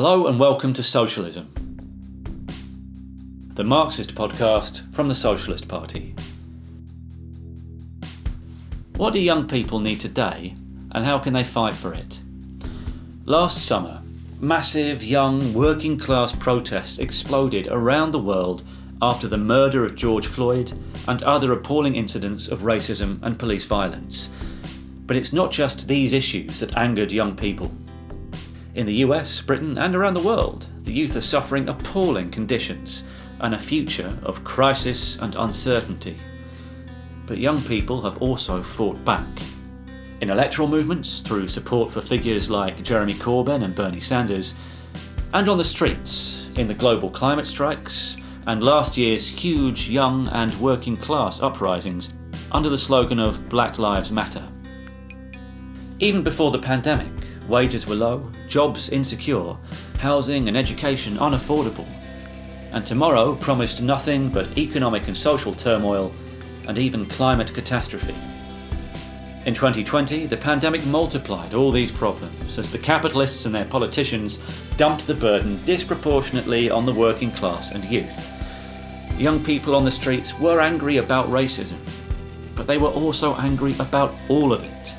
Hello 0.00 0.28
and 0.28 0.38
welcome 0.38 0.72
to 0.74 0.82
Socialism, 0.84 1.52
the 3.54 3.64
Marxist 3.64 4.14
podcast 4.14 4.94
from 4.94 5.08
the 5.08 5.14
Socialist 5.16 5.66
Party. 5.66 6.14
What 8.94 9.12
do 9.12 9.20
young 9.20 9.48
people 9.48 9.80
need 9.80 9.98
today 9.98 10.54
and 10.92 11.04
how 11.04 11.18
can 11.18 11.32
they 11.32 11.42
fight 11.42 11.74
for 11.74 11.92
it? 11.92 12.20
Last 13.24 13.66
summer, 13.66 14.00
massive 14.38 15.02
young 15.02 15.52
working 15.52 15.98
class 15.98 16.30
protests 16.30 17.00
exploded 17.00 17.66
around 17.66 18.12
the 18.12 18.20
world 18.20 18.62
after 19.02 19.26
the 19.26 19.36
murder 19.36 19.84
of 19.84 19.96
George 19.96 20.28
Floyd 20.28 20.78
and 21.08 21.24
other 21.24 21.50
appalling 21.50 21.96
incidents 21.96 22.46
of 22.46 22.60
racism 22.60 23.18
and 23.22 23.36
police 23.36 23.64
violence. 23.64 24.28
But 25.06 25.16
it's 25.16 25.32
not 25.32 25.50
just 25.50 25.88
these 25.88 26.12
issues 26.12 26.60
that 26.60 26.76
angered 26.76 27.10
young 27.10 27.34
people. 27.34 27.68
In 28.78 28.86
the 28.86 29.02
US, 29.06 29.40
Britain, 29.40 29.76
and 29.76 29.96
around 29.96 30.14
the 30.14 30.20
world, 30.20 30.66
the 30.84 30.92
youth 30.92 31.16
are 31.16 31.20
suffering 31.20 31.68
appalling 31.68 32.30
conditions 32.30 33.02
and 33.40 33.52
a 33.52 33.58
future 33.58 34.16
of 34.22 34.44
crisis 34.44 35.16
and 35.16 35.34
uncertainty. 35.34 36.16
But 37.26 37.38
young 37.38 37.60
people 37.60 38.00
have 38.02 38.22
also 38.22 38.62
fought 38.62 39.04
back. 39.04 39.26
In 40.20 40.30
electoral 40.30 40.68
movements, 40.68 41.22
through 41.22 41.48
support 41.48 41.90
for 41.90 42.00
figures 42.00 42.50
like 42.50 42.84
Jeremy 42.84 43.14
Corbyn 43.14 43.64
and 43.64 43.74
Bernie 43.74 43.98
Sanders, 43.98 44.54
and 45.34 45.48
on 45.48 45.58
the 45.58 45.64
streets, 45.64 46.46
in 46.54 46.68
the 46.68 46.74
global 46.74 47.10
climate 47.10 47.46
strikes, 47.46 48.16
and 48.46 48.62
last 48.62 48.96
year's 48.96 49.28
huge 49.28 49.88
young 49.88 50.28
and 50.28 50.54
working 50.60 50.96
class 50.96 51.40
uprisings 51.40 52.10
under 52.52 52.68
the 52.68 52.78
slogan 52.78 53.18
of 53.18 53.48
Black 53.48 53.80
Lives 53.80 54.12
Matter. 54.12 54.46
Even 55.98 56.22
before 56.22 56.52
the 56.52 56.62
pandemic, 56.62 57.17
Wages 57.48 57.86
were 57.86 57.94
low, 57.94 58.30
jobs 58.46 58.90
insecure, 58.90 59.56
housing 60.00 60.48
and 60.48 60.56
education 60.56 61.16
unaffordable. 61.16 61.88
And 62.72 62.84
tomorrow 62.84 63.34
promised 63.34 63.80
nothing 63.80 64.28
but 64.28 64.58
economic 64.58 65.08
and 65.08 65.16
social 65.16 65.54
turmoil 65.54 66.12
and 66.66 66.76
even 66.76 67.06
climate 67.06 67.54
catastrophe. 67.54 68.14
In 69.46 69.54
2020, 69.54 70.26
the 70.26 70.36
pandemic 70.36 70.84
multiplied 70.84 71.54
all 71.54 71.72
these 71.72 71.90
problems 71.90 72.58
as 72.58 72.70
the 72.70 72.78
capitalists 72.78 73.46
and 73.46 73.54
their 73.54 73.64
politicians 73.64 74.40
dumped 74.76 75.06
the 75.06 75.14
burden 75.14 75.64
disproportionately 75.64 76.68
on 76.68 76.84
the 76.84 76.92
working 76.92 77.30
class 77.32 77.70
and 77.70 77.82
youth. 77.86 78.30
Young 79.18 79.42
people 79.42 79.74
on 79.74 79.86
the 79.86 79.90
streets 79.90 80.38
were 80.38 80.60
angry 80.60 80.98
about 80.98 81.30
racism, 81.30 81.78
but 82.54 82.66
they 82.66 82.76
were 82.76 82.90
also 82.90 83.34
angry 83.36 83.74
about 83.78 84.14
all 84.28 84.52
of 84.52 84.62
it. 84.62 84.97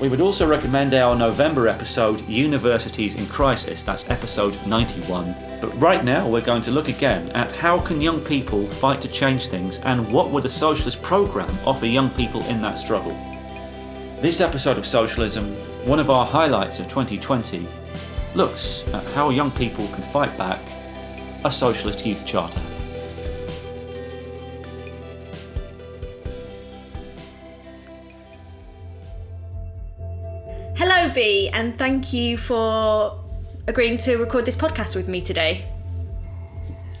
We 0.00 0.08
would 0.08 0.22
also 0.22 0.46
recommend 0.46 0.94
our 0.94 1.14
November 1.14 1.68
episode, 1.68 2.26
Universities 2.26 3.16
in 3.16 3.26
Crisis, 3.26 3.82
that's 3.82 4.08
episode 4.08 4.58
91. 4.66 5.58
But 5.60 5.78
right 5.78 6.02
now, 6.02 6.26
we're 6.26 6.40
going 6.40 6.62
to 6.62 6.70
look 6.70 6.88
again 6.88 7.28
at 7.32 7.52
how 7.52 7.78
can 7.78 8.00
young 8.00 8.22
people 8.22 8.66
fight 8.66 9.02
to 9.02 9.08
change 9.08 9.48
things 9.48 9.78
and 9.80 10.10
what 10.10 10.30
would 10.30 10.46
a 10.46 10.48
socialist 10.48 11.02
programme 11.02 11.54
offer 11.66 11.84
young 11.84 12.08
people 12.08 12.42
in 12.46 12.62
that 12.62 12.78
struggle. 12.78 13.12
This 14.22 14.40
episode 14.40 14.78
of 14.78 14.86
Socialism, 14.86 15.54
one 15.86 15.98
of 15.98 16.08
our 16.08 16.24
highlights 16.24 16.78
of 16.78 16.88
2020, 16.88 17.68
looks 18.34 18.84
at 18.94 19.04
how 19.08 19.28
young 19.28 19.50
people 19.50 19.86
can 19.88 20.02
fight 20.02 20.34
back 20.38 20.62
a 21.44 21.50
socialist 21.50 22.06
youth 22.06 22.24
charter. 22.24 22.62
And 31.10 31.76
thank 31.76 32.12
you 32.12 32.38
for 32.38 33.18
agreeing 33.66 33.98
to 33.98 34.16
record 34.16 34.46
this 34.46 34.54
podcast 34.54 34.94
with 34.94 35.08
me 35.08 35.20
today. 35.20 35.66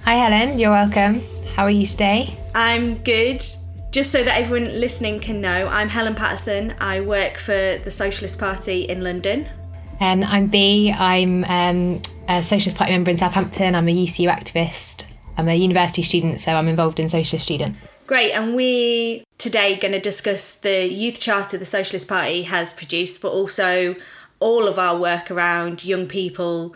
Hi, 0.02 0.14
Helen. 0.14 0.58
You're 0.58 0.72
welcome. 0.72 1.22
How 1.54 1.62
are 1.64 1.70
you 1.70 1.86
today? 1.86 2.36
I'm 2.52 2.98
good. 2.98 3.46
Just 3.92 4.10
so 4.10 4.24
that 4.24 4.36
everyone 4.36 4.80
listening 4.80 5.20
can 5.20 5.40
know, 5.40 5.68
I'm 5.68 5.88
Helen 5.88 6.16
Patterson. 6.16 6.74
I 6.80 7.00
work 7.00 7.36
for 7.36 7.78
the 7.84 7.90
Socialist 7.90 8.38
Party 8.38 8.82
in 8.82 9.04
London. 9.04 9.46
And 10.00 10.24
I'm 10.24 10.48
B. 10.48 10.92
I'm 10.92 11.44
um, 11.44 12.02
a 12.28 12.42
Socialist 12.42 12.76
Party 12.76 12.92
member 12.92 13.12
in 13.12 13.16
Southampton. 13.16 13.76
I'm 13.76 13.88
a 13.88 13.94
UCU 13.94 14.28
activist. 14.28 15.04
I'm 15.36 15.48
a 15.48 15.54
university 15.54 16.02
student, 16.02 16.40
so 16.40 16.52
I'm 16.52 16.66
involved 16.66 16.98
in 16.98 17.08
Socialist 17.08 17.44
Student. 17.44 17.76
Great, 18.10 18.32
and 18.32 18.56
we 18.56 19.22
today 19.38 19.76
going 19.76 19.92
to 19.92 20.00
discuss 20.00 20.52
the 20.52 20.84
youth 20.84 21.20
charter 21.20 21.56
the 21.56 21.64
Socialist 21.64 22.08
Party 22.08 22.42
has 22.42 22.72
produced, 22.72 23.22
but 23.22 23.28
also 23.28 23.94
all 24.40 24.66
of 24.66 24.80
our 24.80 24.98
work 24.98 25.30
around 25.30 25.84
young 25.84 26.08
people 26.08 26.74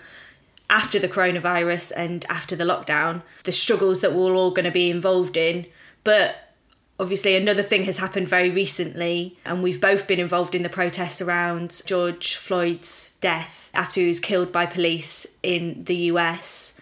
after 0.71 1.00
the 1.00 1.09
coronavirus 1.09 1.91
and 1.97 2.25
after 2.28 2.55
the 2.55 2.62
lockdown, 2.62 3.21
the 3.43 3.50
struggles 3.50 4.00
that 4.00 4.12
we're 4.12 4.33
all 4.33 4.53
going 4.53 4.65
to 4.65 4.71
be 4.71 4.89
involved 4.89 5.37
in. 5.37 5.67
But 6.05 6.55
obviously, 7.00 7.34
another 7.34 7.65
thing 7.65 7.83
has 7.83 7.97
happened 7.97 8.28
very 8.28 8.50
recently, 8.50 9.37
and 9.44 9.61
we've 9.61 9.81
both 9.81 10.06
been 10.06 10.21
involved 10.21 10.55
in 10.55 10.62
the 10.62 10.69
protests 10.69 11.21
around 11.21 11.83
George 11.84 12.37
Floyd's 12.37 13.11
death 13.21 13.73
after 13.75 14.00
he 14.00 14.06
was 14.06 14.21
killed 14.21 14.53
by 14.53 14.67
police 14.67 15.27
in 15.43 15.83
the 15.83 15.97
US. 16.12 16.74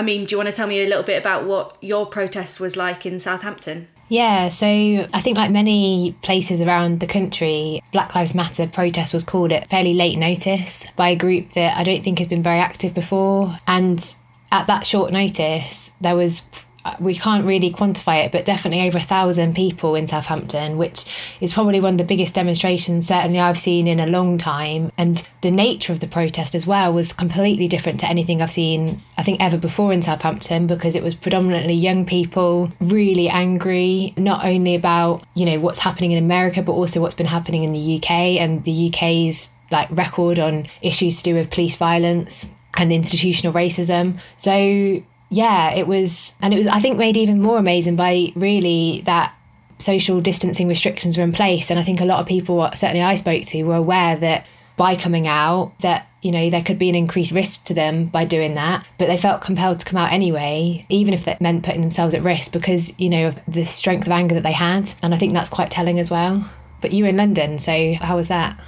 I 0.00 0.02
mean, 0.02 0.24
do 0.24 0.32
you 0.32 0.38
want 0.38 0.48
to 0.48 0.56
tell 0.56 0.66
me 0.66 0.82
a 0.82 0.86
little 0.86 1.02
bit 1.02 1.18
about 1.18 1.44
what 1.44 1.76
your 1.82 2.06
protest 2.06 2.58
was 2.58 2.74
like 2.74 3.04
in 3.04 3.18
Southampton? 3.18 3.86
Yeah, 4.08 4.48
so 4.48 4.66
I 4.66 5.20
think, 5.20 5.36
like 5.36 5.50
many 5.50 6.16
places 6.22 6.62
around 6.62 7.00
the 7.00 7.06
country, 7.06 7.82
Black 7.92 8.14
Lives 8.14 8.34
Matter 8.34 8.66
protest 8.66 9.12
was 9.12 9.24
called 9.24 9.52
at 9.52 9.68
fairly 9.68 9.92
late 9.92 10.16
notice 10.16 10.86
by 10.96 11.10
a 11.10 11.16
group 11.16 11.50
that 11.50 11.76
I 11.76 11.84
don't 11.84 12.02
think 12.02 12.18
has 12.18 12.28
been 12.28 12.42
very 12.42 12.60
active 12.60 12.94
before. 12.94 13.58
And 13.66 14.02
at 14.50 14.66
that 14.68 14.86
short 14.86 15.12
notice, 15.12 15.90
there 16.00 16.16
was 16.16 16.44
Uh, 16.84 16.96
we 16.98 17.14
can't 17.14 17.44
really 17.44 17.70
quantify 17.70 18.24
it, 18.24 18.32
but 18.32 18.44
definitely 18.44 18.86
over 18.86 18.98
a 18.98 19.02
thousand 19.02 19.54
people 19.54 19.94
in 19.94 20.06
Southampton, 20.06 20.78
which 20.78 21.04
is 21.40 21.52
probably 21.52 21.80
one 21.80 21.94
of 21.94 21.98
the 21.98 22.04
biggest 22.04 22.34
demonstrations 22.34 23.06
certainly 23.06 23.38
I've 23.38 23.58
seen 23.58 23.86
in 23.86 24.00
a 24.00 24.06
long 24.06 24.38
time. 24.38 24.90
And 24.96 25.26
the 25.42 25.50
nature 25.50 25.92
of 25.92 26.00
the 26.00 26.06
protest 26.06 26.54
as 26.54 26.66
well 26.66 26.92
was 26.92 27.12
completely 27.12 27.68
different 27.68 28.00
to 28.00 28.06
anything 28.06 28.40
I've 28.40 28.50
seen, 28.50 29.02
I 29.18 29.22
think, 29.22 29.40
ever 29.40 29.58
before 29.58 29.92
in 29.92 30.00
Southampton 30.00 30.66
because 30.66 30.96
it 30.96 31.02
was 31.02 31.14
predominantly 31.14 31.74
young 31.74 32.06
people, 32.06 32.72
really 32.80 33.28
angry, 33.28 34.14
not 34.16 34.44
only 34.44 34.74
about, 34.74 35.24
you 35.34 35.44
know, 35.44 35.60
what's 35.60 35.80
happening 35.80 36.12
in 36.12 36.18
America, 36.18 36.62
but 36.62 36.72
also 36.72 37.00
what's 37.00 37.14
been 37.14 37.26
happening 37.26 37.62
in 37.62 37.72
the 37.72 37.96
UK 37.96 38.10
and 38.10 38.64
the 38.64 38.88
UK's 38.88 39.50
like 39.70 39.88
record 39.90 40.38
on 40.38 40.66
issues 40.82 41.18
to 41.18 41.24
do 41.24 41.34
with 41.34 41.50
police 41.50 41.76
violence 41.76 42.50
and 42.74 42.92
institutional 42.92 43.52
racism. 43.52 44.18
So 44.36 45.02
yeah, 45.30 45.72
it 45.72 45.86
was, 45.86 46.34
and 46.42 46.52
it 46.52 46.56
was, 46.56 46.66
I 46.66 46.80
think, 46.80 46.98
made 46.98 47.16
even 47.16 47.40
more 47.40 47.56
amazing 47.56 47.96
by 47.96 48.32
really 48.34 49.02
that 49.06 49.34
social 49.78 50.20
distancing 50.20 50.68
restrictions 50.68 51.16
were 51.16 51.24
in 51.24 51.32
place. 51.32 51.70
And 51.70 51.78
I 51.78 51.82
think 51.82 52.00
a 52.00 52.04
lot 52.04 52.20
of 52.20 52.26
people, 52.26 52.68
certainly 52.74 53.02
I 53.02 53.14
spoke 53.14 53.44
to, 53.46 53.62
were 53.62 53.76
aware 53.76 54.16
that 54.16 54.46
by 54.76 54.96
coming 54.96 55.28
out, 55.28 55.78
that 55.80 56.08
you 56.22 56.32
know 56.32 56.50
there 56.50 56.62
could 56.62 56.78
be 56.78 56.88
an 56.88 56.94
increased 56.94 57.32
risk 57.32 57.64
to 57.64 57.74
them 57.74 58.06
by 58.06 58.24
doing 58.24 58.54
that. 58.54 58.84
But 58.98 59.06
they 59.06 59.16
felt 59.16 59.40
compelled 59.40 59.78
to 59.78 59.84
come 59.84 59.98
out 59.98 60.12
anyway 60.12 60.84
even 60.88 61.14
if 61.14 61.24
that 61.24 61.40
meant 61.40 61.64
putting 61.64 61.80
themselves 61.80 62.14
at 62.14 62.22
risk 62.22 62.52
because 62.52 62.98
you 62.98 63.08
know 63.08 63.28
of 63.28 63.38
the 63.46 63.64
strength 63.64 64.06
of 64.06 64.12
anger 64.12 64.34
that 64.34 64.42
they 64.42 64.52
had. 64.52 64.92
And 65.02 65.14
i 65.14 65.18
think 65.18 65.32
that's 65.32 65.50
quite 65.50 65.70
telling 65.70 65.98
as 65.98 66.10
well. 66.10 66.50
But 66.80 66.92
you 66.92 67.04
were 67.04 67.10
in 67.10 67.16
london 67.16 67.58
so 67.58 67.94
how 67.94 68.16
was 68.16 68.28
that? 68.28 68.58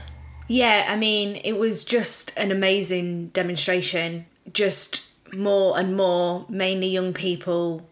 Yeah 0.48 0.86
i 0.88 0.96
mean 0.96 1.40
it 1.44 1.58
was 1.58 1.84
just 1.84 2.36
an 2.36 2.50
amazing 2.50 3.28
demonstration. 3.28 4.26
Just 4.52 5.06
more 5.32 5.78
and 5.78 5.96
more, 5.96 6.46
mainly 6.48 6.88
young 6.88 7.12
people, 7.12 7.86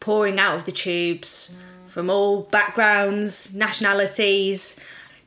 pouring 0.00 0.38
out 0.38 0.56
of 0.56 0.64
the 0.64 0.72
tubes 0.72 1.54
from 1.86 2.10
all 2.10 2.42
backgrounds, 2.42 3.54
nationalities, 3.54 4.78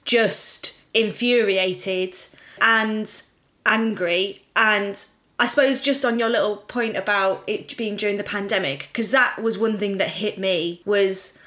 just 0.05 0.77
infuriated 0.93 2.15
and 2.61 3.23
angry. 3.65 4.41
And 4.55 5.05
I 5.39 5.47
suppose 5.47 5.81
just 5.81 6.05
on 6.05 6.19
your 6.19 6.29
little 6.29 6.57
point 6.57 6.95
about 6.95 7.43
it 7.47 7.75
being 7.77 7.95
during 7.95 8.17
the 8.17 8.23
pandemic, 8.23 8.89
because 8.91 9.11
that 9.11 9.41
was 9.41 9.57
one 9.57 9.77
thing 9.77 9.97
that 9.97 10.09
hit 10.09 10.37
me 10.37 10.81
was 10.85 11.37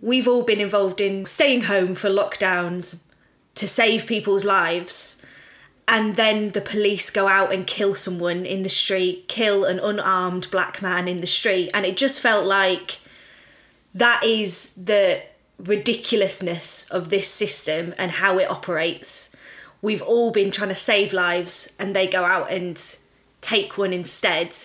we've 0.00 0.28
all 0.28 0.42
been 0.42 0.60
involved 0.60 1.00
in 1.00 1.26
staying 1.26 1.62
home 1.62 1.94
for 1.94 2.08
lockdowns 2.08 3.02
to 3.54 3.68
save 3.68 4.06
people's 4.06 4.44
lives 4.44 5.21
and 5.88 6.16
then 6.16 6.50
the 6.50 6.60
police 6.60 7.10
go 7.10 7.28
out 7.28 7.52
and 7.52 7.66
kill 7.66 7.94
someone 7.94 8.46
in 8.46 8.62
the 8.62 8.68
street, 8.68 9.28
kill 9.28 9.64
an 9.64 9.78
unarmed 9.78 10.50
black 10.50 10.80
man 10.80 11.08
in 11.08 11.18
the 11.18 11.26
street. 11.26 11.70
And 11.74 11.84
it 11.84 11.96
just 11.96 12.20
felt 12.20 12.46
like 12.46 13.00
that 13.92 14.22
is 14.24 14.70
the 14.70 15.22
ridiculousness 15.58 16.88
of 16.90 17.08
this 17.08 17.28
system 17.28 17.94
and 17.98 18.12
how 18.12 18.38
it 18.38 18.50
operates. 18.50 19.34
We've 19.80 20.02
all 20.02 20.30
been 20.30 20.50
trying 20.50 20.70
to 20.70 20.74
save 20.74 21.12
lives 21.12 21.72
and 21.78 21.94
they 21.94 22.06
go 22.06 22.24
out 22.24 22.50
and 22.50 22.80
take 23.40 23.76
one 23.76 23.92
instead. 23.92 24.56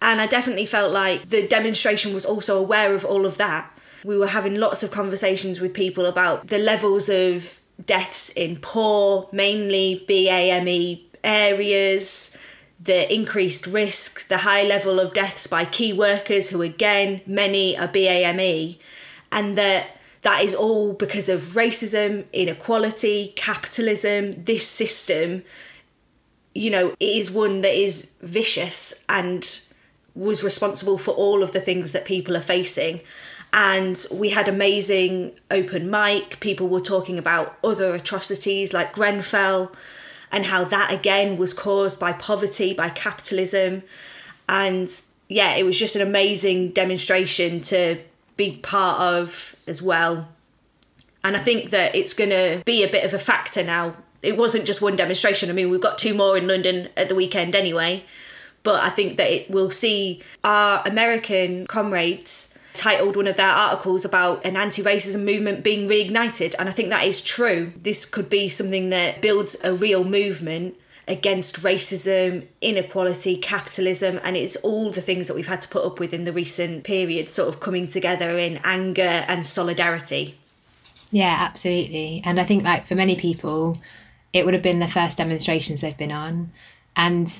And 0.00 0.20
I 0.20 0.26
definitely 0.26 0.66
felt 0.66 0.92
like 0.92 1.28
the 1.28 1.46
demonstration 1.46 2.14
was 2.14 2.24
also 2.24 2.58
aware 2.58 2.94
of 2.94 3.04
all 3.04 3.26
of 3.26 3.36
that. 3.38 3.72
We 4.04 4.16
were 4.16 4.28
having 4.28 4.54
lots 4.54 4.82
of 4.82 4.90
conversations 4.90 5.60
with 5.60 5.74
people 5.74 6.06
about 6.06 6.46
the 6.46 6.58
levels 6.58 7.08
of 7.08 7.60
deaths 7.84 8.30
in 8.30 8.56
poor, 8.56 9.28
mainly 9.32 10.04
BAME 10.08 11.02
areas, 11.22 12.36
the 12.80 13.12
increased 13.12 13.66
risks, 13.66 14.24
the 14.24 14.38
high 14.38 14.62
level 14.62 15.00
of 15.00 15.14
deaths 15.14 15.46
by 15.46 15.64
key 15.64 15.92
workers, 15.92 16.50
who 16.50 16.62
again, 16.62 17.20
many 17.26 17.76
are 17.76 17.88
BAME, 17.88 18.78
and 19.32 19.58
that 19.58 19.96
that 20.22 20.42
is 20.42 20.54
all 20.54 20.92
because 20.92 21.28
of 21.28 21.40
racism, 21.54 22.24
inequality, 22.32 23.32
capitalism, 23.36 24.42
this 24.42 24.66
system. 24.66 25.44
You 26.54 26.70
know, 26.70 26.88
it 26.98 27.04
is 27.04 27.30
one 27.30 27.60
that 27.60 27.74
is 27.74 28.10
vicious 28.22 29.04
and 29.08 29.60
was 30.16 30.42
responsible 30.42 30.98
for 30.98 31.12
all 31.12 31.42
of 31.42 31.52
the 31.52 31.60
things 31.60 31.92
that 31.92 32.06
people 32.06 32.36
are 32.36 32.42
facing. 32.42 33.02
And 33.56 34.06
we 34.12 34.30
had 34.30 34.48
amazing 34.48 35.32
open 35.50 35.88
mic. 35.90 36.40
People 36.40 36.68
were 36.68 36.78
talking 36.78 37.18
about 37.18 37.56
other 37.64 37.94
atrocities 37.94 38.74
like 38.74 38.92
Grenfell 38.92 39.72
and 40.30 40.44
how 40.44 40.64
that 40.64 40.92
again 40.92 41.38
was 41.38 41.54
caused 41.54 41.98
by 41.98 42.12
poverty, 42.12 42.74
by 42.74 42.90
capitalism. 42.90 43.82
And 44.46 45.00
yeah, 45.28 45.56
it 45.56 45.64
was 45.64 45.78
just 45.78 45.96
an 45.96 46.02
amazing 46.02 46.72
demonstration 46.72 47.62
to 47.62 47.98
be 48.36 48.58
part 48.58 49.00
of 49.00 49.56
as 49.66 49.80
well. 49.80 50.28
And 51.24 51.34
I 51.34 51.40
think 51.40 51.70
that 51.70 51.96
it's 51.96 52.12
going 52.12 52.30
to 52.30 52.62
be 52.66 52.84
a 52.84 52.88
bit 52.88 53.06
of 53.06 53.14
a 53.14 53.18
factor 53.18 53.64
now. 53.64 53.96
It 54.22 54.36
wasn't 54.36 54.66
just 54.66 54.82
one 54.82 54.96
demonstration. 54.96 55.48
I 55.48 55.54
mean, 55.54 55.70
we've 55.70 55.80
got 55.80 55.96
two 55.96 56.12
more 56.12 56.36
in 56.36 56.46
London 56.46 56.90
at 56.94 57.08
the 57.08 57.14
weekend 57.14 57.54
anyway. 57.54 58.04
But 58.64 58.82
I 58.84 58.90
think 58.90 59.16
that 59.16 59.30
it 59.30 59.50
will 59.50 59.70
see 59.70 60.22
our 60.44 60.82
American 60.86 61.66
comrades 61.66 62.52
titled 62.76 63.16
one 63.16 63.26
of 63.26 63.36
their 63.36 63.50
articles 63.50 64.04
about 64.04 64.44
an 64.44 64.56
anti 64.56 64.82
racism 64.82 65.24
movement 65.24 65.64
being 65.64 65.88
reignited. 65.88 66.54
And 66.58 66.68
I 66.68 66.72
think 66.72 66.90
that 66.90 67.04
is 67.04 67.20
true. 67.20 67.72
This 67.76 68.06
could 68.06 68.28
be 68.28 68.48
something 68.48 68.90
that 68.90 69.20
builds 69.20 69.56
a 69.64 69.74
real 69.74 70.04
movement 70.04 70.76
against 71.08 71.62
racism, 71.62 72.46
inequality, 72.60 73.36
capitalism, 73.36 74.20
and 74.24 74.36
it's 74.36 74.56
all 74.56 74.90
the 74.90 75.00
things 75.00 75.28
that 75.28 75.34
we've 75.34 75.46
had 75.46 75.62
to 75.62 75.68
put 75.68 75.84
up 75.84 76.00
with 76.00 76.12
in 76.12 76.24
the 76.24 76.32
recent 76.32 76.84
period, 76.84 77.28
sort 77.28 77.48
of 77.48 77.60
coming 77.60 77.86
together 77.86 78.30
in 78.38 78.58
anger 78.64 79.24
and 79.28 79.46
solidarity. 79.46 80.36
Yeah, 81.12 81.36
absolutely. 81.38 82.22
And 82.24 82.40
I 82.40 82.44
think, 82.44 82.64
like, 82.64 82.86
for 82.86 82.96
many 82.96 83.14
people, 83.14 83.78
it 84.32 84.44
would 84.44 84.54
have 84.54 84.62
been 84.62 84.80
the 84.80 84.88
first 84.88 85.18
demonstrations 85.18 85.80
they've 85.80 85.96
been 85.96 86.10
on. 86.10 86.50
And 86.96 87.32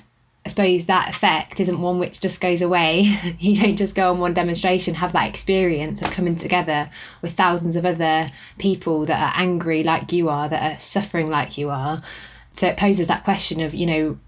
I 0.46 0.48
suppose 0.48 0.86
that 0.86 1.08
effect 1.08 1.58
isn't 1.58 1.82
one 1.82 1.98
which 1.98 2.20
just 2.20 2.40
goes 2.40 2.62
away. 2.62 3.18
you 3.40 3.60
don't 3.60 3.76
just 3.76 3.96
go 3.96 4.12
on 4.12 4.20
one 4.20 4.32
demonstration, 4.32 4.94
have 4.94 5.12
that 5.12 5.28
experience 5.28 6.00
of 6.00 6.12
coming 6.12 6.36
together 6.36 6.88
with 7.20 7.32
thousands 7.32 7.74
of 7.74 7.84
other 7.84 8.30
people 8.56 9.06
that 9.06 9.20
are 9.20 9.40
angry 9.40 9.82
like 9.82 10.12
you 10.12 10.28
are, 10.28 10.48
that 10.48 10.62
are 10.62 10.78
suffering 10.78 11.28
like 11.28 11.58
you 11.58 11.68
are. 11.68 12.00
So 12.52 12.68
it 12.68 12.76
poses 12.76 13.08
that 13.08 13.24
question 13.24 13.60
of, 13.60 13.74
you 13.74 13.86
know, 13.86 14.18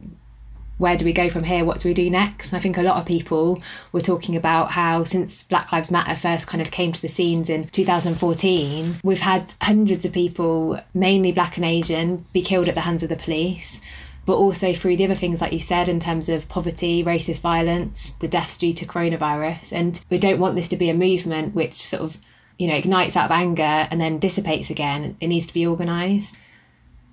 where 0.78 0.96
do 0.96 1.04
we 1.04 1.12
go 1.12 1.30
from 1.30 1.44
here? 1.44 1.64
What 1.64 1.78
do 1.78 1.88
we 1.88 1.94
do 1.94 2.10
next? 2.10 2.50
And 2.50 2.58
I 2.58 2.60
think 2.60 2.76
a 2.76 2.82
lot 2.82 2.96
of 2.96 3.06
people 3.06 3.62
were 3.92 4.00
talking 4.00 4.34
about 4.34 4.72
how 4.72 5.04
since 5.04 5.44
Black 5.44 5.70
Lives 5.70 5.92
Matter 5.92 6.16
first 6.16 6.48
kind 6.48 6.60
of 6.60 6.72
came 6.72 6.92
to 6.92 7.00
the 7.00 7.08
scenes 7.08 7.48
in 7.48 7.68
2014, 7.68 8.96
we've 9.04 9.20
had 9.20 9.54
hundreds 9.62 10.04
of 10.04 10.12
people, 10.12 10.80
mainly 10.92 11.30
black 11.30 11.56
and 11.56 11.64
Asian, 11.64 12.24
be 12.32 12.42
killed 12.42 12.68
at 12.68 12.74
the 12.74 12.80
hands 12.80 13.04
of 13.04 13.08
the 13.08 13.14
police 13.14 13.80
but 14.28 14.36
also 14.36 14.74
through 14.74 14.94
the 14.94 15.06
other 15.06 15.14
things 15.14 15.40
like 15.40 15.54
you 15.54 15.58
said 15.58 15.88
in 15.88 15.98
terms 15.98 16.28
of 16.28 16.46
poverty, 16.50 17.02
racist 17.02 17.40
violence, 17.40 18.10
the 18.18 18.28
deaths 18.28 18.58
due 18.58 18.74
to 18.74 18.84
coronavirus. 18.84 19.72
And 19.72 20.04
we 20.10 20.18
don't 20.18 20.38
want 20.38 20.54
this 20.54 20.68
to 20.68 20.76
be 20.76 20.90
a 20.90 20.94
movement 20.94 21.54
which 21.54 21.76
sort 21.76 22.02
of, 22.02 22.18
you 22.58 22.68
know, 22.68 22.74
ignites 22.74 23.16
out 23.16 23.24
of 23.24 23.30
anger 23.30 23.62
and 23.62 23.98
then 23.98 24.18
dissipates 24.18 24.68
again. 24.68 25.16
It 25.18 25.28
needs 25.28 25.46
to 25.46 25.54
be 25.54 25.66
organised. 25.66 26.36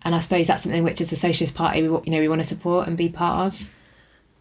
And 0.01 0.13
I 0.13 0.19
suppose 0.19 0.47
that's 0.47 0.63
something 0.63 0.83
which 0.83 0.99
as 0.99 1.13
a 1.13 1.15
Socialist 1.15 1.55
Party, 1.55 1.87
we, 1.87 1.87
you 2.03 2.11
know, 2.11 2.19
we 2.19 2.27
want 2.27 2.41
to 2.41 2.47
support 2.47 2.85
and 2.85 2.97
be 2.97 3.07
part 3.07 3.47
of. 3.47 3.75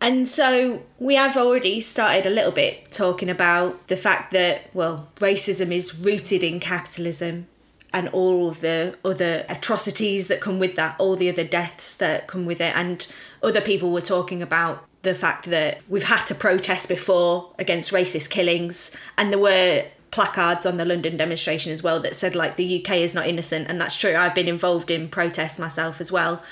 And 0.01 0.27
so 0.27 0.83
we 0.99 1.15
have 1.15 1.37
already 1.37 1.81
started 1.81 2.27
a 2.27 2.31
little 2.31 2.51
bit 2.51 2.91
talking 2.91 3.31
about 3.31 3.87
the 3.87 3.97
fact 3.97 4.33
that, 4.33 4.69
well, 4.75 5.13
racism 5.19 5.71
is 5.71 5.95
rooted 5.95 6.43
in 6.43 6.59
capitalism 6.59 7.47
and 7.95 8.09
all 8.09 8.49
of 8.49 8.61
the 8.61 8.99
other 9.05 9.47
atrocities 9.49 10.27
that 10.27 10.41
come 10.41 10.59
with 10.59 10.75
that, 10.75 10.97
all 10.99 11.15
the 11.15 11.31
other 11.31 11.45
deaths 11.45 11.95
that 11.95 12.27
come 12.27 12.45
with 12.45 12.61
it. 12.61 12.77
And 12.77 13.07
other 13.41 13.61
people 13.61 13.93
were 13.93 14.01
talking 14.01 14.43
about 14.43 14.85
the 15.03 15.15
fact 15.15 15.49
that 15.51 15.81
we've 15.89 16.03
had 16.03 16.25
to 16.27 16.35
protest 16.35 16.89
before 16.89 17.53
against 17.57 17.93
racist 17.93 18.31
killings, 18.31 18.91
and 19.17 19.31
there 19.31 19.39
were 19.39 19.85
placards 20.11 20.67
on 20.67 20.77
the 20.77 20.85
London 20.85 21.17
demonstration 21.17 21.73
as 21.73 21.83
well 21.83 21.99
that 22.01 22.15
said 22.15 22.37
like 22.37 22.57
the 22.57 22.81
UK 22.81 22.97
is 22.97 23.15
not 23.15 23.29
innocent, 23.29 23.69
and 23.69 23.81
that's 23.81 23.97
true. 23.97 24.17
I've 24.17 24.35
been 24.35 24.49
involved 24.49 24.91
in 24.91 25.09
protests 25.09 25.59
myself 25.59 26.01
as 26.01 26.11
well, 26.11 26.43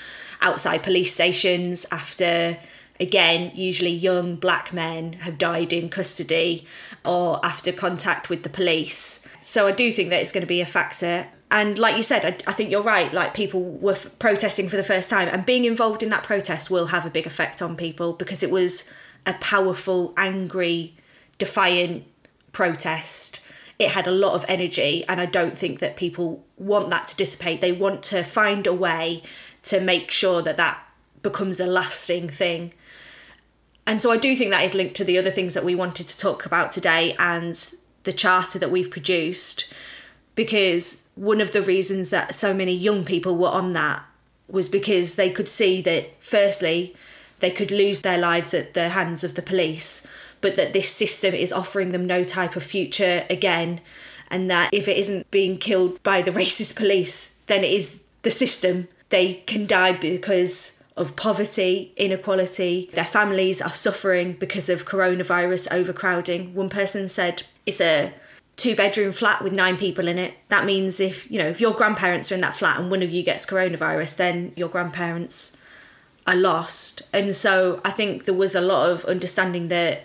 outside 0.41 0.81
police 0.81 1.13
stations 1.13 1.85
after 1.91 2.57
again, 3.03 3.51
usually 3.53 3.91
young 3.91 4.35
black 4.35 4.73
men 4.73 5.13
have 5.13 5.37
died 5.37 5.71
in 5.71 5.89
custody 5.89 6.65
or 7.05 7.39
after 7.45 7.71
contact 7.71 8.29
with 8.29 8.43
the 8.43 8.49
police. 8.49 9.21
So 9.39 9.67
I 9.67 9.71
do 9.71 9.91
think 9.91 10.09
that 10.09 10.21
it's 10.21 10.31
going 10.31 10.41
to 10.41 10.47
be 10.47 10.61
a 10.61 10.65
factor. 10.65 11.27
And 11.51 11.77
like 11.77 11.97
you 11.97 12.03
said, 12.03 12.25
I, 12.25 12.49
I 12.49 12.53
think 12.53 12.71
you're 12.71 12.81
right. 12.81 13.13
Like 13.13 13.33
people 13.33 13.61
were 13.61 13.91
f- 13.91 14.09
protesting 14.17 14.69
for 14.69 14.77
the 14.77 14.83
first 14.83 15.09
time, 15.09 15.27
and 15.27 15.45
being 15.45 15.65
involved 15.65 16.01
in 16.01 16.09
that 16.09 16.23
protest 16.23 16.71
will 16.71 16.87
have 16.87 17.05
a 17.05 17.11
big 17.11 17.27
effect 17.27 17.61
on 17.61 17.75
people 17.75 18.13
because 18.13 18.41
it 18.41 18.49
was 18.49 18.89
a 19.27 19.33
powerful, 19.33 20.13
angry, 20.17 20.95
defiant 21.37 22.05
protest. 22.53 23.41
It 23.77 23.89
had 23.89 24.07
a 24.07 24.11
lot 24.11 24.33
of 24.33 24.45
energy, 24.47 25.03
and 25.07 25.21
I 25.21 25.25
don't 25.25 25.57
think 25.57 25.79
that 25.79 25.95
people 25.97 26.43
want 26.57 26.89
that 26.89 27.09
to 27.09 27.15
dissipate. 27.15 27.61
They 27.61 27.71
want 27.71 28.01
to 28.03 28.23
find 28.23 28.65
a 28.65 28.73
way 28.73 29.21
to 29.63 29.79
make 29.79 30.09
sure 30.09 30.41
that 30.41 30.57
that 30.57 30.79
becomes 31.21 31.59
a 31.59 31.65
lasting 31.67 32.29
thing. 32.29 32.73
And 33.85 34.01
so 34.01 34.11
I 34.11 34.17
do 34.17 34.35
think 34.35 34.51
that 34.51 34.63
is 34.63 34.73
linked 34.73 34.95
to 34.95 35.03
the 35.03 35.17
other 35.17 35.31
things 35.31 35.53
that 35.53 35.65
we 35.65 35.75
wanted 35.75 36.07
to 36.07 36.17
talk 36.17 36.45
about 36.45 36.71
today 36.71 37.15
and 37.19 37.73
the 38.03 38.13
charter 38.13 38.59
that 38.59 38.71
we've 38.71 38.91
produced 38.91 39.71
because 40.35 41.07
one 41.15 41.41
of 41.41 41.51
the 41.51 41.61
reasons 41.61 42.09
that 42.09 42.35
so 42.35 42.53
many 42.53 42.73
young 42.73 43.05
people 43.05 43.35
were 43.35 43.49
on 43.49 43.73
that 43.73 44.03
was 44.47 44.69
because 44.69 45.15
they 45.15 45.29
could 45.29 45.49
see 45.49 45.81
that 45.81 46.09
firstly 46.21 46.95
they 47.39 47.51
could 47.51 47.71
lose 47.71 48.01
their 48.01 48.17
lives 48.17 48.53
at 48.53 48.73
the 48.73 48.89
hands 48.89 49.23
of 49.23 49.35
the 49.35 49.41
police 49.41 50.05
but 50.41 50.55
that 50.55 50.73
this 50.73 50.89
system 50.89 51.33
is 51.33 51.53
offering 51.53 51.91
them 51.91 52.05
no 52.05 52.23
type 52.23 52.55
of 52.55 52.63
future 52.63 53.25
again 53.29 53.79
and 54.29 54.49
that 54.49 54.69
if 54.73 54.87
it 54.87 54.97
isn't 54.97 55.29
being 55.31 55.57
killed 55.57 56.01
by 56.03 56.21
the 56.21 56.31
racist 56.41 56.75
police 56.75 57.33
then 57.47 57.63
it 57.63 57.71
is 57.71 58.01
the 58.23 58.31
system 58.31 58.87
they 59.09 59.35
can 59.45 59.65
die 59.65 59.93
because 59.93 60.82
of 60.95 61.15
poverty, 61.15 61.93
inequality. 61.97 62.89
Their 62.93 63.03
families 63.03 63.61
are 63.61 63.73
suffering 63.73 64.33
because 64.33 64.69
of 64.69 64.85
coronavirus 64.85 65.71
overcrowding. 65.71 66.53
One 66.53 66.69
person 66.69 67.07
said 67.07 67.43
it's 67.65 67.81
a 67.81 68.13
two 68.55 68.75
bedroom 68.75 69.11
flat 69.11 69.41
with 69.41 69.53
nine 69.53 69.77
people 69.77 70.07
in 70.07 70.19
it. 70.19 70.35
That 70.49 70.65
means 70.65 70.99
if, 70.99 71.29
you 71.31 71.39
know, 71.39 71.47
if 71.47 71.59
your 71.59 71.73
grandparents 71.73 72.31
are 72.31 72.35
in 72.35 72.41
that 72.41 72.55
flat 72.55 72.79
and 72.79 72.91
one 72.91 73.01
of 73.01 73.09
you 73.09 73.23
gets 73.23 73.45
coronavirus, 73.45 74.17
then 74.17 74.53
your 74.55 74.69
grandparents 74.69 75.57
are 76.27 76.35
lost. 76.35 77.01
And 77.11 77.35
so 77.35 77.81
I 77.83 77.91
think 77.91 78.25
there 78.25 78.33
was 78.33 78.55
a 78.55 78.61
lot 78.61 78.89
of 78.89 79.05
understanding 79.05 79.69
that 79.69 80.03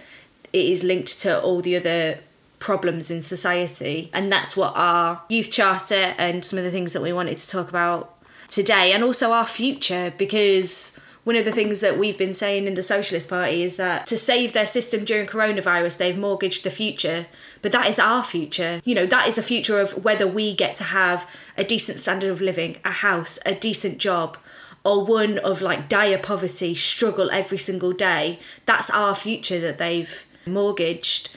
it 0.53 0.65
is 0.65 0.83
linked 0.83 1.21
to 1.21 1.41
all 1.41 1.61
the 1.61 1.77
other 1.77 2.21
problems 2.59 3.11
in 3.11 3.23
society. 3.23 4.11
And 4.13 4.33
that's 4.33 4.57
what 4.57 4.73
our 4.77 5.23
youth 5.29 5.51
charter 5.51 6.15
and 6.19 6.45
some 6.45 6.59
of 6.59 6.65
the 6.65 6.71
things 6.71 6.93
that 6.95 7.03
we 7.03 7.13
wanted 7.13 7.39
to 7.39 7.49
talk 7.49 7.69
about 7.69 8.18
today 8.49 8.93
and 8.93 9.05
also 9.05 9.33
our 9.33 9.47
future 9.47 10.13
because 10.17 10.99
one 11.29 11.37
of 11.37 11.45
the 11.45 11.53
things 11.53 11.81
that 11.81 11.99
we've 11.99 12.17
been 12.17 12.33
saying 12.33 12.67
in 12.67 12.73
the 12.73 12.83
Socialist 12.83 13.29
Party 13.29 13.63
is 13.63 13.77
that 13.77 14.07
to 14.07 14.17
save 14.17 14.55
their 14.55 14.67
system 14.67 15.05
during 15.05 15.27
coronavirus, 15.27 15.99
they've 15.99 16.17
mortgaged 16.17 16.65
the 16.65 16.71
future. 16.71 17.27
But 17.61 17.73
that 17.73 17.87
is 17.87 17.99
our 17.99 18.25
future. 18.25 18.81
You 18.85 18.95
know, 18.95 19.05
that 19.05 19.29
is 19.29 19.37
a 19.37 19.43
future 19.43 19.79
of 19.79 20.05
whether 20.05 20.27
we 20.27 20.55
get 20.55 20.77
to 20.77 20.85
have 20.85 21.29
a 21.57 21.65
decent 21.65 22.01
standard 22.01 22.31
of 22.31 22.41
living, 22.41 22.79
a 22.83 22.91
house, 22.91 23.39
a 23.45 23.55
decent 23.55 23.99
job, 23.99 24.39
or 24.87 25.05
one 25.05 25.37
of 25.37 25.61
like 25.61 25.91
dire 25.91 26.17
poverty, 26.17 26.75
struggle 26.75 27.31
every 27.31 27.59
single 27.59 27.93
day. 27.93 28.39
That's 28.65 28.89
our 28.89 29.15
future 29.15 29.61
that 29.61 29.77
they've 29.77 30.25
mortgaged. 30.47 31.29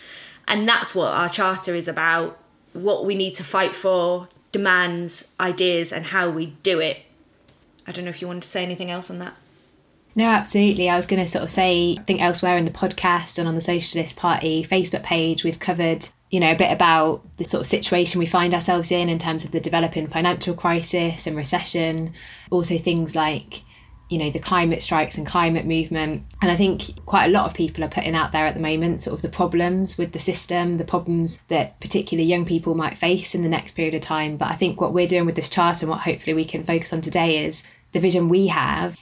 And 0.47 0.69
that's 0.69 0.95
what 0.95 1.11
our 1.13 1.27
charter 1.27 1.75
is 1.75 1.89
about 1.89 2.39
what 2.71 3.05
we 3.05 3.13
need 3.13 3.35
to 3.35 3.43
fight 3.43 3.75
for, 3.75 4.29
demands, 4.51 5.31
ideas, 5.39 5.91
and 5.91 6.07
how 6.07 6.29
we 6.29 6.57
do 6.63 6.79
it. 6.79 7.03
I 7.87 7.91
don't 7.91 8.05
know 8.05 8.09
if 8.09 8.21
you 8.21 8.27
want 8.27 8.43
to 8.43 8.49
say 8.49 8.63
anything 8.63 8.91
else 8.91 9.09
on 9.09 9.19
that. 9.19 9.35
No, 10.13 10.25
absolutely. 10.25 10.89
I 10.89 10.97
was 10.97 11.07
going 11.07 11.21
to 11.21 11.27
sort 11.27 11.43
of 11.43 11.49
say, 11.49 11.95
I 11.97 12.03
think 12.03 12.21
elsewhere 12.21 12.57
in 12.57 12.65
the 12.65 12.71
podcast 12.71 13.37
and 13.37 13.47
on 13.47 13.55
the 13.55 13.61
Socialist 13.61 14.17
Party 14.17 14.63
Facebook 14.63 15.03
page, 15.03 15.43
we've 15.43 15.59
covered, 15.59 16.09
you 16.29 16.39
know, 16.39 16.51
a 16.51 16.57
bit 16.57 16.71
about 16.71 17.21
the 17.37 17.45
sort 17.45 17.61
of 17.61 17.67
situation 17.67 18.19
we 18.19 18.25
find 18.25 18.53
ourselves 18.53 18.91
in 18.91 19.07
in 19.07 19.19
terms 19.19 19.45
of 19.45 19.51
the 19.51 19.61
developing 19.61 20.07
financial 20.07 20.53
crisis 20.53 21.25
and 21.25 21.37
recession. 21.37 22.13
Also, 22.49 22.77
things 22.77 23.15
like, 23.15 23.61
you 24.11 24.17
know, 24.17 24.29
the 24.29 24.39
climate 24.39 24.83
strikes 24.83 25.17
and 25.17 25.25
climate 25.25 25.65
movement. 25.65 26.23
And 26.41 26.51
I 26.51 26.55
think 26.55 27.03
quite 27.05 27.25
a 27.25 27.31
lot 27.31 27.45
of 27.45 27.53
people 27.53 27.83
are 27.83 27.89
putting 27.89 28.13
out 28.13 28.31
there 28.31 28.45
at 28.45 28.55
the 28.55 28.61
moment 28.61 29.01
sort 29.01 29.13
of 29.13 29.21
the 29.21 29.29
problems 29.29 29.97
with 29.97 30.11
the 30.11 30.19
system, 30.19 30.77
the 30.77 30.83
problems 30.83 31.39
that 31.47 31.79
particularly 31.79 32.29
young 32.29 32.45
people 32.45 32.75
might 32.75 32.97
face 32.97 33.33
in 33.33 33.41
the 33.41 33.49
next 33.49 33.71
period 33.71 33.93
of 33.95 34.01
time. 34.01 34.37
But 34.37 34.49
I 34.49 34.55
think 34.55 34.81
what 34.81 34.93
we're 34.93 35.07
doing 35.07 35.25
with 35.25 35.35
this 35.35 35.49
chart 35.49 35.81
and 35.81 35.89
what 35.89 36.01
hopefully 36.01 36.33
we 36.33 36.45
can 36.45 36.63
focus 36.63 36.91
on 36.91 37.01
today 37.01 37.45
is 37.45 37.63
the 37.93 37.99
vision 37.99 38.29
we 38.29 38.47
have 38.47 38.99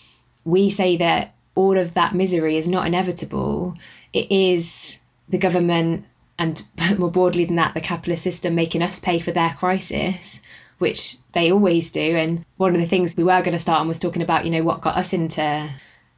we 0.50 0.70
say 0.70 0.98
that 0.98 1.34
all 1.56 1.78
of 1.78 1.94
that 1.94 2.16
misery 2.16 2.58
is 2.58 2.68
not 2.68 2.88
inevitable. 2.88 3.76
It 4.14 4.32
is 4.32 5.00
the 5.28 5.38
government 5.38 6.06
and 6.38 6.66
more 6.98 7.12
broadly 7.12 7.46
than 7.46 7.56
that, 7.58 7.74
the 7.74 7.82
capitalist 7.82 8.24
system 8.24 8.56
making 8.56 8.82
us 8.82 9.00
pay 9.00 9.20
for 9.20 9.32
their 9.32 9.52
crisis, 9.52 10.42
which 10.80 11.18
they 11.34 11.52
always 11.52 11.90
do. 11.92 12.16
And 12.16 12.46
one 12.58 12.74
of 12.74 12.82
the 12.82 12.88
things 12.88 13.16
we 13.16 13.24
were 13.24 13.42
going 13.42 13.54
to 13.54 13.60
start 13.60 13.82
on 13.82 13.88
was 13.88 14.00
talking 14.00 14.22
about, 14.22 14.46
you 14.46 14.52
know, 14.52 14.64
what 14.64 14.82
got 14.82 14.98
us 14.98 15.14
into 15.14 15.70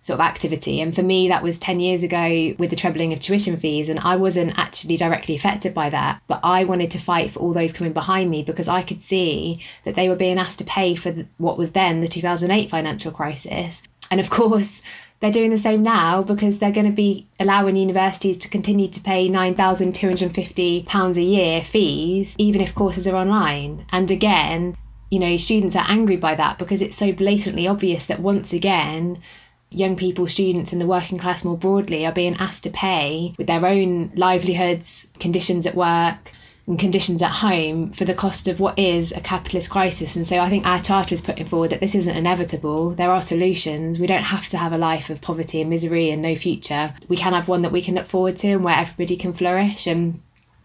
sort 0.03 0.19
of 0.19 0.25
activity. 0.25 0.81
And 0.81 0.95
for 0.95 1.03
me, 1.03 1.27
that 1.27 1.43
was 1.43 1.59
10 1.59 1.79
years 1.79 2.01
ago 2.01 2.55
with 2.57 2.71
the 2.71 2.75
trebling 2.75 3.13
of 3.13 3.19
tuition 3.19 3.55
fees. 3.57 3.87
And 3.87 3.99
I 3.99 4.15
wasn't 4.15 4.57
actually 4.57 4.97
directly 4.97 5.35
affected 5.35 5.73
by 5.73 5.89
that. 5.89 6.21
But 6.27 6.39
I 6.43 6.63
wanted 6.63 6.89
to 6.91 6.99
fight 6.99 7.31
for 7.31 7.39
all 7.39 7.53
those 7.53 7.73
coming 7.73 7.93
behind 7.93 8.31
me 8.31 8.41
because 8.41 8.67
I 8.67 8.81
could 8.81 9.03
see 9.03 9.61
that 9.83 9.95
they 9.95 10.09
were 10.09 10.15
being 10.15 10.39
asked 10.39 10.57
to 10.59 10.65
pay 10.65 10.95
for 10.95 11.27
what 11.37 11.57
was 11.57 11.71
then 11.71 12.01
the 12.01 12.07
2008 12.07 12.69
financial 12.69 13.11
crisis. 13.11 13.83
And 14.09 14.19
of 14.19 14.29
course, 14.29 14.81
they're 15.21 15.31
doing 15.31 15.51
the 15.51 15.57
same 15.57 15.83
now 15.83 16.23
because 16.23 16.57
they're 16.57 16.71
going 16.71 16.87
to 16.87 16.91
be 16.91 17.27
allowing 17.39 17.75
universities 17.75 18.37
to 18.39 18.49
continue 18.49 18.87
to 18.87 18.99
pay 18.99 19.29
£9,250 19.29 21.15
a 21.15 21.21
year 21.21 21.61
fees, 21.61 22.35
even 22.39 22.59
if 22.59 22.73
courses 22.73 23.07
are 23.07 23.15
online. 23.15 23.85
And 23.91 24.09
again, 24.09 24.75
you 25.11 25.19
know, 25.19 25.37
students 25.37 25.75
are 25.75 25.85
angry 25.87 26.17
by 26.17 26.33
that 26.35 26.57
because 26.57 26.81
it's 26.81 26.95
so 26.95 27.11
blatantly 27.13 27.67
obvious 27.67 28.07
that 28.07 28.19
once 28.19 28.51
again, 28.51 29.21
young 29.69 29.95
people, 29.95 30.27
students, 30.27 30.71
and 30.71 30.81
the 30.81 30.87
working 30.87 31.19
class 31.19 31.45
more 31.45 31.57
broadly 31.57 32.03
are 32.03 32.11
being 32.11 32.35
asked 32.37 32.63
to 32.63 32.71
pay 32.71 33.35
with 33.37 33.45
their 33.45 33.65
own 33.65 34.11
livelihoods, 34.15 35.07
conditions 35.19 35.67
at 35.67 35.75
work, 35.75 36.31
and 36.67 36.79
conditions 36.79 37.21
at 37.21 37.31
home 37.31 37.91
for 37.91 38.05
the 38.05 38.13
cost 38.13 38.47
of 38.47 38.59
what 38.59 38.77
is 38.77 39.11
a 39.11 39.19
capitalist 39.19 39.69
crisis. 39.69 40.15
And 40.15 40.25
so 40.25 40.39
I 40.39 40.49
think 40.49 40.65
our 40.65 40.79
charter 40.79 41.13
is 41.13 41.21
putting 41.21 41.47
forward 41.47 41.71
that 41.71 41.79
this 41.79 41.95
isn't 41.95 42.15
inevitable. 42.15 42.91
There 42.91 43.11
are 43.11 43.21
solutions. 43.21 43.99
We 43.99 44.07
don't 44.07 44.23
have 44.23 44.47
to 44.49 44.57
have 44.57 44.71
a 44.71 44.77
life 44.77 45.09
of 45.09 45.21
poverty 45.21 45.61
and 45.61 45.69
misery 45.69 46.09
and 46.09 46.21
no 46.21 46.35
future. 46.35 46.93
We 47.07 47.17
can 47.17 47.33
have 47.33 47.47
one 47.47 47.63
that 47.63 47.71
we 47.71 47.81
can 47.81 47.95
look 47.95 48.05
forward 48.05 48.37
to 48.37 48.49
and 48.49 48.63
where 48.63 48.77
everybody 48.77 49.17
can 49.17 49.33
flourish. 49.33 49.87
And 49.87 50.21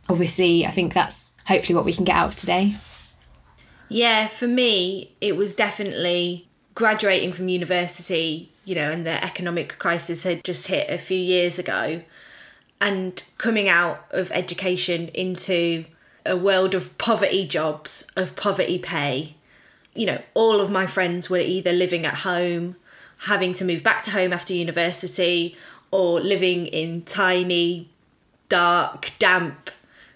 obviously, 0.09 0.67
I 0.67 0.71
think 0.71 0.93
that's 0.93 1.33
hopefully 1.47 1.75
what 1.75 1.85
we 1.85 1.93
can 1.93 2.05
get 2.05 2.17
out 2.17 2.29
of 2.29 2.37
today. 2.37 2.77
Yeah, 3.89 4.27
for 4.27 4.47
me, 4.47 5.17
it 5.21 5.37
was 5.37 5.55
definitely 5.55 6.49
graduating 6.75 7.33
from 7.33 7.49
university 7.49 8.53
you 8.67 8.75
know, 8.75 8.91
and 8.91 9.07
the 9.07 9.25
economic 9.25 9.79
crisis 9.79 10.25
had 10.25 10.45
just 10.45 10.67
hit 10.67 10.91
a 10.91 10.99
few 10.99 11.17
years 11.17 11.59
ago, 11.59 12.03
and 12.81 13.23
coming 13.39 13.69
out 13.69 14.05
of 14.11 14.31
education 14.33 15.09
into 15.09 15.85
a 16.25 16.37
world 16.37 16.75
of 16.75 16.97
poverty 16.99 17.47
jobs, 17.47 18.07
of 18.17 18.37
poverty 18.37 18.79
pay. 18.79 19.35
You 19.95 20.07
know, 20.07 20.23
all 20.35 20.61
of 20.61 20.71
my 20.71 20.87
friends 20.87 21.31
were 21.31 21.39
either 21.39 21.73
living 21.73 22.05
at 22.05 22.17
home, 22.17 22.77
having 23.21 23.55
to 23.55 23.65
move 23.65 23.83
back 23.83 24.03
to 24.03 24.11
home 24.11 24.33
after 24.33 24.53
university, 24.53 25.57
or 25.91 26.21
living 26.21 26.67
in 26.67 27.03
tiny, 27.03 27.89
dark, 28.49 29.13
damp 29.19 29.71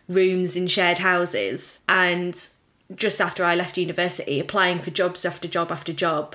rooms 0.09 0.57
in 0.57 0.67
shared 0.67 0.99
houses. 0.99 1.81
And 1.88 2.49
just 2.95 3.21
after 3.21 3.45
I 3.45 3.55
left 3.55 3.79
university, 3.79 4.40
applying 4.40 4.81
for 4.81 4.90
jobs 4.90 5.25
after 5.25 5.49
job 5.49 5.71
after 5.71 5.93
job 5.93 6.35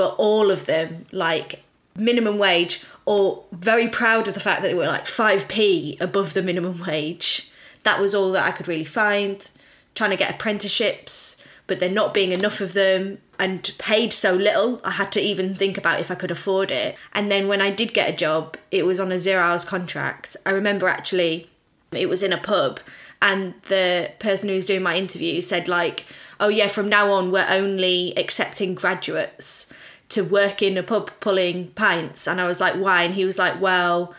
but 0.00 0.14
all 0.16 0.50
of 0.50 0.64
them 0.64 1.04
like 1.12 1.62
minimum 2.00 2.38
wage 2.38 2.82
or 3.04 3.44
very 3.52 3.88
proud 3.88 4.26
of 4.28 4.34
the 4.34 4.40
fact 4.40 4.62
that 4.62 4.68
they 4.68 4.74
were 4.74 4.86
like 4.86 5.04
5p 5.04 6.00
above 6.00 6.34
the 6.34 6.42
minimum 6.42 6.84
wage. 6.86 7.50
That 7.82 8.00
was 8.00 8.14
all 8.14 8.32
that 8.32 8.44
I 8.44 8.52
could 8.52 8.68
really 8.68 8.84
find. 8.84 9.48
Trying 9.94 10.10
to 10.10 10.16
get 10.16 10.34
apprenticeships, 10.34 11.36
but 11.66 11.80
there 11.80 11.90
not 11.90 12.14
being 12.14 12.32
enough 12.32 12.60
of 12.60 12.72
them 12.72 13.18
and 13.38 13.72
paid 13.78 14.12
so 14.12 14.34
little, 14.34 14.80
I 14.84 14.92
had 14.92 15.10
to 15.12 15.20
even 15.20 15.54
think 15.54 15.78
about 15.78 16.00
if 16.00 16.10
I 16.10 16.14
could 16.14 16.30
afford 16.30 16.70
it. 16.70 16.96
And 17.12 17.30
then 17.30 17.48
when 17.48 17.60
I 17.60 17.70
did 17.70 17.94
get 17.94 18.12
a 18.12 18.16
job, 18.16 18.56
it 18.70 18.86
was 18.86 19.00
on 19.00 19.10
a 19.10 19.18
zero 19.18 19.42
hours 19.42 19.64
contract. 19.64 20.36
I 20.46 20.50
remember 20.50 20.88
actually 20.88 21.50
it 21.92 22.08
was 22.08 22.22
in 22.22 22.32
a 22.32 22.38
pub 22.38 22.80
and 23.22 23.54
the 23.62 24.10
person 24.18 24.48
who 24.48 24.54
was 24.54 24.66
doing 24.66 24.82
my 24.82 24.96
interview 24.96 25.40
said 25.40 25.68
like 25.68 26.06
oh 26.38 26.48
yeah 26.48 26.68
from 26.68 26.88
now 26.88 27.12
on 27.12 27.30
we're 27.30 27.46
only 27.48 28.12
accepting 28.16 28.74
graduates 28.74 29.69
to 30.10 30.22
work 30.22 30.62
in 30.62 30.76
a 30.76 30.82
pub 30.82 31.10
pulling 31.20 31.68
pints. 31.68 32.28
And 32.28 32.40
I 32.40 32.46
was 32.46 32.60
like, 32.60 32.74
why? 32.74 33.04
And 33.04 33.14
he 33.14 33.24
was 33.24 33.38
like, 33.38 33.60
well, 33.60 34.14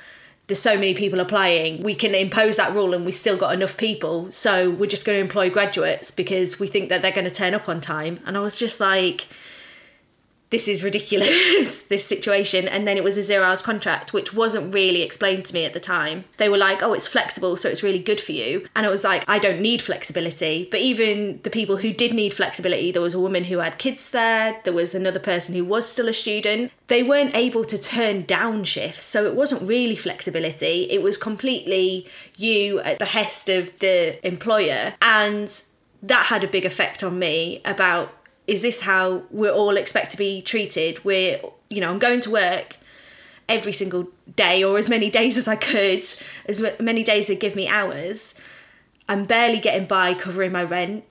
there's 0.48 0.60
so 0.60 0.76
many 0.76 0.94
people 0.94 1.20
applying. 1.20 1.84
We 1.84 1.96
can 1.96 2.16
impose 2.16 2.58
that 2.58 2.74
rule 2.74 2.94
and 2.94 3.06
we 3.06 3.12
still 3.12 3.38
got 3.38 3.54
enough 3.54 3.78
people. 3.78 4.32
So 4.32 4.70
we're 4.70 4.90
just 4.90 5.06
going 5.06 5.18
to 5.18 5.22
employ 5.22 5.50
graduates 5.50 6.12
because 6.12 6.60
we 6.60 6.68
think 6.68 6.90
that 6.90 7.02
they're 7.02 7.12
going 7.12 7.28
to 7.28 7.34
turn 7.34 7.54
up 7.54 7.70
on 7.70 7.80
time. 7.80 8.20
And 8.26 8.38
I 8.38 8.42
was 8.42 8.58
just 8.58 8.80
like, 8.80 9.28
this 10.52 10.68
is 10.68 10.84
ridiculous, 10.84 11.82
this 11.90 12.06
situation. 12.06 12.68
And 12.68 12.88
then 12.88 12.98
it 12.98 13.04
was 13.04 13.18
a 13.18 13.24
zero 13.24 13.46
hours 13.46 13.62
contract, 13.62 14.14
which 14.14 14.34
wasn't 14.34 14.74
really 14.74 15.02
explained 15.02 15.46
to 15.46 15.54
me 15.54 15.66
at 15.66 15.74
the 15.74 15.80
time. 15.80 16.26
They 16.38 16.50
were 16.50 16.58
like, 16.58 16.84
oh, 16.84 16.94
it's 16.94 17.08
flexible, 17.08 17.58
so 17.58 17.70
it's 17.70 17.82
really 17.82 18.00
good 18.00 18.22
for 18.22 18.34
you. 18.34 18.68
And 18.76 18.86
it 18.86 18.90
was 18.90 19.04
like, 19.04 19.24
I 19.28 19.40
don't 19.40 19.62
need 19.62 19.82
flexibility. 19.82 20.68
But 20.70 20.82
even 20.82 21.40
the 21.44 21.50
people 21.50 21.78
who 21.78 21.92
did 21.92 22.14
need 22.14 22.34
flexibility, 22.34 22.92
there 22.92 23.02
was 23.02 23.14
a 23.14 23.20
woman 23.20 23.46
who 23.46 23.60
had 23.60 23.78
kids 23.78 24.12
there, 24.12 24.60
there 24.64 24.74
was 24.74 24.94
another 24.94 25.20
person 25.20 25.56
who 25.56 25.66
was 25.66 25.88
still 25.88 26.10
a 26.10 26.14
student. 26.14 26.72
They 26.88 27.02
weren't 27.02 27.34
able 27.34 27.64
to 27.66 27.78
turn 27.78 28.24
down 28.24 28.66
shifts, 28.66 29.04
so 29.04 29.26
it 29.26 29.36
wasn't 29.36 29.62
really 29.62 29.96
flexibility. 29.96 30.88
It 30.90 31.02
was 31.02 31.18
completely 31.18 32.06
you 32.38 32.80
at 32.82 33.00
the 33.00 33.06
behest 33.06 33.48
of 33.48 33.80
the 33.80 34.26
employer. 34.28 34.94
And 35.02 35.64
that 36.04 36.26
had 36.26 36.44
a 36.44 36.48
big 36.48 36.66
effect 36.66 37.04
on 37.04 37.18
me 37.18 37.62
about 37.64 38.14
is 38.48 38.62
this 38.62 38.82
how 38.82 39.24
we're 39.30 39.52
all 39.52 39.78
expect 39.78 40.12
to 40.12 40.18
be 40.18 40.42
treated? 40.42 41.04
We're, 41.04 41.40
you 41.70 41.82
know, 41.82 41.90
I'm 41.90 42.00
going 42.00 42.22
to 42.22 42.32
work 42.32 42.78
every 43.48 43.74
single 43.74 44.08
day 44.36 44.64
or 44.64 44.78
as 44.78 44.90
many 44.90 45.10
days 45.20 45.38
as 45.38 45.48
I 45.48 45.56
could, 45.56 46.06
as 46.48 46.64
many 46.80 47.04
days 47.04 47.28
they 47.28 47.36
give 47.36 47.56
me 47.56 47.68
hours. 47.68 48.34
I'm 49.08 49.26
barely 49.26 49.60
getting 49.60 49.88
by 49.88 50.14
covering 50.14 50.52
my 50.52 50.64
rent, 50.64 51.04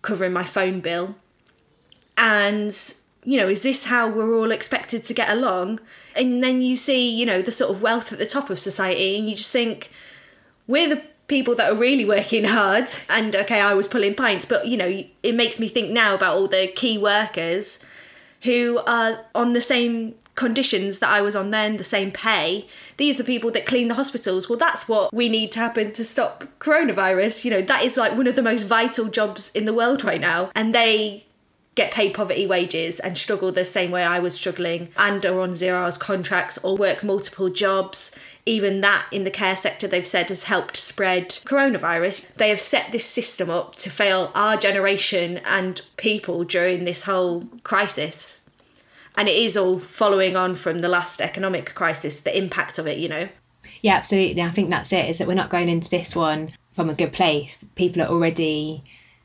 covering 0.00 0.32
my 0.32 0.44
phone 0.44 0.80
bill. 0.80 1.16
And, 2.16 2.76
you 3.24 3.38
know, 3.38 3.48
is 3.48 3.62
this 3.62 3.84
how 3.84 4.08
we're 4.08 4.34
all 4.34 4.52
expected 4.52 5.04
to 5.06 5.14
get 5.14 5.30
along? 5.30 5.80
And 6.14 6.42
then 6.42 6.62
you 6.62 6.76
see, 6.76 7.08
you 7.08 7.26
know, 7.26 7.42
the 7.42 7.50
sort 7.50 7.70
of 7.70 7.82
wealth 7.82 8.12
at 8.12 8.18
the 8.18 8.26
top 8.26 8.50
of 8.50 8.58
society 8.58 9.18
and 9.18 9.28
you 9.28 9.34
just 9.34 9.52
think, 9.52 9.90
we're 10.66 10.88
the 10.88 11.02
people 11.32 11.54
that 11.54 11.72
are 11.72 11.76
really 11.76 12.04
working 12.04 12.44
hard 12.44 12.90
and 13.08 13.34
okay 13.34 13.58
i 13.58 13.72
was 13.72 13.88
pulling 13.88 14.14
pints 14.14 14.44
but 14.44 14.66
you 14.66 14.76
know 14.76 15.02
it 15.22 15.34
makes 15.34 15.58
me 15.58 15.66
think 15.66 15.90
now 15.90 16.14
about 16.14 16.36
all 16.36 16.46
the 16.46 16.66
key 16.76 16.98
workers 16.98 17.78
who 18.42 18.78
are 18.86 19.24
on 19.34 19.54
the 19.54 19.60
same 19.62 20.14
conditions 20.34 20.98
that 20.98 21.08
i 21.08 21.22
was 21.22 21.34
on 21.34 21.50
then 21.50 21.76
the 21.76 21.84
same 21.84 22.10
pay. 22.10 22.66
These 22.96 23.16
are 23.16 23.22
the 23.22 23.32
people 23.34 23.50
that 23.50 23.66
clean 23.66 23.88
the 23.88 23.94
hospitals. 23.94 24.48
Well 24.48 24.58
that's 24.58 24.88
what 24.88 25.12
we 25.12 25.28
need 25.28 25.52
to 25.52 25.58
happen 25.58 25.92
to 25.92 26.04
stop 26.04 26.44
coronavirus. 26.58 27.44
You 27.44 27.50
know 27.50 27.62
that 27.62 27.82
is 27.84 27.96
like 27.96 28.16
one 28.16 28.26
of 28.26 28.36
the 28.36 28.42
most 28.42 28.64
vital 28.64 29.06
jobs 29.08 29.50
in 29.54 29.64
the 29.64 29.74
world 29.74 30.04
right 30.04 30.20
now. 30.20 30.50
And 30.54 30.74
they 30.74 31.26
get 31.74 31.90
paid 31.90 32.12
poverty 32.12 32.46
wages 32.46 33.00
and 33.00 33.16
struggle 33.16 33.50
the 33.50 33.64
same 33.64 33.90
way 33.90 34.04
I 34.04 34.18
was 34.18 34.34
struggling 34.34 34.90
and 34.96 35.24
are 35.24 35.40
on 35.40 35.54
zero 35.54 35.80
hours 35.80 35.96
contracts 35.96 36.58
or 36.62 36.76
work 36.76 37.02
multiple 37.02 37.48
jobs. 37.48 38.12
Even 38.44 38.80
that 38.80 39.06
in 39.12 39.24
the 39.24 39.30
care 39.30 39.56
sector, 39.56 39.86
they've 39.86 40.06
said 40.06 40.28
has 40.28 40.44
helped 40.44 40.76
spread 40.76 41.28
coronavirus. 41.28 42.26
They 42.34 42.48
have 42.48 42.60
set 42.60 42.90
this 42.90 43.04
system 43.04 43.50
up 43.50 43.76
to 43.76 43.90
fail 43.90 44.32
our 44.34 44.56
generation 44.56 45.38
and 45.44 45.80
people 45.96 46.42
during 46.44 46.84
this 46.84 47.04
whole 47.04 47.44
crisis. 47.62 48.48
And 49.16 49.28
it 49.28 49.36
is 49.36 49.56
all 49.56 49.78
following 49.78 50.36
on 50.36 50.54
from 50.54 50.78
the 50.78 50.88
last 50.88 51.20
economic 51.20 51.74
crisis, 51.74 52.20
the 52.20 52.36
impact 52.36 52.78
of 52.78 52.86
it, 52.86 52.98
you 52.98 53.08
know. 53.08 53.28
Yeah, 53.80 53.94
absolutely. 53.94 54.42
I 54.42 54.50
think 54.50 54.70
that's 54.70 54.92
it, 54.92 55.08
is 55.08 55.18
that 55.18 55.28
we're 55.28 55.34
not 55.34 55.50
going 55.50 55.68
into 55.68 55.90
this 55.90 56.16
one 56.16 56.52
from 56.72 56.88
a 56.90 56.94
good 56.94 57.12
place. 57.12 57.58
People 57.74 58.02
are 58.02 58.08
already 58.08 58.82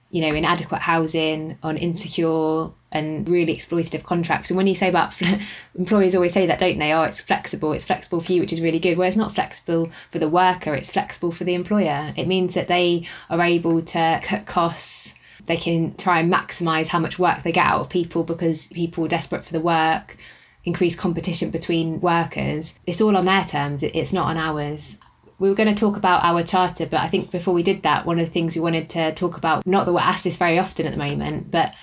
you 0.10 0.22
know, 0.22 0.36
inadequate 0.36 0.82
housing, 0.82 1.58
on 1.64 1.78
insecure 1.78 2.70
and 2.92 3.28
really 3.28 3.56
exploitative 3.56 4.04
contracts. 4.04 4.50
And 4.50 4.58
when 4.58 4.68
you 4.68 4.76
say 4.76 4.90
about 4.90 5.14
employers 5.76 6.16
always 6.16 6.34
say 6.34 6.46
that, 6.46 6.60
don't 6.60 6.80
they? 6.80 6.94
Oh, 6.94 7.04
it's 7.04 7.22
flexible. 7.22 7.74
It's 7.74 7.84
flexible 7.84 8.22
for 8.22 8.32
you, 8.32 8.42
which 8.42 8.54
is 8.54 8.62
really 8.62 8.80
good. 8.80 8.98
Well, 8.98 9.08
it's 9.08 9.18
not 9.18 9.36
flexible 9.36 9.92
for 10.12 10.20
the 10.20 10.30
worker. 10.30 10.74
It's 10.74 10.90
flexible 10.90 11.32
for 11.32 11.44
the 11.44 11.54
employer. 11.54 12.14
It 12.16 12.28
means 12.28 12.54
that 12.54 12.68
they 12.68 13.08
are 13.30 13.42
able 13.42 13.82
to 13.82 14.20
cut 14.24 14.46
costs. 14.46 15.16
They 15.46 15.58
can 15.58 15.96
try 15.96 16.20
and 16.20 16.32
maximise 16.34 16.88
how 16.88 17.00
much 17.00 17.20
work 17.20 17.44
they 17.44 17.52
get 17.52 17.66
out 17.66 17.82
of 17.82 17.90
people 17.90 18.24
because 18.24 18.68
people 18.68 19.06
are 19.06 19.10
desperate 19.10 19.46
for 19.46 19.54
the 19.54 19.62
work. 19.62 20.18
Increase 20.64 20.96
competition 20.96 21.50
between 21.50 22.02
workers. 22.02 22.76
It's 22.86 23.02
all 23.02 23.16
on 23.16 23.26
their 23.26 23.46
terms. 23.46 23.84
It's 23.84 24.14
not 24.14 24.28
on 24.28 24.38
ours 24.38 24.98
we 25.40 25.50
were 25.50 25.56
going 25.56 25.74
to 25.74 25.80
talk 25.80 25.98
about 25.98 26.24
our 26.24 26.44
charter, 26.44 26.86
but 26.86 27.00
I 27.00 27.08
think 27.08 27.32
before 27.32 27.54
we 27.54 27.64
did 27.64 27.84
that, 27.84 28.06
one 28.06 28.20
of 28.20 28.26
the 28.26 28.32
things 28.32 28.56
we 28.56 28.62
wanted 28.62 28.90
to 28.92 29.14
talk 29.14 29.38
about, 29.38 29.66
not 29.68 29.86
that 29.86 29.94
we're 29.94 30.00
asked 30.00 30.24
this 30.24 30.38
very 30.38 30.58
often 30.58 30.88
at 30.88 30.92
the 30.92 30.98
moment, 30.98 31.52
but 31.52 31.74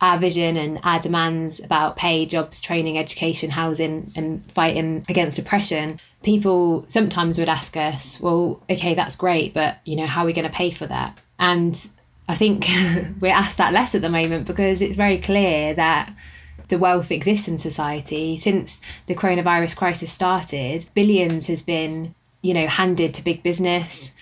our 0.00 0.18
vision 0.18 0.56
and 0.56 0.80
our 0.82 0.98
demands 0.98 1.60
about 1.60 1.96
pay, 1.96 2.24
jobs, 2.24 2.62
training, 2.62 2.98
education, 2.98 3.50
housing, 3.50 4.10
and 4.16 4.50
fighting 4.52 5.04
against 5.08 5.38
oppression. 5.38 6.00
People 6.22 6.84
sometimes 6.88 7.38
would 7.38 7.48
ask 7.48 7.76
us, 7.76 8.18
well, 8.20 8.62
okay, 8.70 8.94
that's 8.94 9.16
great, 9.16 9.52
but 9.52 9.78
you 9.84 9.96
know, 9.96 10.06
how 10.06 10.22
are 10.22 10.26
we 10.26 10.32
going 10.32 10.48
to 10.48 10.54
pay 10.54 10.70
for 10.70 10.86
that? 10.86 11.18
And 11.38 11.88
I 12.28 12.34
think 12.34 12.66
we're 13.20 13.34
asked 13.34 13.58
that 13.58 13.72
less 13.72 13.94
at 13.94 14.02
the 14.02 14.08
moment 14.08 14.46
because 14.46 14.80
it's 14.80 14.96
very 14.96 15.18
clear 15.18 15.74
that 15.74 16.14
the 16.68 16.78
wealth 16.78 17.10
exists 17.10 17.48
in 17.48 17.58
society. 17.58 18.38
Since 18.38 18.80
the 19.06 19.14
coronavirus 19.14 19.76
crisis 19.76 20.12
started, 20.12 20.86
billions 20.94 21.48
has 21.48 21.60
been, 21.60 22.14
you 22.40 22.54
know, 22.54 22.66
handed 22.66 23.12
to 23.14 23.24
big 23.24 23.42
business 23.42 24.12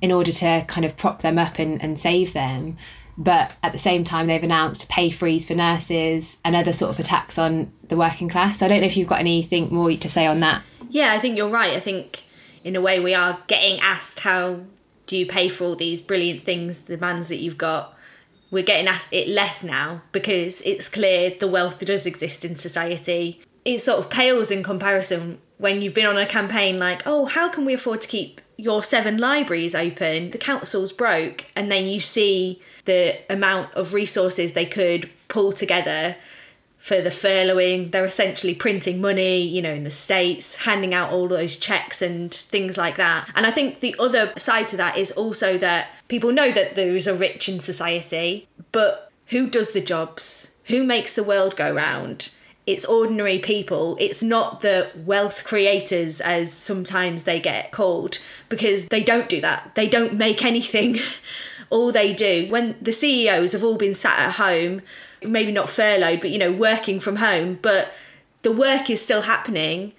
in 0.00 0.10
order 0.10 0.32
to 0.32 0.64
kind 0.66 0.84
of 0.84 0.96
prop 0.96 1.22
them 1.22 1.38
up 1.38 1.58
and, 1.58 1.80
and 1.82 1.98
save 1.98 2.32
them. 2.32 2.76
But 3.20 3.52
at 3.62 3.72
the 3.72 3.78
same 3.78 4.02
time, 4.02 4.28
they've 4.28 4.42
announced 4.42 4.84
a 4.84 4.86
pay 4.86 5.10
freeze 5.10 5.46
for 5.46 5.54
nurses 5.54 6.38
and 6.42 6.56
other 6.56 6.72
sort 6.72 6.90
of 6.90 6.98
attacks 6.98 7.36
on 7.36 7.70
the 7.86 7.96
working 7.96 8.30
class. 8.30 8.58
So 8.58 8.64
I 8.64 8.70
don't 8.70 8.80
know 8.80 8.86
if 8.86 8.96
you've 8.96 9.08
got 9.08 9.20
anything 9.20 9.72
more 9.72 9.92
to 9.92 10.08
say 10.08 10.26
on 10.26 10.40
that. 10.40 10.62
Yeah, 10.88 11.12
I 11.12 11.18
think 11.18 11.36
you're 11.36 11.50
right. 11.50 11.76
I 11.76 11.80
think 11.80 12.24
in 12.64 12.76
a 12.76 12.80
way 12.80 12.98
we 12.98 13.12
are 13.12 13.38
getting 13.46 13.78
asked 13.80 14.20
how 14.20 14.60
do 15.06 15.18
you 15.18 15.26
pay 15.26 15.50
for 15.50 15.64
all 15.64 15.76
these 15.76 16.00
brilliant 16.00 16.44
things, 16.44 16.82
the 16.82 16.96
demands 16.96 17.28
that 17.28 17.36
you've 17.36 17.58
got. 17.58 17.94
We're 18.50 18.64
getting 18.64 18.88
asked 18.88 19.12
it 19.12 19.28
less 19.28 19.62
now 19.62 20.00
because 20.12 20.62
it's 20.62 20.88
clear 20.88 21.30
the 21.38 21.46
wealth 21.46 21.84
does 21.84 22.06
exist 22.06 22.42
in 22.42 22.56
society. 22.56 23.42
It 23.66 23.80
sort 23.80 23.98
of 23.98 24.08
pales 24.08 24.50
in 24.50 24.62
comparison 24.62 25.40
when 25.58 25.82
you've 25.82 25.92
been 25.92 26.06
on 26.06 26.16
a 26.16 26.24
campaign 26.24 26.78
like, 26.78 27.02
oh, 27.04 27.26
how 27.26 27.50
can 27.50 27.66
we 27.66 27.74
afford 27.74 28.00
to 28.00 28.08
keep 28.08 28.40
your 28.60 28.82
seven 28.82 29.18
libraries 29.18 29.74
open? 29.74 30.30
The 30.30 30.38
council's 30.38 30.92
broke, 30.92 31.46
and 31.56 31.70
then 31.70 31.86
you 31.86 32.00
see 32.00 32.60
the 32.84 33.18
amount 33.32 33.72
of 33.74 33.94
resources 33.94 34.52
they 34.52 34.66
could 34.66 35.10
pull 35.28 35.52
together 35.52 36.16
for 36.78 37.00
the 37.00 37.10
furloughing. 37.10 37.90
They're 37.90 38.04
essentially 38.04 38.54
printing 38.54 39.00
money, 39.00 39.40
you 39.42 39.60
know, 39.62 39.72
in 39.72 39.84
the 39.84 39.90
States, 39.90 40.64
handing 40.64 40.94
out 40.94 41.10
all 41.10 41.28
those 41.28 41.56
checks 41.56 42.00
and 42.00 42.32
things 42.32 42.76
like 42.78 42.96
that. 42.96 43.30
And 43.34 43.46
I 43.46 43.50
think 43.50 43.80
the 43.80 43.94
other 43.98 44.32
side 44.38 44.68
to 44.68 44.76
that 44.78 44.96
is 44.96 45.12
also 45.12 45.58
that 45.58 45.88
people 46.08 46.32
know 46.32 46.50
that 46.50 46.74
there 46.74 46.96
is 46.96 47.06
a 47.06 47.14
rich 47.14 47.48
in 47.48 47.60
society, 47.60 48.48
but 48.72 49.12
who 49.26 49.48
does 49.48 49.72
the 49.72 49.80
jobs? 49.80 50.52
Who 50.64 50.82
makes 50.82 51.14
the 51.14 51.24
world 51.24 51.54
go 51.54 51.72
round? 51.72 52.30
It's 52.70 52.84
ordinary 52.84 53.38
people. 53.38 53.96
It's 54.00 54.22
not 54.22 54.60
the 54.60 54.90
wealth 54.94 55.44
creators, 55.44 56.20
as 56.20 56.52
sometimes 56.52 57.24
they 57.24 57.40
get 57.40 57.70
called, 57.72 58.18
because 58.48 58.88
they 58.88 59.02
don't 59.02 59.28
do 59.28 59.40
that. 59.40 59.74
They 59.74 59.88
don't 59.88 60.14
make 60.14 60.44
anything. 60.44 60.98
all 61.70 61.92
they 61.92 62.12
do, 62.12 62.48
when 62.50 62.74
the 62.82 62.92
CEOs 62.92 63.52
have 63.52 63.62
all 63.62 63.76
been 63.76 63.94
sat 63.94 64.18
at 64.18 64.32
home 64.32 64.82
maybe 65.22 65.52
not 65.52 65.70
furloughed, 65.70 66.20
but 66.20 66.30
you 66.30 66.38
know, 66.38 66.52
working 66.52 67.00
from 67.00 67.16
home, 67.16 67.58
but 67.60 67.92
the 68.42 68.52
work 68.52 68.88
is 68.88 69.02
still 69.02 69.22
happening 69.22 69.92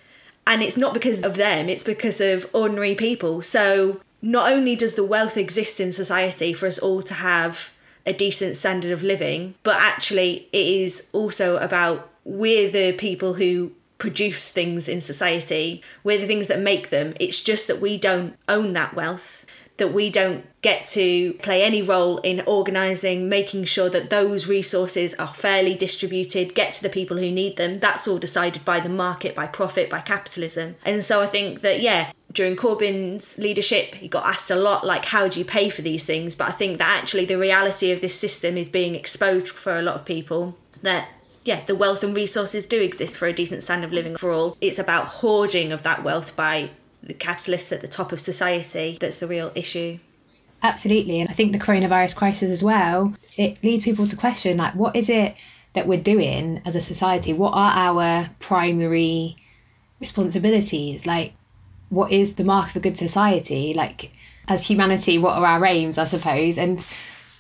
and 0.48 0.62
it's 0.62 0.78
not 0.78 0.94
because 0.94 1.22
of 1.24 1.38
them, 1.38 1.70
it's 1.70 1.84
because 1.84 2.20
of 2.20 2.50
ordinary 2.54 2.96
people. 2.96 3.42
So 3.42 4.02
not 4.22 4.52
only 4.52 4.76
does 4.76 4.96
the 4.96 5.04
wealth 5.04 5.38
exist 5.38 5.80
in 5.80 5.92
society 5.92 6.54
for 6.54 6.68
us 6.68 6.80
all 6.80 7.02
to 7.04 7.14
have 7.16 7.72
a 8.06 8.14
decent 8.14 8.58
standard 8.58 8.92
of 8.92 9.04
living, 9.04 9.54
but 9.64 9.76
actually 9.78 10.48
it 10.52 10.68
is 10.68 11.10
also 11.14 11.58
about 11.58 12.10
we're 12.24 12.70
the 12.70 12.94
people 12.94 13.36
who 13.36 13.72
produce 13.98 14.52
things 14.52 14.88
in 14.88 15.00
society. 15.00 15.82
We're 16.04 16.18
the 16.18 16.28
things 16.28 16.48
that 16.48 16.60
make 16.60 16.90
them. 16.90 17.14
It's 17.20 17.40
just 17.40 17.68
that 17.68 17.80
we 17.80 17.98
don't 17.98 18.36
own 18.50 18.74
that 18.74 18.96
wealth 18.96 19.46
that 19.82 19.92
we 19.92 20.12
don't 20.12 20.46
get 20.62 20.86
to 20.86 21.34
play 21.42 21.64
any 21.64 21.82
role 21.82 22.20
in 22.20 22.40
organising, 22.46 23.28
making 23.28 23.64
sure 23.64 23.90
that 23.90 24.12
those 24.12 24.48
resources 24.48 25.16
are 25.16 25.34
fairly 25.34 25.74
distributed, 25.74 26.54
get 26.54 26.72
to 26.72 26.84
the 26.84 26.90
people 26.90 27.18
who 27.18 27.32
need 27.32 27.58
them. 27.58 27.74
That's 27.74 28.08
all 28.08 28.20
decided 28.20 28.64
by 28.64 28.80
the 28.80 28.90
market, 28.90 29.34
by 29.34 29.48
profit, 29.48 29.90
by 29.90 30.02
capitalism. 30.02 30.76
And 30.86 31.04
so 31.04 31.20
I 31.20 31.26
think 31.26 31.62
that, 31.62 31.82
yeah, 31.82 32.12
during 32.32 32.56
Corbyn's 32.56 33.40
leadership, 33.40 33.96
he 33.96 34.08
got 34.08 34.28
asked 34.28 34.52
a 34.52 34.56
lot, 34.56 34.86
like, 34.86 35.06
how 35.06 35.28
do 35.28 35.40
you 35.40 35.46
pay 35.46 35.70
for 35.70 35.82
these 35.82 36.06
things? 36.06 36.36
But 36.36 36.50
I 36.50 36.52
think 36.52 36.78
that 36.78 37.00
actually 37.02 37.26
the 37.26 37.40
reality 37.40 37.92
of 37.92 38.02
this 38.02 38.18
system 38.18 38.58
is 38.58 38.70
being 38.70 38.94
exposed 38.94 39.48
for 39.48 39.80
a 39.80 39.82
lot 39.82 39.96
of 39.96 40.06
people 40.06 40.56
that 40.84 41.10
yeah, 41.44 41.64
the 41.66 41.76
wealth 41.76 42.04
and 42.04 42.16
resources 42.16 42.66
do 42.66 42.82
exist 42.82 43.18
for 43.18 43.28
a 43.28 43.34
decent 43.34 43.64
standard 43.64 43.88
of 43.88 43.94
living 43.94 44.16
for 44.16 44.32
all. 44.32 44.58
It's 44.62 44.80
about 44.80 45.06
hoarding 45.06 45.72
of 45.72 45.82
that 45.84 46.04
wealth 46.04 46.36
by 46.36 46.72
the 47.02 47.14
capitalists 47.14 47.72
at 47.72 47.82
the 47.82 47.88
top 47.88 48.12
of 48.12 48.20
society 48.20 48.98
that's 49.00 49.18
the 49.18 49.28
real 49.28 49.52
issue. 49.56 49.98
Absolutely. 50.62 51.20
And 51.20 51.30
I 51.30 51.34
think 51.34 51.52
the 51.52 51.60
coronavirus 51.60 52.16
crisis 52.16 52.52
as 52.52 52.64
well, 52.64 53.16
it 53.38 53.64
leads 53.64 53.84
people 53.84 54.06
to 54.06 54.16
question 54.16 54.58
like, 54.58 54.76
what 54.76 54.96
is 54.96 55.10
it 55.10 55.36
that 55.74 55.88
we're 55.88 56.00
doing 56.00 56.62
as 56.66 56.76
a 56.76 56.82
society? 56.82 57.34
What 57.34 57.54
are 57.54 57.72
our 57.72 58.30
primary 58.40 59.38
responsibilities? 60.00 61.08
Like, 61.08 61.34
what 61.90 62.12
is 62.12 62.36
the 62.36 62.44
mark 62.44 62.70
of 62.70 62.76
a 62.76 62.80
good 62.80 62.98
society? 62.98 63.74
Like, 63.74 64.12
as 64.48 64.68
humanity, 64.68 65.18
what 65.18 65.34
are 65.34 65.46
our 65.46 65.66
aims, 65.66 65.98
I 65.98 66.06
suppose? 66.06 66.60
And, 66.60 66.86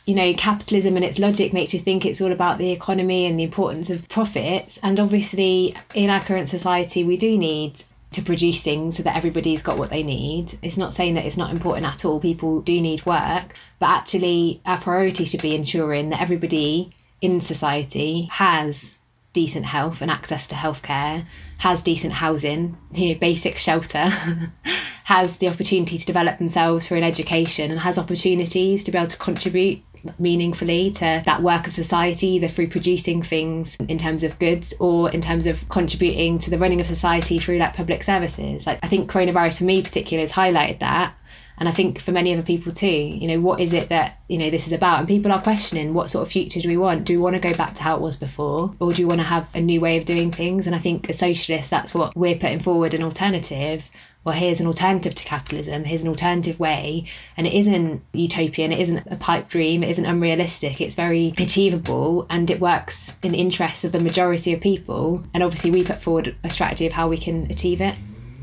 you 0.06 0.16
know, 0.16 0.34
capitalism 0.34 0.96
and 0.96 1.06
its 1.06 1.20
logic 1.20 1.54
makes 1.54 1.74
you 1.74 1.80
think 1.80 2.06
it's 2.06 2.22
all 2.22 2.32
about 2.32 2.58
the 2.58 2.72
economy 2.72 3.26
and 3.26 3.40
the 3.40 3.44
importance 3.44 3.90
of 3.90 4.10
profits. 4.10 4.80
And 4.82 5.00
obviously, 5.00 5.76
in 5.94 6.10
our 6.10 6.22
current 6.22 6.50
society, 6.50 7.04
we 7.04 7.18
do 7.18 7.38
need 7.38 7.84
to 8.12 8.22
produce 8.22 8.62
things 8.62 8.98
so 8.98 9.04
that 9.04 9.16
everybody's 9.16 9.64
got 9.64 9.78
what 9.78 9.90
they 9.90 10.04
need. 10.04 10.58
It's 10.62 10.78
not 10.78 10.94
saying 10.94 11.14
that 11.14 11.26
it's 11.26 11.38
not 11.38 11.52
important 11.52 11.86
at 11.86 12.04
all. 12.04 12.20
People 12.20 12.62
do 12.62 12.82
need 12.82 13.06
work, 13.06 13.54
but 13.80 13.90
actually, 13.90 14.62
our 14.66 14.80
priority 14.80 15.26
should 15.26 15.42
be 15.42 15.56
ensuring 15.56 16.10
that 16.10 16.22
everybody 16.22 16.94
in 17.22 17.40
society 17.40 18.24
has 18.32 18.98
decent 19.34 19.66
health 19.66 20.02
and 20.02 20.12
access 20.12 20.48
to 20.50 20.56
healthcare, 20.56 21.26
has 21.60 21.82
decent 21.82 22.14
housing, 22.14 22.78
you 22.94 23.14
know, 23.14 23.20
basic 23.20 23.58
shelter, 23.58 24.10
has 25.06 25.38
the 25.38 25.48
opportunity 25.48 25.98
to 25.98 26.06
develop 26.06 26.38
themselves 26.38 26.88
through 26.88 26.98
an 26.98 27.04
education, 27.04 27.72
and 27.72 27.80
has 27.80 27.98
opportunities 27.98 28.84
to 28.84 28.92
be 28.92 28.98
able 28.98 29.08
to 29.08 29.18
contribute 29.18 29.82
meaningfully 30.20 30.92
to 30.92 31.24
that 31.26 31.42
work 31.42 31.68
of 31.68 31.74
society, 31.74 32.28
either 32.28 32.48
through 32.48 32.68
producing 32.68 33.22
things 33.22 33.76
in 33.76 33.98
terms 33.98 34.24
of 34.24 34.38
goods 34.40 34.74
or 34.80 35.10
in 35.12 35.22
terms 35.22 35.48
of 35.48 35.68
contributing 35.70 36.40
to 36.40 36.50
the 36.50 36.58
running 36.58 36.82
of 36.82 36.88
society 36.88 37.40
through 37.40 37.58
like 37.58 37.76
public 37.76 38.04
services. 38.04 38.66
Like 38.66 38.80
I 38.84 38.88
think 38.88 39.10
coronavirus 39.12 39.60
for 39.60 39.64
me 39.66 39.82
particularly 39.82 40.28
has 40.28 40.32
highlighted 40.32 40.80
that. 40.80 41.16
And 41.58 41.70
I 41.70 41.72
think 41.72 42.00
for 42.00 42.12
many 42.12 42.34
other 42.34 42.42
people 42.42 42.72
too, 42.72 42.88
you 42.88 43.28
know, 43.28 43.40
what 43.40 43.60
is 43.60 43.72
it 43.72 43.90
that, 43.90 44.20
you 44.28 44.40
know, 44.40 44.50
this 44.50 44.66
is 44.66 44.74
about? 44.74 44.98
And 44.98 45.08
people 45.08 45.32
are 45.32 45.42
questioning 45.42 45.94
what 45.94 46.10
sort 46.10 46.24
of 46.24 46.32
future 46.32 46.60
do 46.60 46.68
we 46.68 46.76
want? 46.76 47.06
Do 47.06 47.14
we 47.14 47.22
want 47.22 47.36
to 47.36 47.40
go 47.40 47.54
back 47.54 47.76
to 47.76 47.84
how 47.84 47.96
it 47.96 48.02
was 48.02 48.18
before? 48.18 48.74
Or 48.80 48.94
do 48.94 49.04
we 49.04 49.06
want 49.06 49.22
to 49.22 49.28
have 49.28 49.54
a 49.54 49.62
new 49.62 49.80
way 49.80 49.98
of 49.98 50.06
doing 50.06 50.32
things? 50.32 50.66
And 50.66 50.76
I 50.76 50.80
think 50.80 51.08
as 51.10 51.20
socialists, 51.20 51.70
that's 51.70 51.94
what 51.94 52.16
we're 52.16 52.38
putting 52.38 52.62
forward 52.62 52.96
an 52.96 53.04
alternative 53.04 53.92
well, 54.24 54.36
here's 54.36 54.60
an 54.60 54.68
alternative 54.68 55.16
to 55.16 55.24
capitalism, 55.24 55.84
here's 55.84 56.04
an 56.04 56.10
alternative 56.10 56.60
way. 56.60 57.06
And 57.36 57.48
it 57.48 57.54
isn't 57.54 58.04
utopian, 58.14 58.72
it 58.72 58.80
isn't 58.80 59.08
a 59.08 59.16
pipe 59.16 59.50
dream, 59.50 59.84
it 59.84 59.90
isn't 59.90 60.06
unrealistic, 60.06 60.80
it's 60.80 60.96
very 60.96 61.34
achievable 61.38 62.28
and 62.30 62.50
it 62.52 62.60
works 62.60 63.18
in 63.24 63.32
the 63.32 63.40
interests 63.40 63.84
of 63.84 63.94
the 63.94 64.00
majority 64.00 64.54
of 64.54 64.62
people. 64.62 65.24
And 65.34 65.42
obviously, 65.42 65.72
we 65.72 65.84
put 65.84 66.02
forward 66.02 66.36
a 66.44 66.50
strategy 66.52 66.86
of 66.86 66.94
how 66.94 67.08
we 67.08 67.18
can 67.18 67.50
achieve 67.50 67.82
it. 67.82 67.96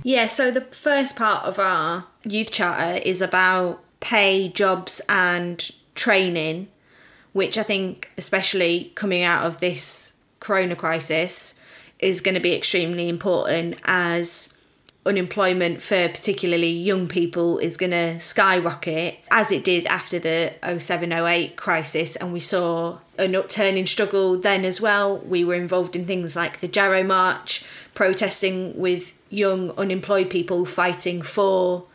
Yeah, 0.03 0.29
so 0.29 0.51
the 0.51 0.63
first 0.63 1.15
part 1.15 1.45
of 1.45 1.59
our 1.59 2.07
youth 2.25 2.51
charter 2.51 3.01
is 3.05 3.21
about 3.21 3.83
pay, 4.01 4.49
jobs, 4.49 5.01
and 5.09 5.71
training, 5.95 6.69
which 7.33 7.57
I 7.57 7.63
think, 7.63 8.11
especially 8.17 8.91
coming 8.95 9.23
out 9.23 9.45
of 9.45 9.61
this 9.61 10.15
corona 10.41 10.75
crisis, 10.75 11.55
is 11.99 12.21
going 12.21 12.35
to 12.35 12.41
be 12.41 12.55
extremely 12.55 13.09
important 13.09 13.81
as 13.85 14.55
unemployment 15.09 15.81
for 15.81 16.09
particularly 16.09 16.71
young 16.71 17.09
people 17.09 17.59
is 17.59 17.79
going 17.79 17.93
to 17.93 18.21
skyrocket 18.21 19.19
as 19.31 19.51
it 19.51 19.65
did 19.65 19.87
after 19.87 20.19
the 20.19 20.53
0708 20.63 21.57
crisis. 21.57 22.15
And 22.17 22.33
we 22.33 22.41
saw 22.41 22.99
an 23.19 23.35
upturn 23.35 23.77
in 23.79 23.87
struggle 23.87 24.39
then 24.39 24.67
as 24.67 24.81
well. 24.81 25.19
We 25.19 25.45
were 25.45 25.55
involved 25.55 25.97
in 25.97 26.07
things 26.07 26.37
like 26.37 26.61
the 26.61 26.69
jarrow 26.69 27.03
march 27.03 27.65
protesting 27.95 28.79
with 28.79 29.21
young 29.31 29.71
unemployed 29.73 30.29
people 30.29 30.67
fighting 30.67 31.23
for 31.23 31.87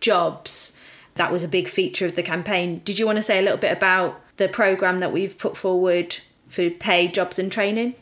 jobs. 0.00 0.74
That 1.16 1.30
was 1.30 1.44
a 1.44 1.48
big 1.48 1.68
feature 1.68 2.06
of 2.06 2.14
the 2.14 2.22
campaign. 2.22 2.80
Did 2.84 2.98
you 2.98 3.04
want 3.04 3.16
to 3.16 3.22
say 3.22 3.38
a 3.38 3.42
little 3.42 3.58
bit 3.58 3.76
about 3.76 4.18
the 4.38 4.48
program 4.48 5.00
that 5.00 5.12
we've 5.12 5.36
put 5.36 5.58
forward 5.58 6.16
for 6.48 6.70
pay 6.70 7.06
jobs 7.06 7.38
and 7.38 7.52
training 7.52 7.94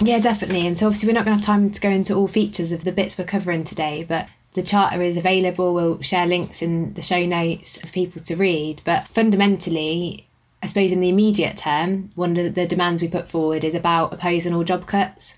yeah, 0.00 0.18
definitely. 0.18 0.66
And 0.66 0.78
so 0.78 0.86
obviously 0.86 1.08
we're 1.08 1.14
not 1.14 1.24
going 1.24 1.36
to 1.36 1.40
have 1.40 1.46
time 1.46 1.70
to 1.70 1.80
go 1.80 1.90
into 1.90 2.14
all 2.14 2.28
features 2.28 2.72
of 2.72 2.84
the 2.84 2.92
bits 2.92 3.18
we're 3.18 3.24
covering 3.24 3.64
today, 3.64 4.04
but 4.04 4.28
the 4.52 4.62
charter 4.62 5.02
is 5.02 5.16
available. 5.16 5.74
We'll 5.74 6.00
share 6.02 6.26
links 6.26 6.62
in 6.62 6.94
the 6.94 7.02
show 7.02 7.24
notes 7.24 7.78
for 7.78 7.86
people 7.88 8.22
to 8.22 8.36
read. 8.36 8.82
But 8.84 9.08
fundamentally, 9.08 10.26
I 10.62 10.66
suppose 10.66 10.92
in 10.92 11.00
the 11.00 11.08
immediate 11.08 11.56
term, 11.56 12.10
one 12.14 12.36
of 12.36 12.54
the 12.54 12.66
demands 12.66 13.02
we 13.02 13.08
put 13.08 13.28
forward 13.28 13.64
is 13.64 13.74
about 13.74 14.12
opposing 14.12 14.54
all 14.54 14.64
job 14.64 14.86
cuts. 14.86 15.36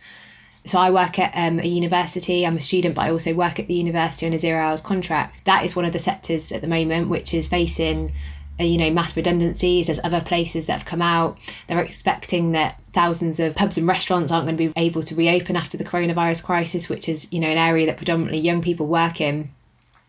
So 0.67 0.79
I 0.79 0.91
work 0.91 1.19
at 1.19 1.33
um, 1.35 1.61
a 1.61 1.67
university. 1.67 2.47
I'm 2.47 2.57
a 2.57 2.61
student, 2.61 2.95
but 2.95 3.03
I 3.03 3.11
also 3.11 3.35
work 3.35 3.61
at 3.61 3.67
the 3.67 3.75
university 3.75 4.27
on 4.27 4.33
a 4.33 4.39
zero 4.39 4.61
hours 4.61 4.81
contract. 4.81 5.45
That 5.45 5.65
is 5.65 5.77
one 5.77 5.85
of 5.85 5.93
the 5.93 5.99
sectors 5.99 6.51
at 6.51 6.63
the 6.63 6.69
moment 6.69 7.09
which 7.09 7.35
is 7.35 7.49
facing 7.49 8.13
Uh, 8.61 8.63
you 8.63 8.79
know 8.79 8.91
mass 8.91 9.17
redundancies 9.17 9.87
there's 9.87 9.99
other 10.05 10.21
places 10.21 10.67
that 10.67 10.75
have 10.75 10.85
come 10.85 11.03
out 11.03 11.37
they're 11.67 11.81
expecting 11.81 12.53
that 12.53 12.81
thousands 12.93 13.41
of 13.41 13.57
pubs 13.57 13.77
and 13.77 13.89
restaurants 13.89 14.31
aren't 14.31 14.47
going 14.47 14.57
to 14.57 14.69
be 14.69 14.81
able 14.81 15.03
to 15.03 15.15
reopen 15.17 15.57
after 15.57 15.77
the 15.77 15.85
coronavirus 15.85 16.45
crisis 16.45 16.89
which 16.89 17.09
is 17.09 17.27
you 17.33 17.41
know 17.41 17.49
an 17.49 17.59
area 17.59 17.85
that 17.85 17.97
predominantly 17.97 18.39
young 18.39 18.63
people 18.63 18.87
work 18.87 19.21
in 19.21 19.51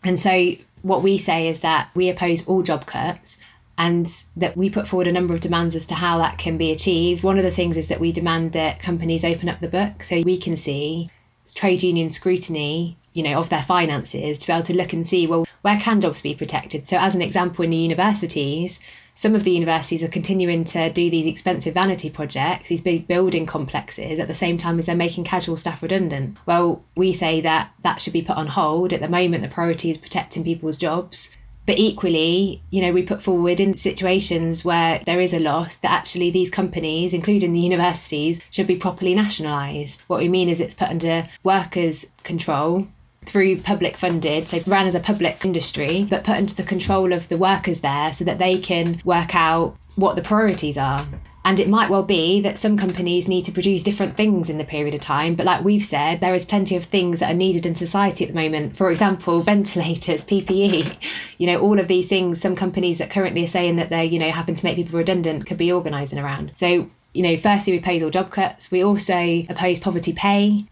and 0.03 0.19
so 0.19 0.51
what 0.83 1.01
we 1.01 1.17
say 1.17 1.47
is 1.47 1.61
that 1.61 1.89
we 1.95 2.07
oppose 2.07 2.45
all 2.45 2.61
job 2.61 2.85
cuts 2.85 3.39
and 3.77 4.25
that 4.35 4.55
we 4.55 4.69
put 4.69 4.87
forward 4.87 5.07
a 5.07 5.11
number 5.11 5.33
of 5.33 5.39
demands 5.39 5.75
as 5.75 5.85
to 5.87 5.95
how 5.95 6.17
that 6.19 6.37
can 6.37 6.57
be 6.57 6.71
achieved. 6.71 7.23
One 7.23 7.37
of 7.37 7.43
the 7.43 7.51
things 7.51 7.75
is 7.75 7.87
that 7.87 7.99
we 7.99 8.11
demand 8.11 8.53
that 8.53 8.79
companies 8.79 9.25
open 9.25 9.49
up 9.49 9.59
the 9.59 9.67
book 9.67 10.03
so 10.03 10.21
we 10.21 10.37
can 10.37 10.55
see 10.55 11.09
trade 11.53 11.83
union 11.83 12.09
scrutiny 12.09 12.97
you 13.15 13.23
know 13.23 13.39
of 13.39 13.49
their 13.49 13.63
finances 13.63 14.37
to 14.37 14.47
be 14.47 14.53
able 14.53 14.63
to 14.63 14.77
look 14.77 14.93
and 14.93 15.07
see 15.07 15.25
well 15.25 15.47
where 15.63 15.79
can 15.79 15.99
jobs 15.99 16.21
be 16.21 16.35
protected? 16.35 16.87
So 16.87 16.97
as 16.97 17.15
an 17.15 17.23
example 17.23 17.63
in 17.63 17.71
the 17.71 17.77
universities 17.77 18.79
some 19.17 19.33
of 19.33 19.45
the 19.45 19.51
universities 19.51 20.03
are 20.03 20.09
continuing 20.09 20.65
to 20.65 20.91
do 20.91 21.09
these 21.09 21.25
expensive 21.25 21.73
vanity 21.73 22.09
projects 22.09 22.69
these 22.69 22.81
big 22.81 23.07
building 23.07 23.45
complexes 23.45 24.19
at 24.19 24.27
the 24.27 24.35
same 24.35 24.57
time 24.57 24.77
as 24.77 24.85
they're 24.85 24.95
making 24.95 25.23
casual 25.23 25.57
staff 25.57 25.81
redundant. 25.81 26.37
Well 26.45 26.83
we 26.95 27.13
say 27.13 27.41
that 27.41 27.71
that 27.81 28.01
should 28.01 28.13
be 28.13 28.21
put 28.21 28.37
on 28.37 28.47
hold. 28.47 28.93
At 28.93 29.01
the 29.01 29.07
moment 29.07 29.41
the 29.41 29.49
priority 29.49 29.89
is 29.89 29.97
protecting 29.97 30.43
people's 30.43 30.77
jobs. 30.77 31.29
But 31.65 31.79
equally, 31.79 32.61
you 32.69 32.81
know, 32.81 32.91
we 32.91 33.01
put 33.01 33.23
forward 33.23 33.59
in 33.59 33.75
situations 33.75 34.63
where 34.63 35.01
there 35.05 35.19
is 35.19 35.33
a 35.33 35.39
loss 35.39 35.77
that 35.77 35.91
actually 35.91 36.29
these 36.29 36.51
companies, 36.51 37.11
including 37.11 37.53
the 37.53 37.59
universities, 37.59 38.39
should 38.51 38.67
be 38.67 38.75
properly 38.75 39.15
nationalised. 39.15 40.01
What 40.05 40.19
we 40.19 40.29
mean 40.29 40.47
is 40.47 40.59
it's 40.59 40.75
put 40.75 40.89
under 40.89 41.27
workers' 41.43 42.05
control 42.23 42.87
through 43.25 43.61
public 43.61 43.97
funded, 43.97 44.47
so 44.47 44.59
ran 44.65 44.87
as 44.87 44.95
a 44.95 44.99
public 44.99 45.43
industry, 45.43 46.05
but 46.09 46.23
put 46.23 46.37
under 46.37 46.53
the 46.53 46.63
control 46.63 47.13
of 47.13 47.29
the 47.29 47.37
workers 47.37 47.81
there 47.81 48.13
so 48.13 48.23
that 48.23 48.39
they 48.39 48.57
can 48.57 49.01
work 49.03 49.35
out 49.35 49.75
what 49.95 50.15
the 50.15 50.21
priorities 50.21 50.77
are. 50.77 51.05
And 51.45 51.59
it 51.59 51.69
might 51.69 51.91
well 51.91 52.01
be 52.01 52.41
that 52.41 52.57
some 52.57 52.75
companies 52.75 53.27
need 53.27 53.45
to 53.45 53.51
produce 53.51 53.83
different 53.83 54.17
things 54.17 54.49
in 54.49 54.57
the 54.57 54.63
period 54.63 54.95
of 54.95 55.01
time. 55.01 55.35
But 55.35 55.45
like 55.45 55.63
we've 55.63 55.83
said, 55.83 56.19
there 56.19 56.33
is 56.33 56.43
plenty 56.43 56.75
of 56.75 56.85
things 56.85 57.19
that 57.19 57.31
are 57.31 57.37
needed 57.37 57.67
in 57.67 57.75
society 57.75 58.25
at 58.25 58.33
the 58.33 58.41
moment. 58.41 58.75
For 58.75 58.89
example, 58.89 59.41
ventilators, 59.43 60.25
PPE, 60.25 60.97
you 61.37 61.45
know, 61.45 61.59
all 61.59 61.79
of 61.79 61.87
these 61.87 62.09
things, 62.09 62.41
some 62.41 62.55
companies 62.55 62.97
that 62.97 63.11
currently 63.11 63.43
are 63.43 63.47
saying 63.47 63.75
that 63.75 63.89
they're, 63.89 64.03
you 64.03 64.17
know, 64.17 64.31
having 64.31 64.55
to 64.55 64.65
make 64.65 64.75
people 64.75 64.97
redundant 64.97 65.45
could 65.45 65.57
be 65.57 65.71
organising 65.71 66.17
around. 66.17 66.51
So, 66.55 66.89
you 67.13 67.21
know, 67.21 67.37
firstly, 67.37 67.73
we 67.73 67.79
oppose 67.79 68.01
all 68.01 68.09
job 68.09 68.31
cuts. 68.31 68.71
We 68.71 68.83
also 68.83 69.43
oppose 69.47 69.77
poverty 69.77 70.13
pay. 70.13 70.65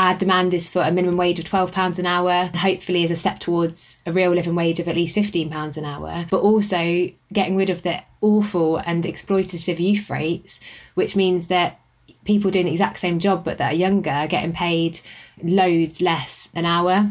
Our 0.00 0.14
demand 0.14 0.54
is 0.54 0.66
for 0.66 0.80
a 0.80 0.90
minimum 0.90 1.18
wage 1.18 1.38
of 1.38 1.44
£12 1.44 1.98
an 1.98 2.06
hour, 2.06 2.30
and 2.30 2.56
hopefully 2.56 3.04
as 3.04 3.10
a 3.10 3.16
step 3.16 3.38
towards 3.38 3.98
a 4.06 4.12
real 4.12 4.30
living 4.30 4.54
wage 4.54 4.80
of 4.80 4.88
at 4.88 4.96
least 4.96 5.14
£15 5.14 5.76
an 5.76 5.84
hour, 5.84 6.24
but 6.30 6.40
also 6.40 7.10
getting 7.34 7.54
rid 7.54 7.68
of 7.68 7.82
the 7.82 8.02
awful 8.22 8.78
and 8.78 9.04
exploitative 9.04 9.78
youth 9.78 10.08
rates, 10.08 10.58
which 10.94 11.16
means 11.16 11.48
that 11.48 11.80
people 12.24 12.50
doing 12.50 12.64
the 12.64 12.72
exact 12.72 12.98
same 12.98 13.18
job 13.18 13.44
but 13.44 13.58
that 13.58 13.72
are 13.72 13.76
younger 13.76 14.08
are 14.08 14.26
getting 14.26 14.54
paid 14.54 15.00
loads 15.42 16.00
less 16.00 16.48
an 16.54 16.64
hour. 16.64 17.10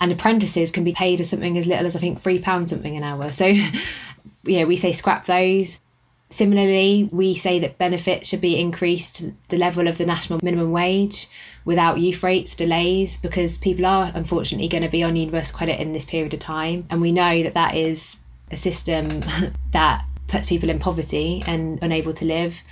And 0.00 0.10
apprentices 0.10 0.72
can 0.72 0.82
be 0.82 0.92
paid 0.92 1.20
as 1.20 1.30
something 1.30 1.56
as 1.56 1.68
little 1.68 1.86
as 1.86 1.94
I 1.94 2.00
think 2.00 2.20
£3 2.20 2.68
something 2.68 2.96
an 2.96 3.04
hour. 3.04 3.30
So, 3.30 3.46
you 3.46 4.58
know, 4.58 4.66
we 4.66 4.76
say 4.76 4.90
scrap 4.90 5.26
those. 5.26 5.80
Similarly, 6.30 7.08
we 7.10 7.34
say 7.34 7.58
that 7.60 7.78
benefits 7.78 8.28
should 8.28 8.42
be 8.42 8.60
increased 8.60 9.16
to 9.16 9.34
the 9.48 9.56
level 9.56 9.88
of 9.88 9.96
the 9.96 10.04
national 10.04 10.40
minimum 10.42 10.72
wage 10.72 11.26
without 11.64 11.98
youth 11.98 12.22
rates 12.22 12.54
delays 12.54 13.16
because 13.16 13.56
people 13.56 13.86
are 13.86 14.12
unfortunately 14.14 14.68
going 14.68 14.82
to 14.82 14.90
be 14.90 15.02
on 15.02 15.16
universal 15.16 15.56
credit 15.56 15.80
in 15.80 15.94
this 15.94 16.04
period 16.04 16.34
of 16.34 16.40
time. 16.40 16.86
And 16.90 17.00
we 17.00 17.12
know 17.12 17.42
that 17.42 17.54
that 17.54 17.74
is 17.74 18.18
a 18.50 18.58
system 18.58 19.22
that 19.72 20.04
puts 20.26 20.46
people 20.46 20.68
in 20.68 20.78
poverty 20.78 21.42
and 21.46 21.78
unable 21.82 22.12
to 22.12 22.26
live. 22.26 22.62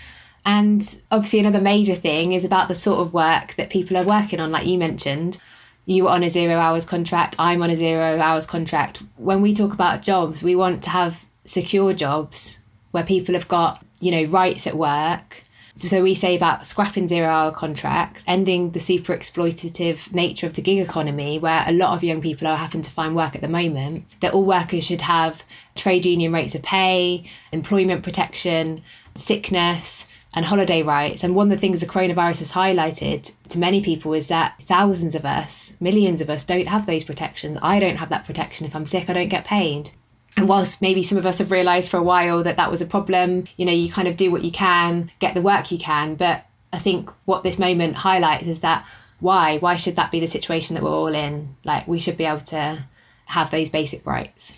And 0.45 1.01
obviously, 1.11 1.41
another 1.41 1.61
major 1.61 1.95
thing 1.95 2.33
is 2.33 2.45
about 2.45 2.69
the 2.69 2.75
sort 2.75 3.01
of 3.01 3.15
work 3.15 3.55
that 3.57 3.71
people 3.71 3.97
are 3.97 4.05
working 4.05 4.39
on, 4.39 4.53
like 4.53 4.67
you 4.67 4.79
mentioned. 4.79 5.41
You 5.87 6.05
were 6.05 6.11
on 6.11 6.23
a 6.23 6.31
zero 6.31 6.59
hours 6.59 6.85
contract, 6.85 7.37
I'm 7.39 7.63
on 7.63 7.71
a 7.71 7.77
zero 7.77 8.19
hours 8.19 8.47
contract. 8.47 9.03
When 9.17 9.41
we 9.41 9.55
talk 9.55 9.73
about 9.73 10.03
jobs, 10.03 10.43
we 10.43 10.55
want 10.55 10.83
to 10.85 10.91
have 10.91 11.25
secure 11.45 11.95
jobs 11.95 12.59
where 12.97 13.05
people 13.05 13.35
have 13.35 13.47
got, 13.47 13.85
you 14.01 14.11
know, 14.11 14.25
rights 14.25 14.67
at 14.67 14.75
work. 14.75 15.43
So, 15.75 15.87
so 15.87 16.03
we 16.03 16.15
say 16.15 16.35
about 16.35 16.65
scrapping 16.65 17.09
zero 17.09 17.29
hour 17.29 17.53
contracts, 17.53 18.25
ending 18.27 18.71
the 18.71 18.81
super 18.81 19.15
exploitative 19.15 20.11
nature 20.15 20.47
of 20.47 20.55
the 20.55 20.63
gig 20.63 20.79
economy, 20.79 21.39
where 21.39 21.63
a 21.67 21.75
lot 21.75 21.95
of 21.95 22.03
young 22.03 22.23
people 22.23 22.49
are 22.49 22.57
having 22.57 22.81
to 22.81 22.91
find 22.91 23.15
work 23.15 23.35
at 23.35 23.43
the 23.43 23.49
moment, 23.49 24.07
that 24.21 24.33
all 24.33 24.47
workers 24.47 24.87
should 24.87 25.03
have 25.03 25.45
trade 25.75 26.07
union 26.07 26.33
rates 26.33 26.55
of 26.55 26.63
pay, 26.63 27.29
employment 27.53 28.03
protection, 28.03 28.83
sickness, 29.15 30.07
and 30.33 30.47
holiday 30.47 30.83
rights. 30.83 31.23
And 31.23 31.35
one 31.35 31.49
of 31.49 31.51
the 31.51 31.61
things 31.61 31.81
the 31.81 31.87
coronavirus 31.87 32.39
has 32.39 32.53
highlighted 32.53 33.33
to 33.51 33.59
many 33.59 33.83
people 33.83 34.15
is 34.15 34.29
that 34.29 34.55
thousands 34.65 35.15
of 35.15 35.27
us, 35.27 35.75
millions 35.81 36.23
of 36.23 36.31
us, 36.31 36.47
don't 36.47 36.69
have 36.69 36.87
those 36.87 37.05
protections. 37.05 37.59
I 37.61 37.79
don't 37.79 37.97
have 37.97 38.09
that 38.09 38.25
protection. 38.25 38.65
If 38.67 38.75
I'm 38.75 38.87
sick, 38.87 39.11
I 39.11 39.13
don't 39.13 39.29
get 39.29 39.45
paid. 39.45 39.91
And 40.37 40.49
whilst 40.49 40.83
maybe 40.83 41.03
some 41.03 41.17
of 41.17 41.25
us 41.25 41.39
have 41.39 41.51
realised 41.51 41.91
for 41.91 41.97
a 41.97 42.03
while 42.03 42.43
that 42.43 42.59
that 42.59 42.71
was 42.71 42.83
a 42.83 42.87
problem, 42.87 43.45
you 43.57 43.65
know, 43.65 43.73
you 43.73 43.91
kind 43.91 44.07
of 44.07 44.17
do 44.17 44.31
what 44.31 44.45
you 44.45 44.53
can, 44.53 45.11
get 45.19 45.35
the 45.35 45.41
work 45.41 45.73
you 45.73 45.79
can. 45.79 46.15
But 46.15 46.45
I 46.73 46.79
think 46.79 47.11
what 47.25 47.43
this 47.43 47.59
moment 47.59 47.97
highlights 47.97 48.47
is 48.47 48.61
that 48.61 48.87
why? 49.19 49.57
Why 49.59 49.77
should 49.77 49.97
that 49.97 50.11
be 50.11 50.21
the 50.21 50.29
situation 50.29 50.75
that 50.75 50.83
we're 50.83 50.91
all 50.91 51.15
in? 51.15 51.57
Like, 51.65 51.89
we 51.89 51.99
should 51.99 52.19
be 52.19 52.27
able 52.27 52.41
to 52.41 52.85
have 53.27 53.51
those 53.51 53.71
basic 53.71 54.05
rights. 54.05 54.57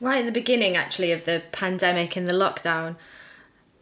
Right 0.00 0.20
at 0.20 0.26
the 0.26 0.32
beginning, 0.32 0.76
actually, 0.76 1.12
of 1.12 1.24
the 1.26 1.42
pandemic 1.52 2.16
and 2.16 2.26
the 2.26 2.32
lockdown, 2.32 2.96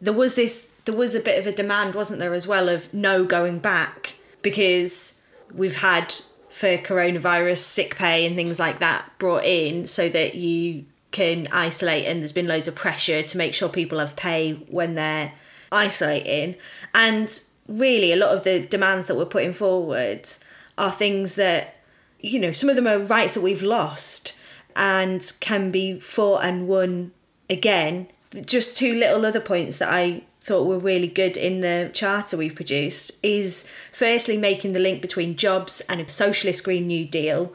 there 0.01 0.13
was 0.13 0.35
this, 0.35 0.69
there 0.83 0.95
was 0.95 1.15
a 1.15 1.21
bit 1.21 1.39
of 1.39 1.47
a 1.47 1.51
demand, 1.51 1.95
wasn't 1.95 2.19
there, 2.19 2.33
as 2.33 2.45
well, 2.45 2.67
of 2.67 2.93
no 2.93 3.23
going 3.23 3.59
back 3.59 4.15
because 4.41 5.15
we've 5.53 5.77
had 5.77 6.13
for 6.49 6.77
coronavirus 6.77 7.57
sick 7.57 7.95
pay 7.95 8.25
and 8.25 8.35
things 8.35 8.59
like 8.59 8.79
that 8.79 9.09
brought 9.17 9.43
in 9.43 9.87
so 9.87 10.07
that 10.09 10.35
you 10.35 10.85
can 11.15 11.47
isolate 11.49 12.05
and 12.05 12.19
there's 12.19 12.33
been 12.33 12.45
loads 12.45 12.67
of 12.67 12.75
pressure 12.75 13.23
to 13.23 13.37
make 13.37 13.53
sure 13.53 13.69
people 13.69 13.99
have 13.99 14.17
pay 14.17 14.51
when 14.67 14.95
they're 14.95 15.31
isolating. 15.71 16.57
And 16.93 17.41
really 17.69 18.11
a 18.11 18.17
lot 18.17 18.35
of 18.35 18.43
the 18.43 18.59
demands 18.59 19.07
that 19.07 19.15
we're 19.15 19.25
putting 19.25 19.53
forward 19.53 20.29
are 20.77 20.91
things 20.91 21.35
that 21.35 21.77
you 22.19 22.37
know 22.37 22.51
some 22.51 22.69
of 22.69 22.75
them 22.75 22.85
are 22.85 22.99
rights 22.99 23.33
that 23.33 23.41
we've 23.41 23.61
lost 23.61 24.35
and 24.75 25.31
can 25.39 25.71
be 25.71 25.97
fought 26.01 26.43
and 26.43 26.67
won 26.67 27.13
again. 27.49 28.07
Just 28.45 28.75
two 28.75 28.93
little 28.93 29.25
other 29.25 29.39
points 29.39 29.77
that 29.77 29.89
i 29.89 30.21
thought 30.41 30.67
were 30.67 30.77
really 30.77 31.07
good 31.07 31.37
in 31.37 31.61
the 31.61 31.89
charter 31.93 32.35
we've 32.37 32.53
produced 32.53 33.11
is 33.23 33.67
firstly 33.91 34.37
making 34.37 34.73
the 34.73 34.79
link 34.79 35.01
between 35.01 35.35
jobs 35.35 35.81
and 35.87 35.99
a 36.01 36.07
socialist 36.07 36.63
green 36.63 36.85
new 36.85 37.05
deal 37.05 37.51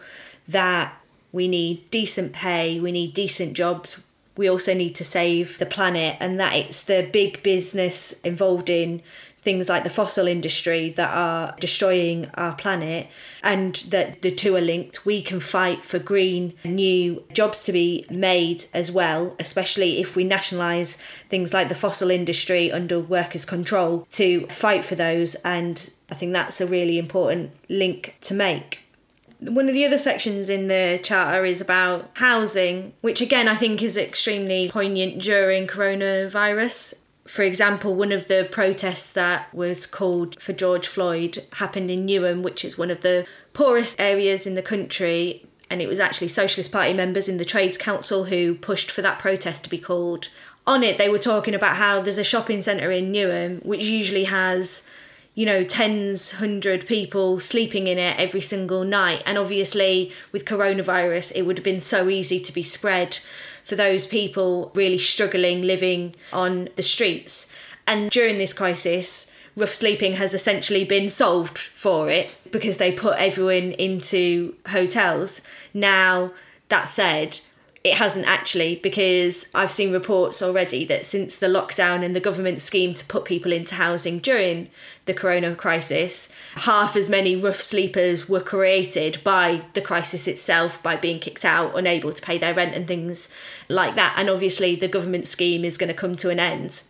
that 0.49 1.00
we 1.33 1.49
need 1.49 1.91
decent 1.91 2.33
pay, 2.33 2.81
we 2.81 2.93
need 2.93 3.15
decent 3.15 3.55
jobs, 3.55 4.03
we 4.37 4.49
also 4.49 4.75
need 4.75 4.95
to 4.97 5.05
save 5.05 5.59
the 5.59 5.67
planet, 5.67 6.17
and 6.21 6.41
that 6.41 6.55
it's 6.57 6.83
the 6.83 7.09
big 7.13 7.43
business 7.43 8.21
involved 8.23 8.71
in 8.71 9.03
things 9.43 9.69
like 9.69 9.85
the 9.85 9.91
fossil 9.91 10.27
industry 10.27 10.91
that 10.91 11.15
are 11.15 11.55
destroying 11.61 12.29
our 12.35 12.55
planet 12.55 13.09
and 13.43 13.77
that 13.89 14.23
the 14.23 14.31
two 14.31 14.55
are 14.55 14.61
linked. 14.61 15.07
We 15.07 15.23
can 15.23 15.41
fight 15.41 15.83
for 15.83 15.99
green 15.99 16.55
new 16.65 17.25
jobs 17.33 17.65
to 17.65 17.73
be 17.73 18.05
made 18.11 18.67
as 18.75 18.93
well 18.93 19.35
especially 19.39 20.01
if 20.01 20.17
we 20.17 20.25
nationalize 20.25 20.97
things 20.97 21.53
like 21.53 21.69
the 21.69 21.75
fossil 21.75 22.11
industry 22.11 22.71
under 22.71 23.01
workers 23.01 23.45
control 23.45 24.07
to 24.13 24.47
fight 24.49 24.85
for 24.85 24.95
those 24.95 25.35
and 25.37 25.91
i 26.11 26.15
think 26.15 26.33
that's 26.33 26.61
a 26.61 26.67
really 26.67 26.99
important 26.99 27.51
link 27.69 28.17
to 28.21 28.35
make 28.35 28.81
one 29.41 29.69
of 29.69 29.75
the 29.75 29.87
other 29.87 29.99
sections 29.99 30.49
in 30.49 30.67
the 30.67 31.01
charter 31.03 31.45
is 31.45 31.61
about 31.61 32.11
housing, 32.15 32.93
which 33.01 33.21
again 33.21 33.49
I 33.49 33.55
think 33.55 33.83
is 33.83 33.97
extremely 33.97 34.69
poignant 34.69 35.23
during 35.23 35.67
coronavirus. 35.67 36.95
For 37.27 37.43
example, 37.43 37.95
one 37.95 38.13
of 38.13 38.29
the 38.29 38.49
protests 38.51 39.13
that 39.13 39.53
was 39.55 39.87
called 39.87 40.41
for 40.43 40.53
George 40.53 40.87
Floyd 40.87 41.39
happened 41.55 41.91
in 41.91 42.07
Newham, 42.07 42.43
which 42.43 42.65
is 42.65 42.77
one 42.77 42.91
of 42.91 43.01
the 43.01 43.27
poorest 43.53 44.01
areas 44.01 44.47
in 44.47 44.57
the 44.57 44.63
country. 44.63 45.47
And 45.71 45.81
it 45.81 45.89
was 45.89 46.01
actually 46.01 46.29
Socialist 46.29 46.73
Party 46.73 46.93
members 46.93 47.29
in 47.29 47.37
the 47.37 47.45
Trades 47.45 47.79
Council 47.79 48.25
who 48.25 48.57
pushed 48.57 48.91
for 48.91 49.03
that 49.03 49.21
protest 49.21 49.65
to 49.65 49.71
be 49.71 49.79
called. 49.79 50.29
On 50.67 50.83
it, 50.83 50.99
they 50.99 51.09
were 51.09 51.19
talking 51.19 51.55
about 51.55 51.77
how 51.77 52.03
there's 52.03 52.19
a 52.19 52.25
shopping 52.25 52.63
centre 52.63 52.91
in 52.91 53.13
Newham 53.13 53.65
which 53.65 53.85
usually 53.85 54.25
has 54.25 54.85
you 55.35 55.47
know, 55.47 55.65
tens, 55.65 56.33
hundred 56.33 56.87
people 56.87 57.41
sleeping 57.41 57.87
in 57.87 57.99
it 57.99 58.19
every 58.19 58.41
single 58.41 58.85
night. 58.85 59.23
And 59.25 59.39
obviously, 59.39 60.13
with 60.33 60.45
coronavirus, 60.45 61.33
it 61.35 61.43
would 61.43 61.59
have 61.59 61.65
been 61.65 61.81
so 61.81 62.09
easy 62.09 62.41
to 62.41 62.53
be 62.53 62.63
spread 62.63 63.19
for 63.65 63.77
those 63.77 64.07
people 64.07 64.73
really 64.75 64.99
struggling 64.99 65.63
living 65.63 66.15
on 66.33 66.69
the 66.77 66.83
streets. 66.83 67.51
And 67.87 68.11
during 68.11 68.39
this 68.39 68.53
crisis, 68.53 69.31
rough 69.57 69.71
sleeping 69.71 70.15
has 70.15 70.35
essentially 70.35 70.85
been 70.85 71.09
solved 71.09 71.59
for 71.59 72.09
it 72.11 72.35
because 72.51 72.77
they 72.77 72.93
put 72.93 73.19
everyone 73.19 73.73
into 73.73 74.55
hotels. 74.69 75.43
Now, 75.73 76.33
that 76.69 76.89
said, 76.89 77.41
it 77.83 77.95
hasn't 77.95 78.27
actually, 78.27 78.77
because 78.77 79.49
I've 79.55 79.71
seen 79.71 79.91
reports 79.91 80.43
already 80.43 80.85
that 80.85 81.07
since 81.07 81.37
the 81.37 81.47
lockdown 81.47 82.05
and 82.05 82.15
the 82.15 82.21
government 82.21 82.61
scheme 82.61 82.93
to 82.93 83.05
put 83.07 83.25
people 83.25 83.53
into 83.53 83.77
housing 83.77 84.19
during 84.19 84.69
the 85.07 85.15
corona 85.15 85.55
crisis, 85.55 86.31
half 86.57 86.95
as 86.95 87.09
many 87.09 87.37
rough 87.37 87.61
sleepers 87.61 88.29
were 88.29 88.43
created 88.43 89.25
by 89.25 89.63
the 89.73 89.81
crisis 89.81 90.29
itself, 90.29 90.83
by 90.83 90.95
being 90.95 91.19
kicked 91.19 91.45
out, 91.45 91.77
unable 91.77 92.13
to 92.13 92.21
pay 92.21 92.37
their 92.37 92.53
rent, 92.53 92.75
and 92.75 92.87
things 92.87 93.31
like 93.69 93.97
that. 93.97 94.15
And 94.19 94.29
obviously, 94.29 94.77
the 94.77 94.87
government 94.87 95.27
scheme 95.27 95.65
is 95.65 95.79
going 95.79 95.89
to 95.89 95.95
come 95.95 96.17
to 96.17 96.29
an 96.29 96.39
end. 96.39 96.83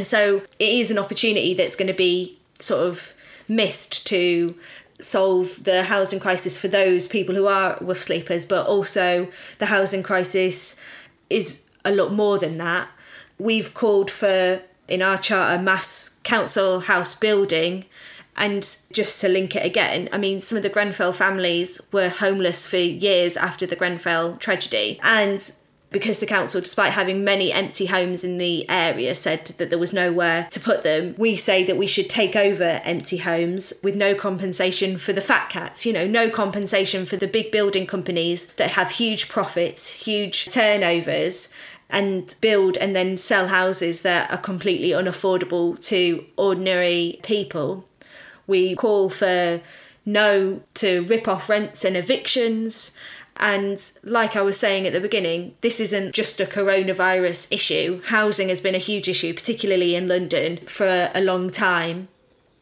So 0.00 0.42
it 0.58 0.68
is 0.68 0.90
an 0.90 0.98
opportunity 0.98 1.54
that's 1.54 1.76
going 1.76 1.88
to 1.88 1.94
be 1.94 2.38
sort 2.58 2.84
of 2.84 3.14
missed 3.46 4.04
to 4.08 4.56
solve 5.00 5.64
the 5.64 5.84
housing 5.84 6.20
crisis 6.20 6.58
for 6.58 6.68
those 6.68 7.06
people 7.08 7.34
who 7.34 7.46
are 7.46 7.78
with 7.80 8.02
sleepers, 8.02 8.44
but 8.44 8.66
also 8.66 9.28
the 9.58 9.66
housing 9.66 10.02
crisis 10.02 10.76
is 11.30 11.60
a 11.84 11.92
lot 11.92 12.12
more 12.12 12.38
than 12.38 12.58
that. 12.58 12.88
We've 13.38 13.72
called 13.72 14.10
for, 14.10 14.62
in 14.88 15.02
our 15.02 15.18
charter, 15.18 15.62
mass 15.62 16.16
council 16.24 16.80
house 16.80 17.14
building. 17.14 17.84
And 18.36 18.76
just 18.92 19.20
to 19.20 19.28
link 19.28 19.56
it 19.56 19.64
again, 19.64 20.08
I 20.12 20.18
mean, 20.18 20.40
some 20.40 20.56
of 20.56 20.62
the 20.62 20.68
Grenfell 20.68 21.12
families 21.12 21.80
were 21.90 22.08
homeless 22.08 22.66
for 22.66 22.76
years 22.76 23.36
after 23.36 23.66
the 23.66 23.76
Grenfell 23.76 24.36
tragedy. 24.36 25.00
And 25.02 25.52
because 25.90 26.20
the 26.20 26.26
council, 26.26 26.60
despite 26.60 26.92
having 26.92 27.24
many 27.24 27.50
empty 27.50 27.86
homes 27.86 28.22
in 28.22 28.38
the 28.38 28.68
area, 28.68 29.14
said 29.14 29.46
that 29.56 29.70
there 29.70 29.78
was 29.78 29.92
nowhere 29.92 30.46
to 30.50 30.60
put 30.60 30.82
them, 30.82 31.14
we 31.16 31.34
say 31.34 31.64
that 31.64 31.78
we 31.78 31.86
should 31.86 32.10
take 32.10 32.36
over 32.36 32.80
empty 32.84 33.18
homes 33.18 33.72
with 33.82 33.96
no 33.96 34.14
compensation 34.14 34.98
for 34.98 35.14
the 35.14 35.22
fat 35.22 35.48
cats, 35.48 35.86
you 35.86 35.92
know, 35.92 36.06
no 36.06 36.28
compensation 36.28 37.06
for 37.06 37.16
the 37.16 37.26
big 37.26 37.50
building 37.50 37.86
companies 37.86 38.48
that 38.52 38.72
have 38.72 38.90
huge 38.90 39.28
profits, 39.28 39.90
huge 39.92 40.46
turnovers. 40.46 41.52
And 41.90 42.34
build 42.42 42.76
and 42.76 42.94
then 42.94 43.16
sell 43.16 43.48
houses 43.48 44.02
that 44.02 44.30
are 44.30 44.36
completely 44.36 44.90
unaffordable 44.90 45.82
to 45.86 46.26
ordinary 46.36 47.18
people. 47.22 47.88
We 48.46 48.74
call 48.74 49.08
for 49.08 49.62
no 50.04 50.60
to 50.74 51.02
rip 51.04 51.26
off 51.26 51.48
rents 51.48 51.86
and 51.86 51.96
evictions 51.96 52.94
and 53.38 53.92
like 54.02 54.36
I 54.36 54.42
was 54.42 54.58
saying 54.58 54.86
at 54.86 54.92
the 54.92 55.00
beginning, 55.00 55.54
this 55.60 55.80
isn't 55.80 56.14
just 56.14 56.40
a 56.40 56.46
coronavirus 56.46 57.46
issue. 57.50 58.02
Housing 58.06 58.48
has 58.48 58.60
been 58.60 58.74
a 58.74 58.78
huge 58.78 59.08
issue, 59.08 59.32
particularly 59.32 59.94
in 59.94 60.08
London, 60.08 60.58
for 60.66 61.10
a 61.14 61.20
long 61.20 61.50
time. 61.50 62.08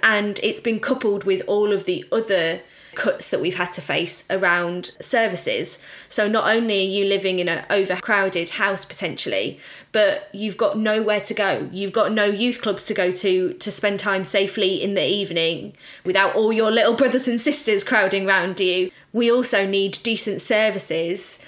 And 0.03 0.39
it's 0.43 0.61
been 0.61 0.79
coupled 0.79 1.25
with 1.25 1.43
all 1.47 1.73
of 1.73 1.85
the 1.85 2.05
other 2.13 2.61
cuts 2.97 3.31
that 3.31 3.41
we've 3.41 3.57
had 3.57 3.73
to 3.75 3.81
face 3.81 4.25
around 4.29 4.97
services. 5.01 5.81
So 6.09 6.27
not 6.27 6.53
only 6.53 6.81
are 6.81 6.91
you 6.91 7.05
living 7.05 7.39
in 7.39 7.49
an 7.49 7.65
overcrowded 7.71 8.51
house 8.51 8.85
potentially, 8.85 9.61
but 9.93 10.29
you've 10.33 10.57
got 10.57 10.79
nowhere 10.79 11.21
to 11.21 11.35
go. 11.35 11.69
You've 11.73 11.93
got 11.93 12.13
no 12.13 12.25
youth 12.25 12.61
clubs 12.61 12.83
to 12.85 12.95
go 12.95 13.13
to 13.13 13.53
to 13.53 13.71
spend 13.71 14.01
time 14.01 14.25
safely 14.25 14.83
in 14.83 14.95
the 14.95 15.07
evening 15.07 15.75
without 16.05 16.35
all 16.35 16.53
your 16.53 16.73
little 16.73 16.95
brothers 16.95 17.29
and 17.29 17.41
sisters 17.41 17.85
crowding 17.85 18.27
around 18.27 18.59
you. 18.59 18.91
We 19.17 19.33
also 19.33 19.67
need 19.67 19.99
decent 20.03 20.43
services 20.43 21.39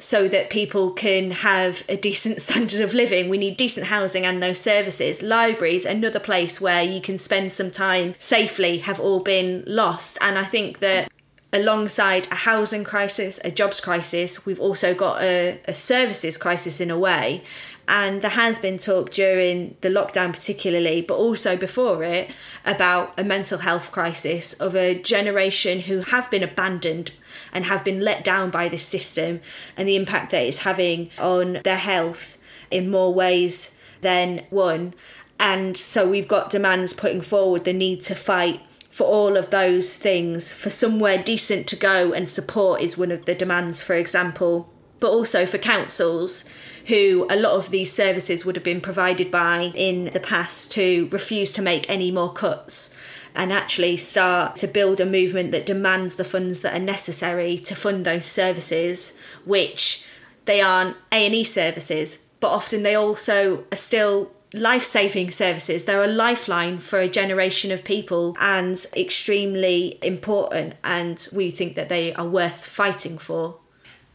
so 0.00 0.26
that 0.26 0.50
people 0.50 0.90
can 0.90 1.30
have 1.30 1.84
a 1.88 1.96
decent 1.96 2.42
standard 2.46 2.80
of 2.80 2.94
living. 2.94 3.28
We 3.28 3.38
need 3.38 3.56
decent 3.56 3.86
housing 3.86 4.26
and 4.26 4.42
those 4.42 4.58
services. 4.58 5.22
Libraries, 5.22 5.86
another 5.86 6.18
place 6.18 6.60
where 6.60 6.82
you 6.82 7.00
can 7.00 7.20
spend 7.20 7.52
some 7.52 7.70
time 7.70 8.16
safely, 8.18 8.78
have 8.78 8.98
all 8.98 9.20
been 9.20 9.62
lost. 9.68 10.18
And 10.20 10.36
I 10.36 10.42
think 10.42 10.80
that 10.80 11.12
alongside 11.52 12.26
a 12.32 12.34
housing 12.34 12.82
crisis, 12.82 13.38
a 13.44 13.52
jobs 13.52 13.80
crisis, 13.80 14.44
we've 14.44 14.58
also 14.58 14.92
got 14.92 15.22
a, 15.22 15.60
a 15.68 15.74
services 15.74 16.36
crisis 16.36 16.80
in 16.80 16.90
a 16.90 16.98
way. 16.98 17.44
And 17.88 18.22
there 18.22 18.30
has 18.30 18.58
been 18.58 18.78
talk 18.78 19.10
during 19.10 19.76
the 19.80 19.88
lockdown, 19.88 20.32
particularly, 20.32 21.02
but 21.02 21.16
also 21.16 21.56
before 21.56 22.04
it, 22.04 22.30
about 22.64 23.12
a 23.18 23.24
mental 23.24 23.58
health 23.58 23.90
crisis 23.90 24.52
of 24.54 24.76
a 24.76 24.94
generation 24.94 25.80
who 25.80 26.00
have 26.00 26.30
been 26.30 26.42
abandoned 26.42 27.12
and 27.52 27.64
have 27.64 27.84
been 27.84 28.00
let 28.00 28.24
down 28.24 28.50
by 28.50 28.68
this 28.68 28.86
system 28.86 29.40
and 29.76 29.88
the 29.88 29.96
impact 29.96 30.30
that 30.30 30.42
it's 30.42 30.58
having 30.58 31.10
on 31.18 31.60
their 31.64 31.76
health 31.76 32.38
in 32.70 32.90
more 32.90 33.12
ways 33.12 33.74
than 34.00 34.44
one. 34.50 34.94
And 35.40 35.76
so 35.76 36.08
we've 36.08 36.28
got 36.28 36.50
demands 36.50 36.92
putting 36.92 37.20
forward 37.20 37.64
the 37.64 37.72
need 37.72 38.02
to 38.04 38.14
fight 38.14 38.60
for 38.90 39.04
all 39.04 39.36
of 39.38 39.50
those 39.50 39.96
things, 39.96 40.52
for 40.52 40.68
somewhere 40.68 41.16
decent 41.16 41.66
to 41.66 41.76
go 41.76 42.12
and 42.12 42.28
support 42.28 42.82
is 42.82 42.98
one 42.98 43.10
of 43.10 43.24
the 43.24 43.34
demands, 43.34 43.82
for 43.82 43.94
example, 43.94 44.68
but 45.00 45.10
also 45.10 45.46
for 45.46 45.56
councils 45.58 46.44
who 46.88 47.26
a 47.30 47.36
lot 47.36 47.52
of 47.52 47.70
these 47.70 47.92
services 47.92 48.44
would 48.44 48.56
have 48.56 48.64
been 48.64 48.80
provided 48.80 49.30
by 49.30 49.72
in 49.74 50.06
the 50.06 50.20
past 50.20 50.72
to 50.72 51.08
refuse 51.10 51.52
to 51.52 51.62
make 51.62 51.88
any 51.88 52.10
more 52.10 52.32
cuts 52.32 52.94
and 53.34 53.52
actually 53.52 53.96
start 53.96 54.56
to 54.56 54.66
build 54.66 55.00
a 55.00 55.06
movement 55.06 55.52
that 55.52 55.66
demands 55.66 56.16
the 56.16 56.24
funds 56.24 56.60
that 56.60 56.74
are 56.74 56.84
necessary 56.84 57.56
to 57.56 57.74
fund 57.74 58.04
those 58.04 58.26
services 58.26 59.16
which 59.44 60.04
they 60.44 60.60
aren't 60.60 60.96
A&E 61.10 61.44
services 61.44 62.24
but 62.40 62.50
often 62.50 62.82
they 62.82 62.94
also 62.94 63.64
are 63.70 63.76
still 63.76 64.32
life-saving 64.54 65.30
services. 65.30 65.84
They're 65.84 66.02
a 66.02 66.08
lifeline 66.08 66.78
for 66.78 66.98
a 66.98 67.08
generation 67.08 67.70
of 67.70 67.84
people 67.84 68.36
and 68.40 68.84
extremely 68.96 69.98
important 70.02 70.74
and 70.84 71.26
we 71.32 71.50
think 71.50 71.74
that 71.76 71.88
they 71.88 72.12
are 72.14 72.26
worth 72.26 72.66
fighting 72.66 73.16
for 73.16 73.56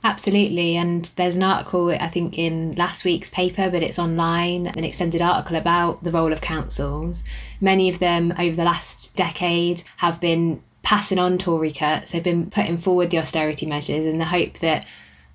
Absolutely. 0.08 0.78
And 0.78 1.12
there's 1.18 1.36
an 1.36 1.44
article, 1.44 1.90
I 1.90 2.08
think, 2.08 2.38
in 2.38 2.76
last 2.76 3.04
week's 3.04 3.30
paper, 3.30 3.70
but 3.70 3.84
it's 3.84 4.00
online, 4.00 4.68
an 4.68 4.86
extended 4.86 5.22
article 5.22 5.58
about 5.58 6.02
the 6.02 6.12
role 6.12 6.32
of 6.32 6.40
councils. 6.40 7.26
Many 7.60 7.90
of 7.90 8.00
them 8.00 8.34
over 8.40 8.56
the 8.56 8.64
last 8.64 9.18
decade 9.18 9.84
have 9.98 10.22
been 10.22 10.64
passing 10.82 11.20
on 11.20 11.38
Tory 11.38 11.74
cuts. 11.74 12.12
They've 12.12 12.24
been 12.24 12.50
putting 12.50 12.78
forward 12.78 13.10
the 13.10 13.18
austerity 13.18 13.66
measures 13.66 14.06
in 14.06 14.18
the 14.18 14.24
hope 14.24 14.60
that, 14.60 14.86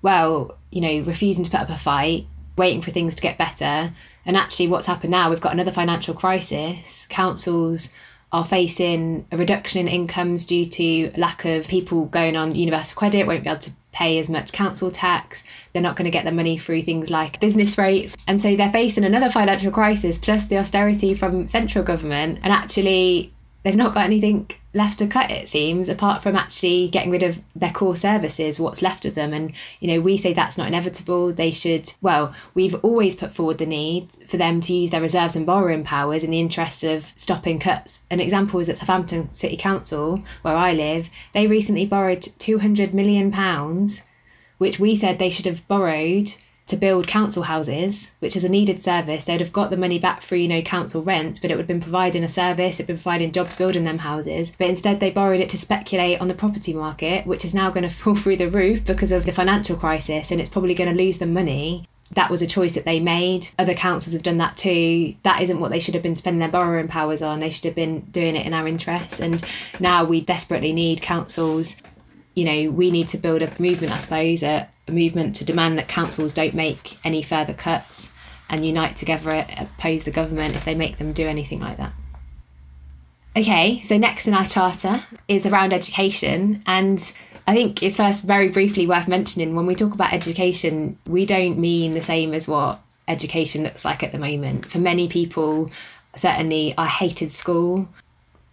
well, 0.01 0.57
you 0.71 0.81
know, 0.81 1.01
refusing 1.01 1.43
to 1.43 1.51
put 1.51 1.59
up 1.59 1.69
a 1.69 1.77
fight, 1.77 2.25
waiting 2.57 2.81
for 2.81 2.89
things 2.89 3.13
to 3.13 3.21
get 3.21 3.37
better. 3.37 3.93
And 4.25 4.35
actually, 4.35 4.69
what's 4.69 4.87
happened 4.87 5.11
now, 5.11 5.29
we've 5.29 5.39
got 5.39 5.53
another 5.53 5.69
financial 5.69 6.15
crisis. 6.15 7.05
Councils 7.11 7.91
are 8.31 8.43
facing 8.43 9.27
a 9.31 9.37
reduction 9.37 9.81
in 9.81 9.87
incomes 9.87 10.47
due 10.47 10.65
to 10.65 11.11
lack 11.15 11.45
of 11.45 11.67
people 11.67 12.05
going 12.05 12.35
on 12.35 12.55
universal 12.55 12.97
credit, 12.97 13.27
won't 13.27 13.43
be 13.43 13.49
able 13.51 13.61
to 13.61 13.71
pay 13.93 14.19
as 14.19 14.29
much 14.29 14.51
council 14.51 14.91
tax. 14.91 15.43
They're 15.71 15.81
not 15.81 15.95
going 15.95 16.05
to 16.05 16.11
get 16.11 16.25
the 16.25 16.31
money 16.31 16.57
through 16.57 16.81
things 16.81 17.09
like 17.09 17.39
business 17.39 17.77
rates. 17.77 18.15
And 18.27 18.41
so 18.41 18.55
they're 18.55 18.71
facing 18.71 19.05
another 19.05 19.29
financial 19.29 19.71
crisis 19.71 20.17
plus 20.17 20.47
the 20.47 20.57
austerity 20.57 21.13
from 21.13 21.47
central 21.47 21.83
government. 21.83 22.39
And 22.43 22.51
actually, 22.51 23.32
they've 23.63 23.75
not 23.75 23.93
got 23.93 24.05
anything 24.05 24.49
left 24.75 24.99
to 24.99 25.07
cut 25.07 25.29
it 25.29 25.47
seems 25.47 25.87
apart 25.87 26.21
from 26.21 26.35
actually 26.35 26.87
getting 26.89 27.11
rid 27.11 27.21
of 27.21 27.39
their 27.55 27.71
core 27.71 27.95
services 27.95 28.59
what's 28.59 28.81
left 28.81 29.05
of 29.05 29.15
them. 29.15 29.33
And 29.33 29.53
you 29.79 29.87
know 29.87 30.01
we 30.01 30.17
say 30.17 30.33
that's 30.33 30.57
not 30.57 30.67
inevitable. 30.67 31.33
They 31.33 31.51
should 31.51 31.93
well 32.01 32.33
we've 32.53 32.75
always 32.83 33.15
put 33.15 33.33
forward 33.33 33.57
the 33.57 33.65
need 33.65 34.09
for 34.27 34.37
them 34.37 34.61
to 34.61 34.73
use 34.73 34.91
their 34.91 35.01
reserves 35.01 35.35
and 35.35 35.45
borrowing 35.45 35.83
powers 35.83 36.23
in 36.23 36.31
the 36.31 36.39
interest 36.39 36.83
of 36.83 37.13
stopping 37.15 37.59
cuts. 37.59 38.03
An 38.09 38.19
example 38.19 38.59
is 38.59 38.69
at 38.69 38.77
Southampton 38.77 39.31
City 39.33 39.57
Council 39.57 40.23
where 40.41 40.55
I 40.55 40.73
live 40.73 41.09
they 41.33 41.47
recently 41.47 41.85
borrowed 41.85 42.21
200 42.39 42.93
million 42.93 43.31
pounds 43.31 44.03
which 44.57 44.79
we 44.79 44.95
said 44.95 45.19
they 45.19 45.29
should 45.29 45.45
have 45.45 45.67
borrowed 45.67 46.35
to 46.67 46.77
build 46.77 47.07
council 47.07 47.43
houses, 47.43 48.11
which 48.19 48.35
is 48.35 48.43
a 48.43 48.49
needed 48.49 48.79
service. 48.81 49.25
They'd 49.25 49.41
have 49.41 49.51
got 49.51 49.69
the 49.69 49.77
money 49.77 49.99
back 49.99 50.21
through, 50.21 50.39
you 50.39 50.47
know, 50.47 50.61
council 50.61 51.03
rent, 51.03 51.39
but 51.41 51.51
it 51.51 51.55
would 51.55 51.63
have 51.63 51.67
been 51.67 51.81
providing 51.81 52.23
a 52.23 52.29
service, 52.29 52.77
it'd 52.77 52.87
been 52.87 52.97
providing 52.97 53.31
jobs 53.31 53.55
building 53.55 53.83
them 53.83 53.99
houses. 53.99 54.53
But 54.57 54.69
instead 54.69 54.99
they 54.99 55.11
borrowed 55.11 55.41
it 55.41 55.49
to 55.49 55.57
speculate 55.57 56.21
on 56.21 56.29
the 56.29 56.33
property 56.33 56.73
market, 56.73 57.27
which 57.27 57.43
is 57.43 57.53
now 57.53 57.69
going 57.69 57.83
to 57.89 57.89
fall 57.89 58.15
through 58.15 58.37
the 58.37 58.49
roof 58.49 58.85
because 58.85 59.11
of 59.11 59.25
the 59.25 59.31
financial 59.31 59.75
crisis 59.75 60.31
and 60.31 60.39
it's 60.39 60.49
probably 60.49 60.73
going 60.73 60.91
to 60.91 61.03
lose 61.03 61.19
them 61.19 61.33
money. 61.33 61.85
That 62.11 62.29
was 62.29 62.43
a 62.43 62.47
choice 62.47 62.75
that 62.75 62.85
they 62.85 62.99
made. 62.99 63.49
Other 63.57 63.73
councils 63.73 64.13
have 64.13 64.21
done 64.21 64.37
that 64.37 64.55
too. 64.55 65.15
That 65.23 65.41
isn't 65.41 65.59
what 65.59 65.71
they 65.71 65.79
should 65.79 65.95
have 65.95 66.03
been 66.03 66.15
spending 66.15 66.39
their 66.39 66.49
borrowing 66.49 66.87
powers 66.87 67.23
on. 67.23 67.39
They 67.39 67.49
should 67.49 67.65
have 67.65 67.75
been 67.75 68.01
doing 68.01 68.35
it 68.35 68.45
in 68.45 68.53
our 68.53 68.67
interests. 68.67 69.19
And 69.19 69.43
now 69.79 70.03
we 70.03 70.21
desperately 70.21 70.73
need 70.73 71.01
councils 71.01 71.75
you 72.35 72.45
know, 72.45 72.71
we 72.71 72.89
need 72.89 73.07
to 73.09 73.17
build 73.17 73.41
a 73.41 73.53
movement, 73.59 73.93
I 73.93 73.99
suppose, 73.99 74.43
a 74.87 74.91
movement 74.91 75.35
to 75.37 75.45
demand 75.45 75.77
that 75.77 75.87
councils 75.87 76.33
don't 76.33 76.53
make 76.53 76.97
any 77.03 77.21
further 77.21 77.53
cuts 77.53 78.11
and 78.49 78.65
unite 78.65 78.95
together 78.95 79.45
oppose 79.57 80.03
the 80.03 80.11
government 80.11 80.55
if 80.55 80.65
they 80.65 80.75
make 80.75 80.97
them 80.97 81.13
do 81.13 81.27
anything 81.27 81.59
like 81.59 81.77
that. 81.77 81.93
Okay, 83.35 83.81
so 83.81 83.97
next 83.97 84.27
in 84.27 84.33
our 84.33 84.45
charter 84.45 85.03
is 85.27 85.45
around 85.45 85.73
education. 85.73 86.61
And 86.67 86.99
I 87.47 87.53
think 87.55 87.81
it's 87.81 87.95
first 87.95 88.23
very 88.23 88.49
briefly 88.49 88.85
worth 88.85 89.07
mentioning 89.07 89.55
when 89.55 89.65
we 89.65 89.75
talk 89.75 89.93
about 89.93 90.13
education, 90.13 90.97
we 91.07 91.25
don't 91.25 91.57
mean 91.57 91.95
the 91.95 92.01
same 92.01 92.33
as 92.33 92.47
what 92.47 92.79
education 93.07 93.63
looks 93.63 93.83
like 93.83 94.03
at 94.03 94.11
the 94.11 94.19
moment. 94.19 94.65
For 94.65 94.77
many 94.77 95.07
people, 95.07 95.71
certainly, 96.15 96.75
I 96.77 96.87
hated 96.87 97.31
school 97.31 97.89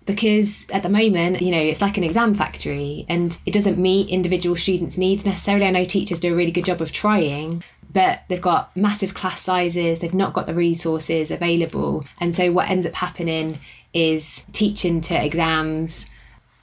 because 0.07 0.67
at 0.71 0.83
the 0.83 0.89
moment, 0.89 1.41
you 1.43 1.51
know, 1.51 1.59
it's 1.59 1.81
like 1.81 1.97
an 1.97 2.05
exam 2.05 2.35
factory 2.35 3.05
and 3.09 3.39
it 3.47 3.53
doesn't 3.53 3.79
meet 3.79 4.09
individual 4.09 4.57
students' 4.57 4.99
needs 4.99 5.25
necessarily. 5.25 5.67
I 5.67 5.71
know 5.71 5.85
teachers 5.85 6.21
do 6.21 6.33
a 6.33 6.37
really 6.37 6.51
good 6.51 6.65
job 6.65 6.81
of 6.81 6.93
trying, 6.93 7.63
but 7.93 8.23
they've 8.29 8.41
got 8.41 8.75
massive 8.77 9.15
class 9.15 9.43
sizes, 9.43 10.01
they've 10.01 10.15
not 10.15 10.33
got 10.33 10.47
the 10.47 10.55
resources 10.55 11.31
available. 11.31 12.05
And 12.19 12.35
so 12.35 12.53
what 12.53 12.71
ends 12.71 12.87
up 12.87 12.95
happening 12.95 13.59
is 13.93 14.43
teaching 14.53 15.01
to 15.03 15.25
exams, 15.25 16.07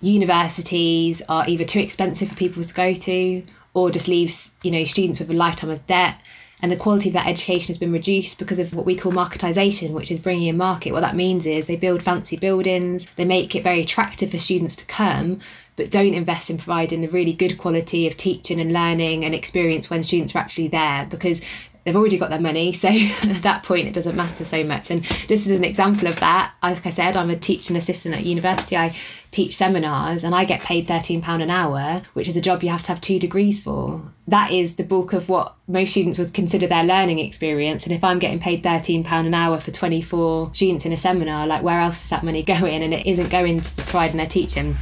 universities 0.02 1.22
are 1.28 1.48
either 1.48 1.66
too 1.66 1.80
expensive 1.80 2.30
for 2.30 2.36
people 2.36 2.64
to 2.64 2.74
go 2.74 2.94
to 2.94 3.44
or 3.74 3.92
just 3.92 4.08
leaves, 4.08 4.52
you 4.64 4.72
know, 4.72 4.86
students 4.86 5.20
with 5.20 5.30
a 5.30 5.34
lifetime 5.34 5.70
of 5.70 5.86
debt 5.86 6.20
and 6.62 6.72
the 6.72 6.76
quality 6.76 7.10
of 7.10 7.14
that 7.14 7.28
education 7.28 7.68
has 7.68 7.78
been 7.78 7.92
reduced 7.92 8.40
because 8.40 8.58
of 8.58 8.74
what 8.74 8.86
we 8.86 8.96
call 8.96 9.12
marketisation, 9.12 9.92
which 9.92 10.10
is 10.10 10.20
bringing 10.20 10.48
in 10.48 10.58
market. 10.58 10.92
What 10.92 11.02
that 11.02 11.16
means 11.16 11.46
is 11.46 11.68
they 11.68 11.76
build 11.76 12.02
fancy 12.02 12.36
buildings, 12.36 13.08
they 13.16 13.26
make 13.26 13.56
it 13.56 13.64
very 13.64 13.82
attractive 13.82 14.32
for 14.32 14.40
students 14.40 14.76
to 14.78 14.86
come, 14.86 15.40
but 15.76 15.92
don't 15.92 16.16
invest 16.16 16.50
in 16.50 16.58
providing 16.58 17.02
the 17.02 17.08
really 17.08 17.34
good 17.34 17.60
quality 17.60 18.08
of 18.08 18.18
teaching 18.18 18.60
and 18.60 18.74
learning 18.74 19.24
and 19.24 19.36
experience 19.36 19.90
when 19.90 20.02
students 20.02 20.36
are 20.36 20.40
actually 20.40 20.68
there 20.68 21.06
because 21.10 21.42
they've 21.88 21.96
already 21.96 22.18
got 22.18 22.30
their 22.30 22.42
money 22.42 22.74
so 22.74 22.90
at 23.24 23.42
that 23.44 23.64
point 23.64 23.88
it 23.88 23.94
doesn't 23.94 24.18
matter 24.18 24.44
so 24.44 24.62
much. 24.66 24.92
And 24.92 25.06
this 25.30 25.48
is 25.48 25.58
an 25.58 25.64
example 25.64 26.10
of 26.10 26.20
that 26.20 26.54
like 26.62 26.86
i 26.86 26.90
said 26.90 27.16
i'm 27.16 27.30
a 27.30 27.38
teaching 27.38 27.78
assistant 27.78 28.14
at 28.14 28.26
university. 28.26 28.76
I 28.76 28.94
teach 29.32 29.56
seminars 29.56 30.24
and 30.26 30.36
i 30.36 30.44
get 30.44 30.62
paid 30.62 30.88
13 30.88 31.22
pound 31.22 31.42
an 31.42 31.50
hour 31.50 32.02
which 32.14 32.28
is 32.28 32.36
a 32.36 32.42
job 32.42 32.62
you 32.62 32.70
have 32.70 32.84
to 32.84 32.90
have 32.90 33.00
two 33.00 33.20
degrees 33.20 33.64
for. 33.64 34.02
That 34.28 34.52
is 34.52 34.76
the 34.76 34.84
bulk 34.84 35.14
of 35.14 35.30
what 35.30 35.56
most 35.70 35.92
students 35.92 36.20
would 36.20 36.34
consider 36.34 36.68
their 36.68 36.84
learning 36.84 37.20
experience. 37.20 37.86
And 37.86 37.94
if 37.94 38.04
i'm 38.04 38.20
getting 38.20 38.40
paid 38.42 38.64
13 38.64 39.06
pound 39.06 39.26
an 39.26 39.34
hour 39.34 39.62
for 39.62 39.72
24 39.72 40.54
students 40.54 40.86
in 40.86 40.92
a 40.92 40.98
seminar 40.98 41.48
like 41.48 41.64
where 41.64 41.80
else 41.80 42.04
is 42.04 42.10
that 42.10 42.26
money 42.26 42.44
going? 42.56 42.84
And 42.84 42.94
it 42.94 43.08
isn't 43.08 43.30
going 43.30 43.62
to 43.62 43.76
the 43.78 43.84
pride 43.84 44.12
in 44.12 44.18
their 44.18 44.28
teaching 44.28 44.76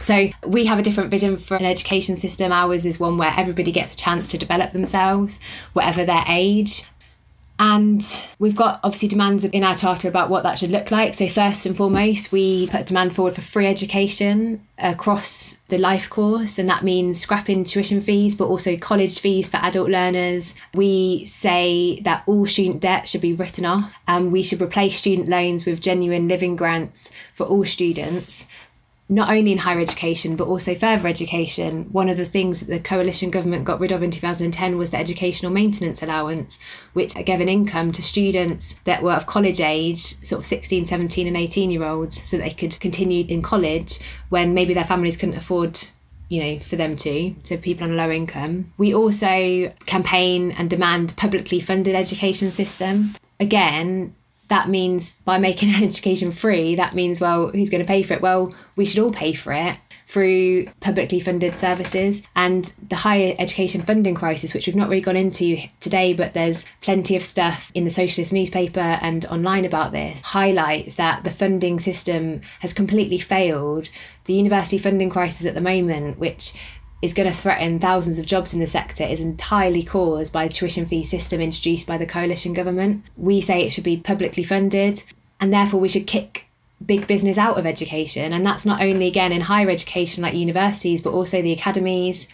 so 0.00 0.30
we 0.46 0.64
have 0.64 0.78
a 0.78 0.82
different 0.82 1.10
vision 1.10 1.36
for 1.36 1.56
an 1.56 1.64
education 1.64 2.16
system. 2.16 2.52
Ours 2.52 2.84
is 2.84 2.98
one 2.98 3.18
where 3.18 3.32
everybody 3.36 3.70
gets 3.70 3.92
a 3.92 3.96
chance 3.96 4.28
to 4.28 4.38
develop 4.38 4.72
themselves, 4.72 5.38
whatever 5.74 6.04
their 6.04 6.24
age. 6.26 6.84
And 7.62 8.02
we've 8.38 8.56
got 8.56 8.80
obviously 8.82 9.08
demands 9.08 9.44
in 9.44 9.62
our 9.62 9.76
charter 9.76 10.08
about 10.08 10.30
what 10.30 10.44
that 10.44 10.58
should 10.58 10.70
look 10.70 10.90
like. 10.90 11.12
So, 11.12 11.28
first 11.28 11.66
and 11.66 11.76
foremost, 11.76 12.32
we 12.32 12.68
put 12.68 12.86
demand 12.86 13.14
forward 13.14 13.34
for 13.34 13.42
free 13.42 13.66
education 13.66 14.66
across 14.78 15.58
the 15.68 15.76
life 15.76 16.08
course, 16.08 16.58
and 16.58 16.66
that 16.70 16.84
means 16.84 17.20
scrapping 17.20 17.64
tuition 17.64 18.00
fees, 18.00 18.34
but 18.34 18.46
also 18.46 18.78
college 18.78 19.20
fees 19.20 19.50
for 19.50 19.58
adult 19.58 19.90
learners. 19.90 20.54
We 20.72 21.26
say 21.26 22.00
that 22.00 22.22
all 22.24 22.46
student 22.46 22.80
debt 22.80 23.10
should 23.10 23.20
be 23.20 23.34
written 23.34 23.66
off, 23.66 23.94
and 24.08 24.32
we 24.32 24.42
should 24.42 24.62
replace 24.62 24.96
student 24.96 25.28
loans 25.28 25.66
with 25.66 25.82
genuine 25.82 26.28
living 26.28 26.56
grants 26.56 27.10
for 27.34 27.44
all 27.44 27.66
students 27.66 28.48
not 29.10 29.28
only 29.28 29.50
in 29.50 29.58
higher 29.58 29.80
education 29.80 30.36
but 30.36 30.46
also 30.46 30.74
further 30.74 31.08
education. 31.08 31.86
One 31.90 32.08
of 32.08 32.16
the 32.16 32.24
things 32.24 32.60
that 32.60 32.68
the 32.68 32.78
coalition 32.78 33.30
government 33.30 33.64
got 33.64 33.80
rid 33.80 33.92
of 33.92 34.02
in 34.02 34.12
2010 34.12 34.78
was 34.78 34.92
the 34.92 34.96
educational 34.96 35.52
maintenance 35.52 36.02
allowance, 36.02 36.60
which 36.92 37.14
gave 37.14 37.40
an 37.40 37.48
income 37.48 37.90
to 37.92 38.02
students 38.02 38.78
that 38.84 39.02
were 39.02 39.12
of 39.12 39.26
college 39.26 39.60
age, 39.60 40.22
sort 40.24 40.40
of 40.40 40.46
16, 40.46 40.86
17, 40.86 41.26
and 41.26 41.36
18 41.36 41.70
year 41.70 41.84
olds, 41.84 42.22
so 42.22 42.38
they 42.38 42.50
could 42.50 42.78
continue 42.80 43.26
in 43.28 43.42
college 43.42 43.98
when 44.28 44.54
maybe 44.54 44.72
their 44.72 44.84
families 44.84 45.16
couldn't 45.16 45.36
afford 45.36 45.88
you 46.28 46.40
know, 46.40 46.58
for 46.60 46.76
them 46.76 46.96
to, 46.96 47.34
so 47.42 47.56
people 47.56 47.82
on 47.82 47.90
a 47.90 47.96
low 47.96 48.08
income. 48.08 48.72
We 48.78 48.94
also 48.94 49.74
campaign 49.86 50.52
and 50.52 50.70
demand 50.70 51.16
publicly 51.16 51.58
funded 51.58 51.96
education 51.96 52.52
system. 52.52 53.10
Again, 53.40 54.14
that 54.50 54.68
means 54.68 55.14
by 55.24 55.38
making 55.38 55.74
education 55.82 56.30
free, 56.30 56.74
that 56.74 56.94
means, 56.94 57.20
well, 57.20 57.48
who's 57.48 57.70
going 57.70 57.82
to 57.82 57.88
pay 57.88 58.02
for 58.02 58.14
it? 58.14 58.20
Well, 58.20 58.54
we 58.76 58.84
should 58.84 58.98
all 58.98 59.12
pay 59.12 59.32
for 59.32 59.52
it 59.52 59.76
through 60.06 60.66
publicly 60.80 61.20
funded 61.20 61.56
services 61.56 62.20
and 62.34 62.74
the 62.88 62.96
higher 62.96 63.36
education 63.38 63.80
funding 63.80 64.14
crisis, 64.14 64.52
which 64.52 64.66
we've 64.66 64.74
not 64.74 64.88
really 64.88 65.00
gone 65.00 65.16
into 65.16 65.56
today, 65.78 66.12
but 66.12 66.34
there's 66.34 66.66
plenty 66.80 67.14
of 67.14 67.22
stuff 67.22 67.70
in 67.74 67.84
the 67.84 67.90
socialist 67.90 68.32
newspaper 68.32 68.80
and 68.80 69.24
online 69.26 69.64
about 69.64 69.92
this, 69.92 70.20
highlights 70.20 70.96
that 70.96 71.22
the 71.22 71.30
funding 71.30 71.78
system 71.78 72.40
has 72.58 72.72
completely 72.72 73.18
failed. 73.18 73.88
The 74.24 74.34
university 74.34 74.78
funding 74.78 75.10
crisis 75.10 75.46
at 75.46 75.54
the 75.54 75.60
moment, 75.60 76.18
which 76.18 76.54
is 77.02 77.14
going 77.14 77.30
to 77.30 77.36
threaten 77.36 77.78
thousands 77.78 78.18
of 78.18 78.26
jobs 78.26 78.52
in 78.52 78.60
the 78.60 78.66
sector 78.66 79.04
is 79.04 79.20
entirely 79.20 79.82
caused 79.82 80.32
by 80.32 80.46
the 80.46 80.52
tuition 80.52 80.84
fee 80.84 81.04
system 81.04 81.40
introduced 81.40 81.86
by 81.86 81.96
the 81.96 82.06
coalition 82.06 82.52
government. 82.52 83.04
We 83.16 83.40
say 83.40 83.62
it 83.62 83.70
should 83.70 83.84
be 83.84 83.96
publicly 83.96 84.44
funded, 84.44 85.02
and 85.40 85.52
therefore 85.52 85.80
we 85.80 85.88
should 85.88 86.06
kick 86.06 86.46
big 86.84 87.06
business 87.06 87.38
out 87.38 87.58
of 87.58 87.66
education. 87.66 88.32
And 88.32 88.44
that's 88.44 88.66
not 88.66 88.82
only, 88.82 89.06
again, 89.06 89.32
in 89.32 89.42
higher 89.42 89.70
education 89.70 90.22
like 90.22 90.34
universities, 90.34 91.00
but 91.00 91.12
also 91.12 91.40
the 91.40 91.52
academies, 91.52 92.28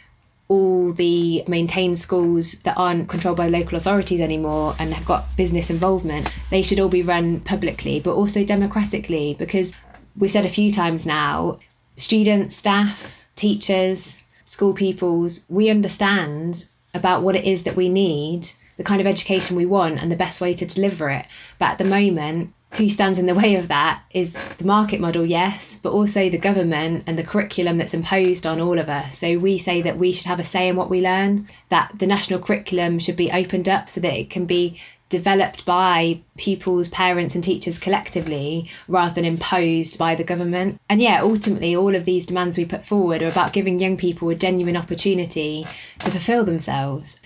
all 0.48 0.92
the 0.92 1.42
maintained 1.48 1.98
schools 1.98 2.52
that 2.58 2.76
aren't 2.76 3.08
controlled 3.08 3.36
by 3.36 3.48
local 3.48 3.76
authorities 3.76 4.20
anymore 4.20 4.74
and 4.78 4.94
have 4.94 5.04
got 5.04 5.36
business 5.36 5.70
involvement. 5.70 6.32
They 6.50 6.62
should 6.62 6.78
all 6.78 6.88
be 6.88 7.02
run 7.02 7.40
publicly, 7.40 7.98
but 7.98 8.14
also 8.14 8.44
democratically, 8.44 9.34
because 9.34 9.72
we've 10.16 10.30
said 10.30 10.46
a 10.46 10.48
few 10.48 10.70
times 10.70 11.06
now 11.06 11.58
students, 11.96 12.54
staff, 12.54 13.24
teachers, 13.34 14.22
school 14.46 14.72
pupils, 14.72 15.42
we 15.48 15.68
understand 15.68 16.66
about 16.94 17.22
what 17.22 17.36
it 17.36 17.44
is 17.44 17.64
that 17.64 17.76
we 17.76 17.90
need, 17.90 18.52
the 18.78 18.84
kind 18.84 19.00
of 19.00 19.06
education 19.06 19.56
we 19.56 19.66
want, 19.66 20.00
and 20.00 20.10
the 20.10 20.16
best 20.16 20.40
way 20.40 20.54
to 20.54 20.64
deliver 20.64 21.10
it. 21.10 21.26
But 21.58 21.72
at 21.72 21.78
the 21.78 21.84
moment, 21.84 22.54
who 22.72 22.88
stands 22.88 23.18
in 23.18 23.26
the 23.26 23.34
way 23.34 23.54
of 23.54 23.68
that 23.68 24.02
is 24.10 24.36
the 24.58 24.64
market 24.64 25.00
model, 25.00 25.24
yes, 25.24 25.78
but 25.82 25.92
also 25.92 26.28
the 26.28 26.38
government 26.38 27.04
and 27.06 27.18
the 27.18 27.24
curriculum 27.24 27.78
that's 27.78 27.94
imposed 27.94 28.46
on 28.46 28.60
all 28.60 28.78
of 28.78 28.88
us. 28.88 29.18
So 29.18 29.38
we 29.38 29.56
say 29.56 29.82
that 29.82 29.98
we 29.98 30.12
should 30.12 30.26
have 30.26 30.40
a 30.40 30.44
say 30.44 30.68
in 30.68 30.76
what 30.76 30.90
we 30.90 31.00
learn, 31.00 31.48
that 31.68 31.92
the 31.98 32.06
national 32.06 32.40
curriculum 32.40 32.98
should 32.98 33.16
be 33.16 33.30
opened 33.30 33.68
up 33.68 33.88
so 33.88 34.00
that 34.00 34.18
it 34.18 34.30
can 34.30 34.46
be 34.46 34.78
developed 35.08 35.64
by 35.64 36.20
pupils, 36.36 36.88
parents, 36.88 37.34
and 37.34 37.44
teachers 37.44 37.78
collectively 37.78 38.70
rather 38.88 39.14
than 39.14 39.24
imposed 39.24 39.98
by 39.98 40.14
the 40.14 40.24
government. 40.24 40.80
And 40.88 41.00
yeah, 41.00 41.20
ultimately, 41.22 41.76
all 41.76 41.94
of 41.94 42.04
these 42.04 42.26
demands 42.26 42.58
we 42.58 42.64
put 42.64 42.84
forward 42.84 43.22
are 43.22 43.28
about 43.28 43.52
giving 43.52 43.78
young 43.78 43.96
people 43.96 44.28
a 44.30 44.34
genuine 44.34 44.76
opportunity 44.76 45.66
to 46.00 46.10
fulfill 46.10 46.44
themselves. 46.44 47.20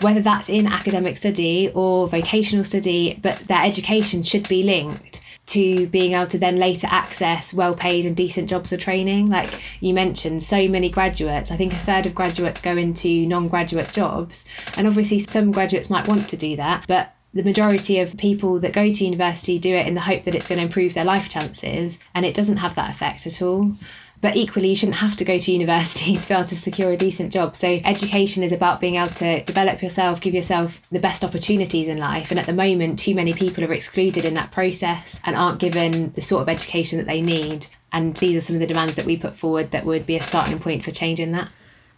Whether 0.00 0.20
that's 0.20 0.48
in 0.48 0.66
academic 0.66 1.16
study 1.16 1.70
or 1.74 2.08
vocational 2.08 2.64
study, 2.64 3.18
but 3.20 3.38
their 3.48 3.64
education 3.64 4.22
should 4.22 4.48
be 4.48 4.62
linked 4.62 5.20
to 5.48 5.86
being 5.88 6.12
able 6.12 6.26
to 6.26 6.38
then 6.38 6.56
later 6.56 6.86
access 6.90 7.54
well 7.54 7.74
paid 7.74 8.04
and 8.04 8.14
decent 8.14 8.48
jobs 8.48 8.72
or 8.72 8.76
training. 8.76 9.28
Like 9.28 9.58
you 9.80 9.92
mentioned, 9.92 10.42
so 10.42 10.68
many 10.68 10.88
graduates, 10.88 11.50
I 11.50 11.56
think 11.56 11.72
a 11.72 11.78
third 11.78 12.06
of 12.06 12.14
graduates 12.14 12.60
go 12.60 12.76
into 12.76 13.26
non 13.26 13.48
graduate 13.48 13.90
jobs. 13.90 14.44
And 14.76 14.86
obviously, 14.86 15.18
some 15.18 15.50
graduates 15.50 15.90
might 15.90 16.06
want 16.06 16.28
to 16.28 16.36
do 16.36 16.54
that, 16.56 16.84
but 16.86 17.14
the 17.34 17.42
majority 17.42 18.00
of 18.00 18.16
people 18.16 18.58
that 18.60 18.72
go 18.72 18.92
to 18.92 19.04
university 19.04 19.58
do 19.58 19.74
it 19.74 19.86
in 19.86 19.94
the 19.94 20.00
hope 20.00 20.24
that 20.24 20.34
it's 20.34 20.46
going 20.46 20.58
to 20.58 20.64
improve 20.64 20.94
their 20.94 21.04
life 21.04 21.28
chances, 21.28 21.98
and 22.14 22.24
it 22.24 22.34
doesn't 22.34 22.56
have 22.58 22.74
that 22.74 22.90
effect 22.90 23.26
at 23.26 23.42
all. 23.42 23.72
But 24.20 24.34
equally, 24.34 24.70
you 24.70 24.76
shouldn't 24.76 24.96
have 24.96 25.16
to 25.16 25.24
go 25.24 25.38
to 25.38 25.52
university 25.52 26.16
to 26.18 26.28
be 26.28 26.34
able 26.34 26.48
to 26.48 26.56
secure 26.56 26.90
a 26.90 26.96
decent 26.96 27.32
job. 27.32 27.54
So, 27.54 27.78
education 27.84 28.42
is 28.42 28.50
about 28.50 28.80
being 28.80 28.96
able 28.96 29.14
to 29.14 29.44
develop 29.44 29.82
yourself, 29.82 30.20
give 30.20 30.34
yourself 30.34 30.80
the 30.90 30.98
best 30.98 31.24
opportunities 31.24 31.88
in 31.88 31.98
life. 31.98 32.30
And 32.30 32.40
at 32.40 32.46
the 32.46 32.52
moment, 32.52 32.98
too 32.98 33.14
many 33.14 33.32
people 33.32 33.62
are 33.64 33.72
excluded 33.72 34.24
in 34.24 34.34
that 34.34 34.50
process 34.50 35.20
and 35.24 35.36
aren't 35.36 35.60
given 35.60 36.12
the 36.12 36.22
sort 36.22 36.42
of 36.42 36.48
education 36.48 36.98
that 36.98 37.06
they 37.06 37.20
need. 37.20 37.68
And 37.92 38.16
these 38.16 38.36
are 38.36 38.40
some 38.40 38.56
of 38.56 38.60
the 38.60 38.66
demands 38.66 38.94
that 38.94 39.06
we 39.06 39.16
put 39.16 39.36
forward 39.36 39.70
that 39.70 39.86
would 39.86 40.04
be 40.04 40.16
a 40.16 40.22
starting 40.22 40.58
point 40.58 40.84
for 40.84 40.90
changing 40.90 41.32
that. 41.32 41.50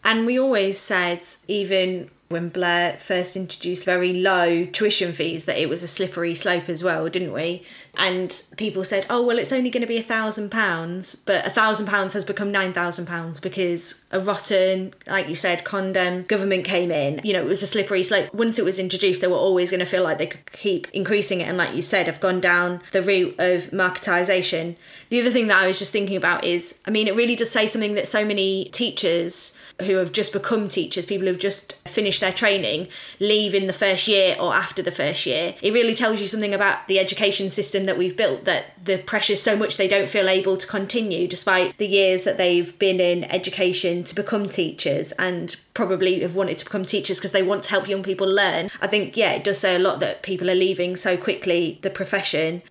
And 0.04 0.26
we 0.26 0.38
always 0.38 0.78
said, 0.78 1.26
even 1.46 2.10
when 2.30 2.48
Blair 2.48 2.96
first 3.00 3.34
introduced 3.34 3.84
very 3.84 4.12
low 4.12 4.64
tuition 4.64 5.10
fees 5.10 5.46
that 5.46 5.58
it 5.58 5.68
was 5.68 5.82
a 5.82 5.88
slippery 5.88 6.32
slope 6.32 6.68
as 6.68 6.82
well, 6.82 7.08
didn't 7.08 7.32
we? 7.32 7.64
And 7.98 8.42
people 8.56 8.84
said, 8.84 9.04
"Oh 9.10 9.20
well, 9.20 9.36
it's 9.36 9.52
only 9.52 9.68
going 9.68 9.80
to 9.80 9.86
be 9.86 9.96
a 9.96 10.02
thousand 10.02 10.50
pounds," 10.50 11.16
but 11.16 11.44
a 11.44 11.50
thousand 11.50 11.86
pounds 11.86 12.14
has 12.14 12.24
become 12.24 12.52
nine 12.52 12.72
thousand 12.72 13.06
pounds 13.06 13.40
because 13.40 14.02
a 14.12 14.20
rotten, 14.20 14.94
like 15.08 15.28
you 15.28 15.34
said, 15.34 15.64
ConDem 15.64 16.28
government 16.28 16.64
came 16.64 16.92
in. 16.92 17.20
You 17.24 17.32
know, 17.32 17.40
it 17.40 17.48
was 17.48 17.64
a 17.64 17.66
slippery 17.66 18.04
slope. 18.04 18.32
Once 18.32 18.60
it 18.60 18.64
was 18.64 18.78
introduced, 18.78 19.20
they 19.20 19.26
were 19.26 19.34
always 19.34 19.72
going 19.72 19.80
to 19.80 19.86
feel 19.86 20.04
like 20.04 20.18
they 20.18 20.28
could 20.28 20.52
keep 20.52 20.88
increasing 20.92 21.40
it, 21.40 21.48
and 21.48 21.58
like 21.58 21.74
you 21.74 21.82
said, 21.82 22.06
have 22.06 22.20
gone 22.20 22.40
down 22.40 22.80
the 22.92 23.02
route 23.02 23.34
of 23.40 23.72
marketisation. 23.72 24.76
The 25.08 25.20
other 25.20 25.32
thing 25.32 25.48
that 25.48 25.60
I 25.60 25.66
was 25.66 25.80
just 25.80 25.90
thinking 25.90 26.16
about 26.16 26.44
is, 26.44 26.78
I 26.86 26.90
mean, 26.90 27.08
it 27.08 27.16
really 27.16 27.34
does 27.34 27.50
say 27.50 27.66
something 27.66 27.94
that 27.94 28.06
so 28.06 28.24
many 28.24 28.66
teachers 28.66 29.56
who 29.84 29.96
have 29.96 30.12
just 30.12 30.32
become 30.32 30.68
teachers, 30.68 31.04
people 31.04 31.26
who've 31.26 31.38
just 31.38 31.74
finished 31.88 32.20
their 32.20 32.32
training, 32.32 32.88
leave 33.18 33.54
in 33.54 33.66
the 33.66 33.72
first 33.72 34.08
year 34.08 34.36
or 34.38 34.54
after 34.54 34.82
the 34.82 34.90
first 34.90 35.26
year. 35.26 35.54
It 35.62 35.72
really 35.72 35.94
tells 35.94 36.20
you 36.20 36.26
something 36.26 36.54
about 36.54 36.88
the 36.88 36.98
education 36.98 37.50
system 37.50 37.84
that 37.84 37.98
we've 37.98 38.16
built 38.16 38.44
that 38.44 38.74
the 38.84 38.98
pressure's 38.98 39.42
so 39.42 39.56
much 39.56 39.76
they 39.76 39.88
don't 39.88 40.08
feel 40.08 40.28
able 40.28 40.56
to 40.56 40.66
continue 40.66 41.26
despite 41.28 41.78
the 41.78 41.86
years 41.86 42.24
that 42.24 42.38
they've 42.38 42.78
been 42.78 43.00
in 43.00 43.24
education 43.24 44.04
to 44.04 44.14
become 44.14 44.48
teachers 44.48 45.12
and 45.12 45.56
probably 45.74 46.20
have 46.20 46.36
wanted 46.36 46.58
to 46.58 46.64
become 46.64 46.84
teachers 46.84 47.18
because 47.18 47.32
they 47.32 47.42
want 47.42 47.64
to 47.64 47.70
help 47.70 47.88
young 47.88 48.02
people 48.02 48.26
learn. 48.26 48.70
I 48.80 48.86
think, 48.86 49.16
yeah, 49.16 49.32
it 49.32 49.44
does 49.44 49.58
say 49.58 49.74
a 49.74 49.78
lot 49.78 50.00
that 50.00 50.22
people 50.22 50.50
are 50.50 50.54
leaving 50.54 50.96
so 50.96 51.16
quickly 51.16 51.78
the 51.82 51.90
profession 51.90 52.62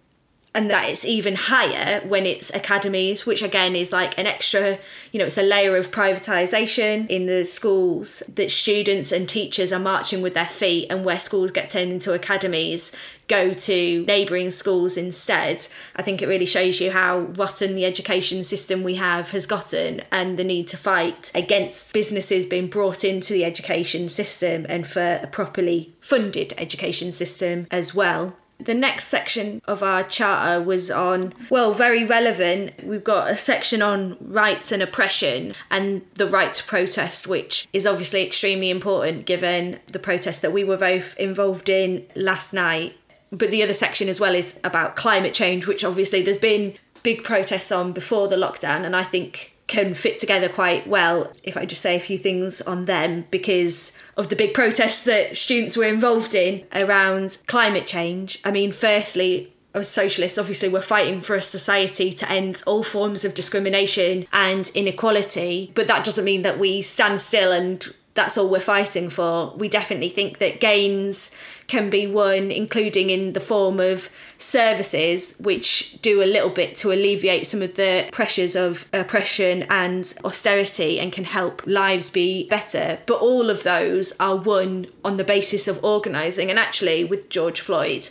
and 0.60 0.70
that 0.70 0.89
it's 0.89 1.05
even 1.05 1.38
higher 1.38 2.01
when 2.01 2.26
it's 2.26 2.53
academies, 2.53 3.26
which 3.26 3.41
again 3.41 3.78
is 3.78 3.93
like 3.93 4.20
an 4.20 4.28
extra, 4.28 4.78
you 5.14 5.18
know, 5.18 5.26
it's 5.26 5.38
a 5.38 5.41
layer 5.41 5.78
of 5.78 5.89
privatisation 5.89 7.07
in 7.07 7.28
the 7.28 7.45
schools 7.45 8.22
that 8.36 8.51
students 8.51 9.14
and 9.14 9.30
teachers 9.30 9.72
are 9.72 9.80
marching 9.80 10.22
with 10.22 10.34
their 10.34 10.43
feet, 10.45 10.88
and 10.89 11.05
where 11.05 11.18
schools 11.18 11.49
get 11.49 11.70
turned 11.70 11.91
into 11.91 12.12
academies, 12.12 12.91
go 13.30 13.53
to 13.53 14.03
neighbouring 14.05 14.51
schools 14.51 14.97
instead. 14.97 15.66
I 15.95 16.01
think 16.01 16.22
it 16.22 16.28
really 16.28 16.45
shows 16.45 16.82
you 16.82 16.91
how 16.91 17.20
rotten 17.20 17.74
the 17.74 17.86
education 17.86 18.43
system 18.43 18.84
we 18.84 18.95
have 18.95 19.32
has 19.32 19.45
gotten 19.45 20.01
and 20.12 20.38
the 20.38 20.43
need 20.43 20.68
to 20.68 20.78
fight 20.78 21.32
against 21.34 21.93
businesses 21.93 22.45
being 22.45 22.68
brought 22.68 23.05
into 23.05 23.32
the 23.32 23.45
education 23.45 24.10
system 24.10 24.66
and 24.68 24.86
for 24.86 25.22
a 25.24 25.28
properly 25.28 25.95
funded 26.01 26.53
education 26.57 27.14
system 27.14 27.66
as 27.72 27.95
well. 27.95 28.36
The 28.60 28.74
next 28.74 29.07
section 29.07 29.62
of 29.68 29.82
our 29.82 30.03
charter 30.03 30.62
was 30.62 30.91
on, 30.91 31.34
well, 31.49 31.74
very 31.74 32.03
relevant. 32.03 32.84
We've 32.84 33.03
got 33.03 33.32
a 33.32 33.38
section 33.38 33.82
on 33.82 34.18
rights 34.20 34.72
and 34.72 34.84
oppression 34.84 35.53
and 35.72 36.01
the 36.16 36.28
right 36.28 36.53
to 36.53 36.64
protest, 36.66 37.26
which 37.26 37.68
is 37.72 37.88
obviously 37.88 38.26
extremely 38.26 38.70
important 38.70 39.26
given 39.26 39.80
the 39.88 39.99
protest 39.99 40.41
that 40.41 40.51
we 40.51 40.66
were 40.66 40.78
both 40.78 41.18
involved 41.18 41.70
in 41.70 42.05
last 42.16 42.53
night. 42.53 42.97
But 43.32 43.51
the 43.51 43.64
other 43.64 43.74
section 43.74 44.10
as 44.10 44.20
well 44.20 44.36
is 44.36 44.60
about 44.64 44.95
climate 44.95 45.34
change, 45.34 45.66
which 45.66 45.86
obviously 45.86 46.22
there's 46.22 46.38
been 46.38 46.76
big 47.01 47.24
protests 47.24 47.72
on 47.72 47.93
before 47.93 48.28
the 48.28 48.36
lockdown, 48.36 48.84
and 48.84 48.95
I 48.95 49.03
think 49.03 49.55
can 49.70 49.93
fit 49.93 50.20
together 50.20 50.49
quite 50.49 50.88
well 50.88 51.32
if 51.43 51.55
I 51.55 51.63
just 51.63 51.82
say 51.82 51.95
a 51.95 51.99
few 51.99 52.17
things 52.17 52.59
on 52.59 52.86
them 52.86 53.26
because 53.32 53.93
of 54.17 54.28
the 54.30 54.36
big 54.36 54.53
protests 54.53 55.05
that 55.05 55.38
students 55.38 55.78
were 55.78 55.86
involved 55.86 56.36
in 56.36 56.65
around 56.76 57.38
climate 57.45 57.88
change. 57.88 58.39
I 58.43 58.51
mean, 58.51 58.72
firstly, 58.72 59.53
as 59.76 59.88
socialists, 59.88 60.39
obviously, 60.39 60.70
we're 60.70 60.82
fighting 60.82 61.22
for 61.22 61.36
a 61.36 61.41
society 61.41 62.11
to 62.11 62.30
end 62.30 62.63
all 62.65 62.84
forms 62.84 63.24
of 63.24 63.36
discrimination 63.36 64.28
and 64.34 64.70
inequality, 64.74 65.72
but 65.76 65.88
that 65.88 66.03
doesn't 66.03 66.26
mean 66.26 66.41
that 66.41 66.57
we 66.57 66.82
stand 66.82 67.22
still 67.22 67.51
and 67.51 67.93
that's 68.15 68.38
all 68.38 68.49
we're 68.49 68.59
fighting 68.59 69.09
for. 69.09 69.53
We 69.55 69.70
definitely 69.70 70.09
think 70.09 70.39
that 70.39 70.59
gains 70.59 71.30
can 71.70 71.89
be 71.89 72.05
won, 72.05 72.51
including 72.51 73.09
in 73.09 73.34
the 73.34 73.39
form 73.39 73.80
of 73.80 74.09
services, 74.38 75.36
which 75.39 76.01
do 76.01 76.22
a 76.22 76.26
little 76.26 76.49
bit 76.49 76.76
to 76.78 76.91
alleviate 76.91 77.47
some 77.47 77.61
of 77.61 77.76
the 77.76 78.09
pressures 78.11 78.55
of 78.55 78.89
oppression 78.91 79.63
and 79.70 80.13
austerity 80.26 80.99
and 80.99 81.13
can 81.13 81.24
help 81.24 81.65
lives 81.65 82.09
be 82.09 82.47
better. 82.49 82.99
But 83.05 83.22
all 83.22 83.49
of 83.49 83.63
those 83.63 84.11
are 84.20 84.36
won 84.36 84.88
on 85.05 85.17
the 85.17 85.24
basis 85.24 85.67
of 85.67 85.82
organising. 85.84 86.49
And 86.49 86.59
actually, 86.59 87.05
with 87.05 87.30
George 87.30 87.61
Floyd, 87.61 88.09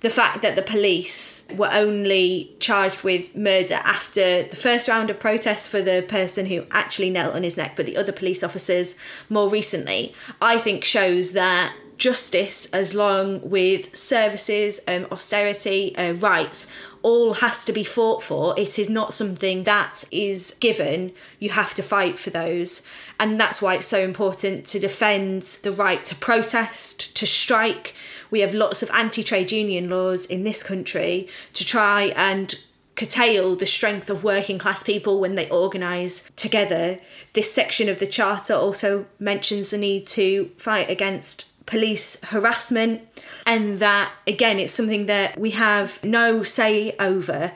the 0.00 0.10
fact 0.10 0.42
that 0.42 0.54
the 0.54 0.62
police 0.62 1.46
were 1.56 1.70
only 1.72 2.54
charged 2.60 3.02
with 3.02 3.34
murder 3.34 3.80
after 3.84 4.42
the 4.42 4.54
first 4.56 4.86
round 4.86 5.08
of 5.08 5.18
protests 5.18 5.66
for 5.66 5.80
the 5.80 6.04
person 6.06 6.46
who 6.46 6.66
actually 6.70 7.08
knelt 7.08 7.34
on 7.34 7.42
his 7.42 7.56
neck, 7.56 7.72
but 7.74 7.86
the 7.86 7.96
other 7.96 8.12
police 8.12 8.44
officers 8.44 8.96
more 9.30 9.48
recently, 9.48 10.14
I 10.42 10.58
think 10.58 10.84
shows 10.84 11.32
that 11.32 11.74
justice, 11.96 12.66
as 12.66 12.94
long 12.94 13.48
with 13.48 13.94
services, 13.94 14.80
um, 14.88 15.06
austerity, 15.10 15.96
uh, 15.96 16.14
rights, 16.14 16.66
all 17.02 17.34
has 17.34 17.64
to 17.64 17.72
be 17.72 17.84
fought 17.84 18.22
for. 18.22 18.54
It 18.58 18.78
is 18.78 18.88
not 18.88 19.14
something 19.14 19.64
that 19.64 20.04
is 20.10 20.56
given. 20.60 21.12
You 21.38 21.50
have 21.50 21.74
to 21.74 21.82
fight 21.82 22.18
for 22.18 22.30
those. 22.30 22.82
And 23.20 23.38
that's 23.38 23.60
why 23.60 23.74
it's 23.74 23.86
so 23.86 24.00
important 24.00 24.66
to 24.68 24.78
defend 24.78 25.42
the 25.62 25.72
right 25.72 26.04
to 26.06 26.14
protest, 26.14 27.14
to 27.16 27.26
strike, 27.26 27.94
we 28.34 28.40
have 28.40 28.52
lots 28.52 28.82
of 28.82 28.90
anti 28.90 29.22
trade 29.22 29.52
union 29.52 29.88
laws 29.88 30.26
in 30.26 30.42
this 30.42 30.64
country 30.64 31.28
to 31.52 31.64
try 31.64 32.12
and 32.16 32.54
curtail 32.96 33.54
the 33.54 33.64
strength 33.64 34.10
of 34.10 34.24
working 34.24 34.58
class 34.58 34.82
people 34.82 35.20
when 35.20 35.36
they 35.36 35.48
organise 35.50 36.28
together. 36.34 36.98
This 37.32 37.52
section 37.52 37.88
of 37.88 38.00
the 38.00 38.08
Charter 38.08 38.54
also 38.54 39.06
mentions 39.20 39.70
the 39.70 39.78
need 39.78 40.08
to 40.08 40.50
fight 40.56 40.90
against 40.90 41.48
police 41.66 42.18
harassment, 42.24 43.02
and 43.46 43.78
that 43.80 44.12
again, 44.26 44.58
it's 44.58 44.72
something 44.72 45.06
that 45.06 45.38
we 45.38 45.50
have 45.50 46.02
no 46.04 46.42
say 46.42 46.94
over 46.98 47.52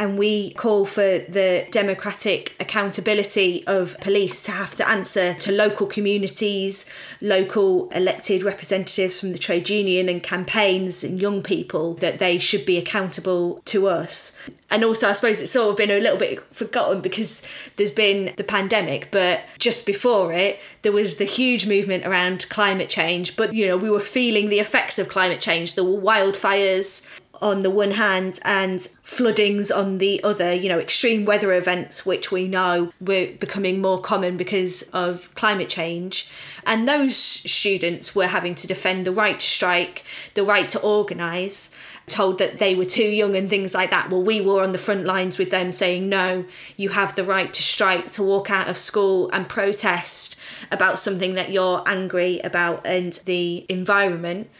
and 0.00 0.18
we 0.18 0.50
call 0.54 0.86
for 0.86 1.18
the 1.18 1.66
democratic 1.70 2.56
accountability 2.58 3.62
of 3.66 4.00
police 4.00 4.42
to 4.42 4.50
have 4.50 4.74
to 4.74 4.88
answer 4.88 5.34
to 5.34 5.52
local 5.52 5.86
communities, 5.86 6.86
local 7.20 7.90
elected 7.90 8.42
representatives 8.42 9.20
from 9.20 9.32
the 9.32 9.38
trade 9.38 9.68
union 9.68 10.08
and 10.08 10.22
campaigns 10.22 11.04
and 11.04 11.20
young 11.20 11.42
people 11.42 11.92
that 11.96 12.18
they 12.18 12.38
should 12.38 12.64
be 12.64 12.78
accountable 12.78 13.60
to 13.66 13.88
us. 13.88 14.34
And 14.70 14.84
also, 14.84 15.06
I 15.06 15.12
suppose 15.12 15.42
it's 15.42 15.52
sort 15.52 15.68
of 15.68 15.76
been 15.76 15.90
a 15.90 16.00
little 16.00 16.16
bit 16.16 16.42
forgotten 16.54 17.02
because 17.02 17.42
there's 17.76 17.90
been 17.90 18.32
the 18.36 18.44
pandemic, 18.44 19.10
but 19.10 19.42
just 19.58 19.84
before 19.84 20.32
it, 20.32 20.60
there 20.80 20.92
was 20.92 21.16
the 21.16 21.24
huge 21.24 21.66
movement 21.66 22.06
around 22.06 22.48
climate 22.48 22.88
change. 22.88 23.36
But, 23.36 23.52
you 23.52 23.66
know, 23.66 23.76
we 23.76 23.90
were 23.90 24.00
feeling 24.00 24.48
the 24.48 24.60
effects 24.60 24.98
of 24.98 25.10
climate 25.10 25.42
change, 25.42 25.74
the 25.74 25.84
wildfires, 25.84 27.04
on 27.40 27.60
the 27.60 27.70
one 27.70 27.92
hand 27.92 28.38
and 28.44 28.82
floodings 29.02 29.70
on 29.70 29.98
the 29.98 30.22
other, 30.22 30.52
you 30.52 30.68
know, 30.68 30.78
extreme 30.78 31.24
weather 31.24 31.52
events, 31.52 32.04
which 32.04 32.30
we 32.30 32.46
know 32.46 32.92
were 33.00 33.28
becoming 33.38 33.80
more 33.80 34.00
common 34.00 34.36
because 34.36 34.82
of 34.92 35.34
climate 35.34 35.68
change. 35.68 36.28
And 36.66 36.88
those 36.88 37.16
students 37.16 38.14
were 38.14 38.26
having 38.26 38.54
to 38.56 38.66
defend 38.66 39.06
the 39.06 39.12
right 39.12 39.40
to 39.40 39.46
strike, 39.46 40.04
the 40.34 40.44
right 40.44 40.68
to 40.68 40.80
organise, 40.80 41.70
told 42.10 42.38
that 42.38 42.58
they 42.58 42.74
were 42.74 42.84
too 42.84 43.04
young 43.04 43.36
and 43.36 43.48
things 43.48 43.72
like 43.72 43.90
that. 43.90 44.10
Well, 44.10 44.22
we 44.22 44.40
were 44.40 44.62
on 44.62 44.72
the 44.72 44.78
front 44.78 45.04
lines 45.04 45.38
with 45.38 45.50
them 45.50 45.72
saying, 45.72 46.08
no, 46.08 46.44
you 46.76 46.90
have 46.90 47.14
the 47.14 47.24
right 47.24 47.52
to 47.52 47.62
strike, 47.62 48.10
to 48.12 48.22
walk 48.22 48.50
out 48.50 48.68
of 48.68 48.76
school 48.76 49.30
and 49.32 49.48
protest 49.48 50.36
about 50.70 50.98
something 50.98 51.34
that 51.34 51.50
you're 51.50 51.82
angry 51.86 52.40
about 52.40 52.86
and 52.86 53.12
the 53.24 53.64
environment 53.68 54.50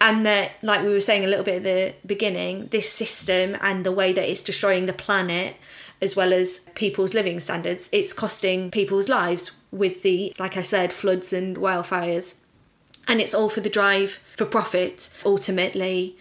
and 0.00 0.26
that 0.26 0.52
like 0.62 0.82
we 0.82 0.92
were 0.92 1.00
saying 1.00 1.24
a 1.24 1.28
little 1.28 1.44
bit 1.44 1.56
at 1.56 1.64
the 1.64 1.94
beginning 2.06 2.66
this 2.68 2.90
system 2.90 3.56
and 3.60 3.84
the 3.84 3.92
way 3.92 4.12
that 4.12 4.28
it's 4.28 4.42
destroying 4.42 4.86
the 4.86 4.92
planet 4.92 5.56
as 6.02 6.16
well 6.16 6.32
as 6.32 6.60
people's 6.74 7.14
living 7.14 7.40
standards 7.40 7.88
it's 7.92 8.12
costing 8.12 8.70
people's 8.70 9.08
lives 9.08 9.52
with 9.70 10.02
the 10.02 10.32
like 10.38 10.56
i 10.56 10.62
said 10.62 10.92
floods 10.92 11.32
and 11.32 11.56
wildfires. 11.56 12.36
And 13.06 13.20
it's 13.20 13.34
all 13.34 13.48
for 13.48 13.60
the 13.60 13.68
drive 13.68 14.20
for 14.36 14.46
profit 14.46 15.10
ultimately. 15.26 16.16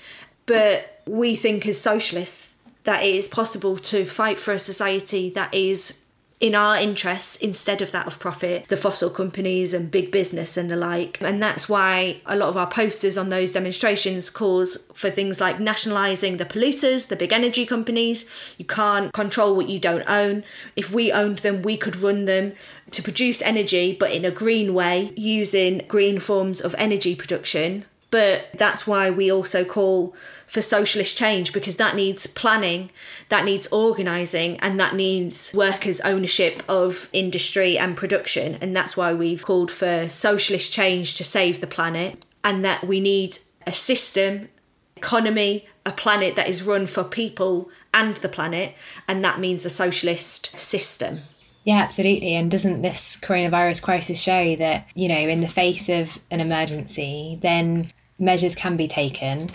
But 0.46 1.02
we 1.08 1.36
think 1.36 1.66
as 1.66 1.80
socialists 1.80 2.56
that 2.84 3.04
it 3.04 3.16
is 3.16 3.28
possible 3.30 3.78
to 3.78 4.04
fight 4.06 4.38
for 4.40 4.52
a 4.52 4.60
society 4.60 5.30
that 5.30 5.54
is 5.54 6.02
in 6.44 6.56
our 6.56 6.76
interests 6.78 7.38
instead 7.38 7.82
of 7.82 7.94
that 7.94 8.06
of 8.06 8.20
profit, 8.20 8.68
the 8.68 8.76
fossil 8.76 9.10
companies 9.10 9.74
and 9.74 9.90
big 9.90 10.12
business 10.12 10.58
and 10.58 10.70
the 10.70 10.76
like. 10.76 11.18
And 11.22 11.42
that's 11.42 11.70
why 11.70 12.20
a 12.26 12.36
lot 12.36 12.50
of 12.50 12.58
our 12.58 12.70
posters 12.70 13.18
on 13.18 13.30
those 13.30 13.54
demonstrations 13.54 14.30
calls 14.30 14.76
for 14.94 15.10
things 15.10 15.40
like 15.40 15.62
nationalising 15.62 16.36
the 16.36 16.46
polluters, 16.46 17.08
the 17.08 17.16
big 17.16 17.32
energy 17.32 17.66
companies. 17.66 18.30
You 18.58 18.66
can't 18.66 19.14
control 19.14 19.56
what 19.56 19.70
you 19.70 19.80
don't 19.80 20.04
own. 20.10 20.44
If 20.76 20.94
we 20.94 21.14
owned 21.14 21.40
them, 21.40 21.62
we 21.62 21.78
could 21.78 21.96
run 21.96 22.26
them 22.26 22.52
to 22.92 23.02
produce 23.02 23.42
energy, 23.42 23.96
but 23.98 24.12
in 24.12 24.26
a 24.26 24.32
green 24.32 24.74
way, 24.74 25.14
using 25.16 25.86
green 25.88 26.20
forms 26.20 26.60
of 26.60 26.76
energy 26.78 27.16
production. 27.16 27.86
But 28.14 28.50
that's 28.54 28.86
why 28.86 29.10
we 29.10 29.32
also 29.32 29.66
call 29.66 30.14
for 30.46 30.62
socialist 30.62 31.18
change 31.18 31.52
because 31.52 31.78
that 31.78 31.96
needs 31.96 32.28
planning, 32.28 32.92
that 33.30 33.44
needs 33.44 33.66
organising, 33.72 34.60
and 34.60 34.80
that 34.80 34.94
needs 34.94 35.52
workers' 35.52 36.00
ownership 36.02 36.62
of 36.70 37.10
industry 37.12 37.76
and 37.76 37.98
production. 37.98 38.60
And 38.62 38.76
that's 38.76 38.96
why 38.96 39.16
we've 39.16 39.44
called 39.44 39.72
for 39.72 40.08
socialist 40.10 40.72
change 40.72 41.16
to 41.16 41.24
save 41.24 41.60
the 41.60 41.66
planet, 41.66 42.24
and 42.44 42.64
that 42.64 42.86
we 42.86 43.00
need 43.00 43.40
a 43.66 43.74
system, 43.74 44.50
economy, 44.96 45.68
a 45.84 45.92
planet 45.92 46.36
that 46.36 46.48
is 46.48 46.62
run 46.62 46.86
for 46.86 47.04
people 47.04 47.72
and 47.96 48.18
the 48.18 48.30
planet, 48.30 48.76
and 49.08 49.26
that 49.26 49.40
means 49.40 49.66
a 49.66 49.72
socialist 49.72 50.56
system. 50.56 51.22
Yeah, 51.64 51.78
absolutely. 51.78 52.36
And 52.36 52.52
doesn't 52.52 52.84
this 52.84 53.18
coronavirus 53.24 53.82
crisis 53.82 54.20
show 54.20 54.56
that, 54.58 54.88
you 54.94 55.08
know, 55.08 55.18
in 55.18 55.40
the 55.40 55.48
face 55.48 55.90
of 55.90 56.20
an 56.30 56.42
emergency, 56.42 57.40
then 57.42 57.92
measures 58.24 58.56
can 58.56 58.78
be 58.78 58.88
taken 58.88 59.50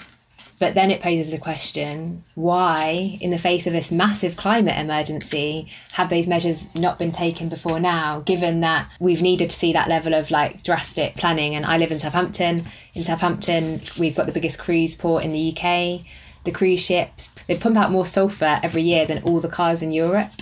but 0.59 0.75
then 0.75 0.91
it 0.91 1.01
poses 1.01 1.31
the 1.31 1.39
question 1.39 2.25
why, 2.35 3.17
in 3.21 3.31
the 3.31 3.39
face 3.39 3.67
of 3.67 3.73
this 3.73 3.93
massive 3.93 4.37
climate 4.37 4.77
emergency, 4.77 5.69
have 5.93 6.11
those 6.11 6.27
measures 6.27 6.67
not 6.75 6.99
been 6.99 7.13
taken 7.13 7.49
before 7.49 7.79
now, 7.79 8.21
given 8.21 8.61
that 8.61 8.91
we've 8.99 9.23
needed 9.23 9.51
to 9.51 9.57
see 9.57 9.73
that 9.73 9.89
level 9.89 10.15
of 10.15 10.31
like 10.31 10.65
drastic 10.65 11.15
planning? 11.15 11.55
And 11.55 11.65
I 11.65 11.79
live 11.79 11.93
in 11.93 12.01
Southampton. 12.01 12.65
In 12.95 13.05
Southampton, 13.05 13.81
we've 13.99 14.17
got 14.17 14.27
the 14.27 14.33
biggest 14.33 14.59
cruise 14.59 14.97
port 14.97 15.25
in 15.25 15.33
the 15.33 15.53
UK. 15.53 16.01
The 16.45 16.53
cruise 16.53 16.81
ships, 16.81 17.31
they 17.47 17.57
pump 17.57 17.77
out 17.77 17.93
more 17.93 18.07
sulfur 18.07 18.59
every 18.63 18.83
year 18.83 19.07
than 19.07 19.23
all 19.23 19.41
the 19.41 19.49
cars 19.49 19.83
in 19.83 19.93
Europe. 19.93 20.33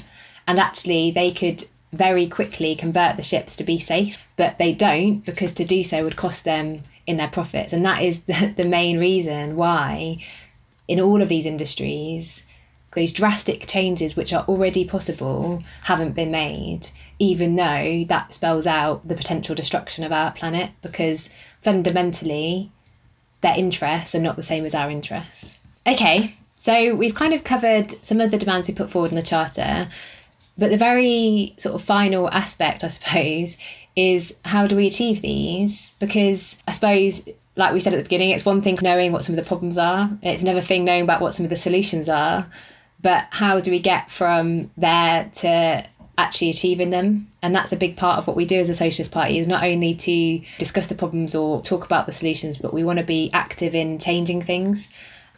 And 0.47 0.59
actually, 0.59 1.11
they 1.11 1.31
could 1.31 1.65
very 1.93 2.27
quickly 2.27 2.75
convert 2.75 3.17
the 3.17 3.23
ships 3.23 3.57
to 3.57 3.65
be 3.65 3.79
safe, 3.79 4.27
but 4.37 4.57
they 4.59 4.73
don't 4.73 5.25
because 5.25 5.53
to 5.55 5.65
do 5.65 5.83
so 5.85 6.05
would 6.05 6.17
cost 6.17 6.45
them 6.45 6.83
in 7.07 7.17
their 7.17 7.29
profits. 7.29 7.73
And 7.73 7.85
that 7.85 8.03
is 8.03 8.21
the, 8.21 8.55
the 8.57 8.69
main 8.69 8.99
reason 8.99 9.57
why, 9.57 10.19
in 10.89 11.01
all 11.01 11.23
of 11.23 11.29
these 11.29 11.47
industries, 11.47 12.45
those 12.95 13.13
drastic 13.13 13.67
changes 13.67 14.17
which 14.17 14.33
are 14.33 14.45
already 14.45 14.85
possible 14.85 15.63
haven't 15.85 16.15
been 16.15 16.31
made, 16.31 16.89
even 17.19 17.57
though 17.57 18.05
that 18.09 18.33
spells 18.33 18.67
out 18.67 19.07
the 19.07 19.15
potential 19.15 19.55
destruction 19.55 20.03
of 20.03 20.13
our 20.13 20.33
planet 20.33 20.71
because 20.81 21.29
fundamentally 21.61 22.73
their 23.43 23.57
interests 23.57 24.15
are 24.15 24.21
not 24.21 24.37
the 24.37 24.43
same 24.43 24.65
as 24.65 24.75
our 24.75 24.91
interests. 24.91 25.59
Okay, 25.87 26.31
so 26.57 26.95
we've 26.95 27.15
kind 27.15 27.35
of 27.35 27.45
covered 27.45 27.93
some 28.03 28.21
of 28.21 28.31
the 28.31 28.39
demands 28.39 28.67
we 28.67 28.75
put 28.75 28.91
forward 28.91 29.11
in 29.11 29.17
the 29.17 29.23
Charter, 29.23 29.89
but 30.57 30.71
the 30.71 30.79
very 30.79 31.55
sort 31.59 31.75
of 31.75 31.83
final 31.83 32.31
aspect, 32.31 32.83
I 32.83 32.89
suppose, 32.89 33.59
is 33.97 34.37
how 34.45 34.67
do 34.67 34.77
we 34.77 34.87
achieve 34.87 35.23
these? 35.23 35.95
Because 35.99 36.59
I 36.69 36.73
suppose, 36.73 37.27
like 37.57 37.73
we 37.73 37.81
said 37.81 37.95
at 37.95 37.97
the 37.97 38.03
beginning, 38.03 38.31
it's 38.31 38.45
one 38.45 38.63
thing 38.63 38.79
knowing 38.83 39.11
what 39.11 39.25
some 39.25 39.37
of 39.37 39.43
the 39.43 39.49
problems 39.49 39.79
are, 39.79 40.11
it's 40.23 40.43
another 40.43 40.61
thing 40.61 40.85
knowing 40.85 41.03
about 41.03 41.23
what 41.23 41.35
some 41.35 41.45
of 41.45 41.51
the 41.51 41.57
solutions 41.57 42.09
are. 42.09 42.47
But 43.01 43.27
how 43.31 43.61
do 43.61 43.71
we 43.71 43.79
get 43.79 44.11
from 44.11 44.71
there 44.77 45.31
to 45.35 45.87
actually 46.19 46.51
achieving 46.51 46.91
them? 46.91 47.29
And 47.43 47.55
that's 47.55 47.73
a 47.73 47.77
big 47.77 47.97
part 47.97 48.19
of 48.19 48.27
what 48.27 48.37
we 48.37 48.45
do 48.45 48.59
as 48.59 48.69
a 48.69 48.75
Socialist 48.75 49.13
Party 49.13 49.39
is 49.39 49.47
not 49.47 49.65
only 49.65 49.95
to 49.95 50.41
discuss 50.59 50.87
the 50.87 50.95
problems 50.95 51.35
or 51.35 51.63
talk 51.63 51.85
about 51.85 52.07
the 52.07 52.13
solutions, 52.13 52.59
but 52.59 52.75
we 52.75 52.85
want 52.85 52.99
to 52.99 53.05
be 53.05 53.31
active 53.33 53.75
in 53.75 53.99
changing 53.99 54.43
things 54.43 54.89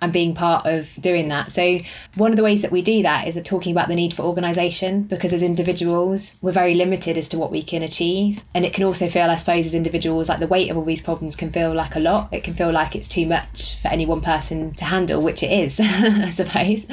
and 0.00 0.12
being 0.12 0.34
part 0.34 0.66
of 0.66 0.94
doing 1.00 1.28
that. 1.28 1.52
So, 1.52 1.78
one 2.14 2.30
of 2.30 2.36
the 2.36 2.42
ways 2.42 2.62
that 2.62 2.72
we 2.72 2.82
do 2.82 3.02
that 3.02 3.26
is 3.26 3.38
talking 3.44 3.72
about 3.72 3.88
the 3.88 3.94
need 3.94 4.14
for 4.14 4.22
organisation 4.22 5.02
because 5.02 5.32
as 5.32 5.42
individuals, 5.42 6.34
we're 6.40 6.52
very 6.52 6.74
limited 6.74 7.16
as 7.16 7.28
to 7.30 7.38
what 7.38 7.50
we 7.50 7.62
can 7.62 7.82
achieve. 7.82 8.42
And 8.54 8.64
it 8.64 8.74
can 8.74 8.84
also 8.84 9.08
feel, 9.08 9.30
I 9.30 9.36
suppose, 9.36 9.66
as 9.66 9.74
individuals, 9.74 10.28
like 10.28 10.40
the 10.40 10.46
weight 10.46 10.70
of 10.70 10.76
all 10.76 10.84
these 10.84 11.00
problems 11.00 11.36
can 11.36 11.50
feel 11.50 11.74
like 11.74 11.96
a 11.96 12.00
lot. 12.00 12.32
It 12.32 12.44
can 12.44 12.54
feel 12.54 12.70
like 12.70 12.94
it's 12.94 13.08
too 13.08 13.26
much 13.26 13.80
for 13.80 13.88
any 13.88 14.06
one 14.06 14.20
person 14.20 14.74
to 14.74 14.84
handle, 14.84 15.22
which 15.22 15.42
it 15.42 15.50
is, 15.50 15.80
I 15.82 16.30
suppose. 16.30 16.84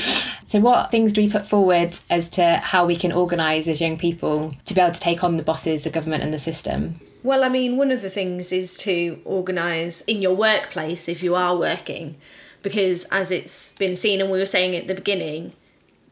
So, 0.45 0.60
what 0.60 0.91
things 0.91 1.14
do 1.14 1.22
we 1.22 1.30
put 1.30 1.47
forward 1.47 1.97
as 2.10 2.30
to 2.32 2.58
how 2.58 2.86
we 2.86 2.95
can 2.95 3.12
organise 3.12 3.68
as 3.68 3.82
young 3.82 3.97
people 3.97 4.56
to 4.66 4.74
be 4.74 4.82
able 4.82 4.93
to 4.93 4.99
take 4.99 5.24
on 5.24 5.38
the 5.38 5.43
bosses, 5.43 5.84
the 5.84 5.89
government, 5.89 6.24
and 6.24 6.34
the 6.34 6.39
system? 6.39 6.99
Well, 7.24 7.43
I 7.43 7.49
mean, 7.49 7.78
one 7.78 7.89
of 7.89 8.03
the 8.03 8.10
things 8.10 8.51
is 8.51 8.78
to 8.78 9.20
organise 9.26 10.01
in 10.01 10.22
your 10.22 10.36
workplace 10.36 11.10
if 11.10 11.24
you 11.24 11.34
are 11.34 11.58
working 11.58 12.18
because 12.66 13.03
as 13.11 13.30
it's 13.30 13.74
been 13.74 13.95
seen 13.95 14.20
and 14.20 14.32
we 14.32 14.39
were 14.39 14.45
saying 14.45 14.76
at 14.76 14.88
the 14.88 14.95
beginning 14.95 15.53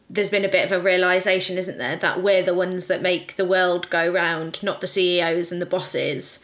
there's 0.08 0.30
been 0.30 0.46
a 0.46 0.50
bit 0.50 0.64
of 0.64 0.72
a 0.72 0.80
realization 0.80 1.58
isn't 1.58 1.80
there 1.80 1.96
that 1.96 2.22
we're 2.22 2.44
the 2.44 2.54
ones 2.54 2.86
that 2.86 3.02
make 3.02 3.36
the 3.38 3.44
world 3.44 3.90
go 3.90 4.08
round 4.08 4.62
not 4.62 4.80
the 4.80 4.86
CEOs 4.86 5.52
and 5.52 5.60
the 5.60 5.66
bosses. 5.66 6.38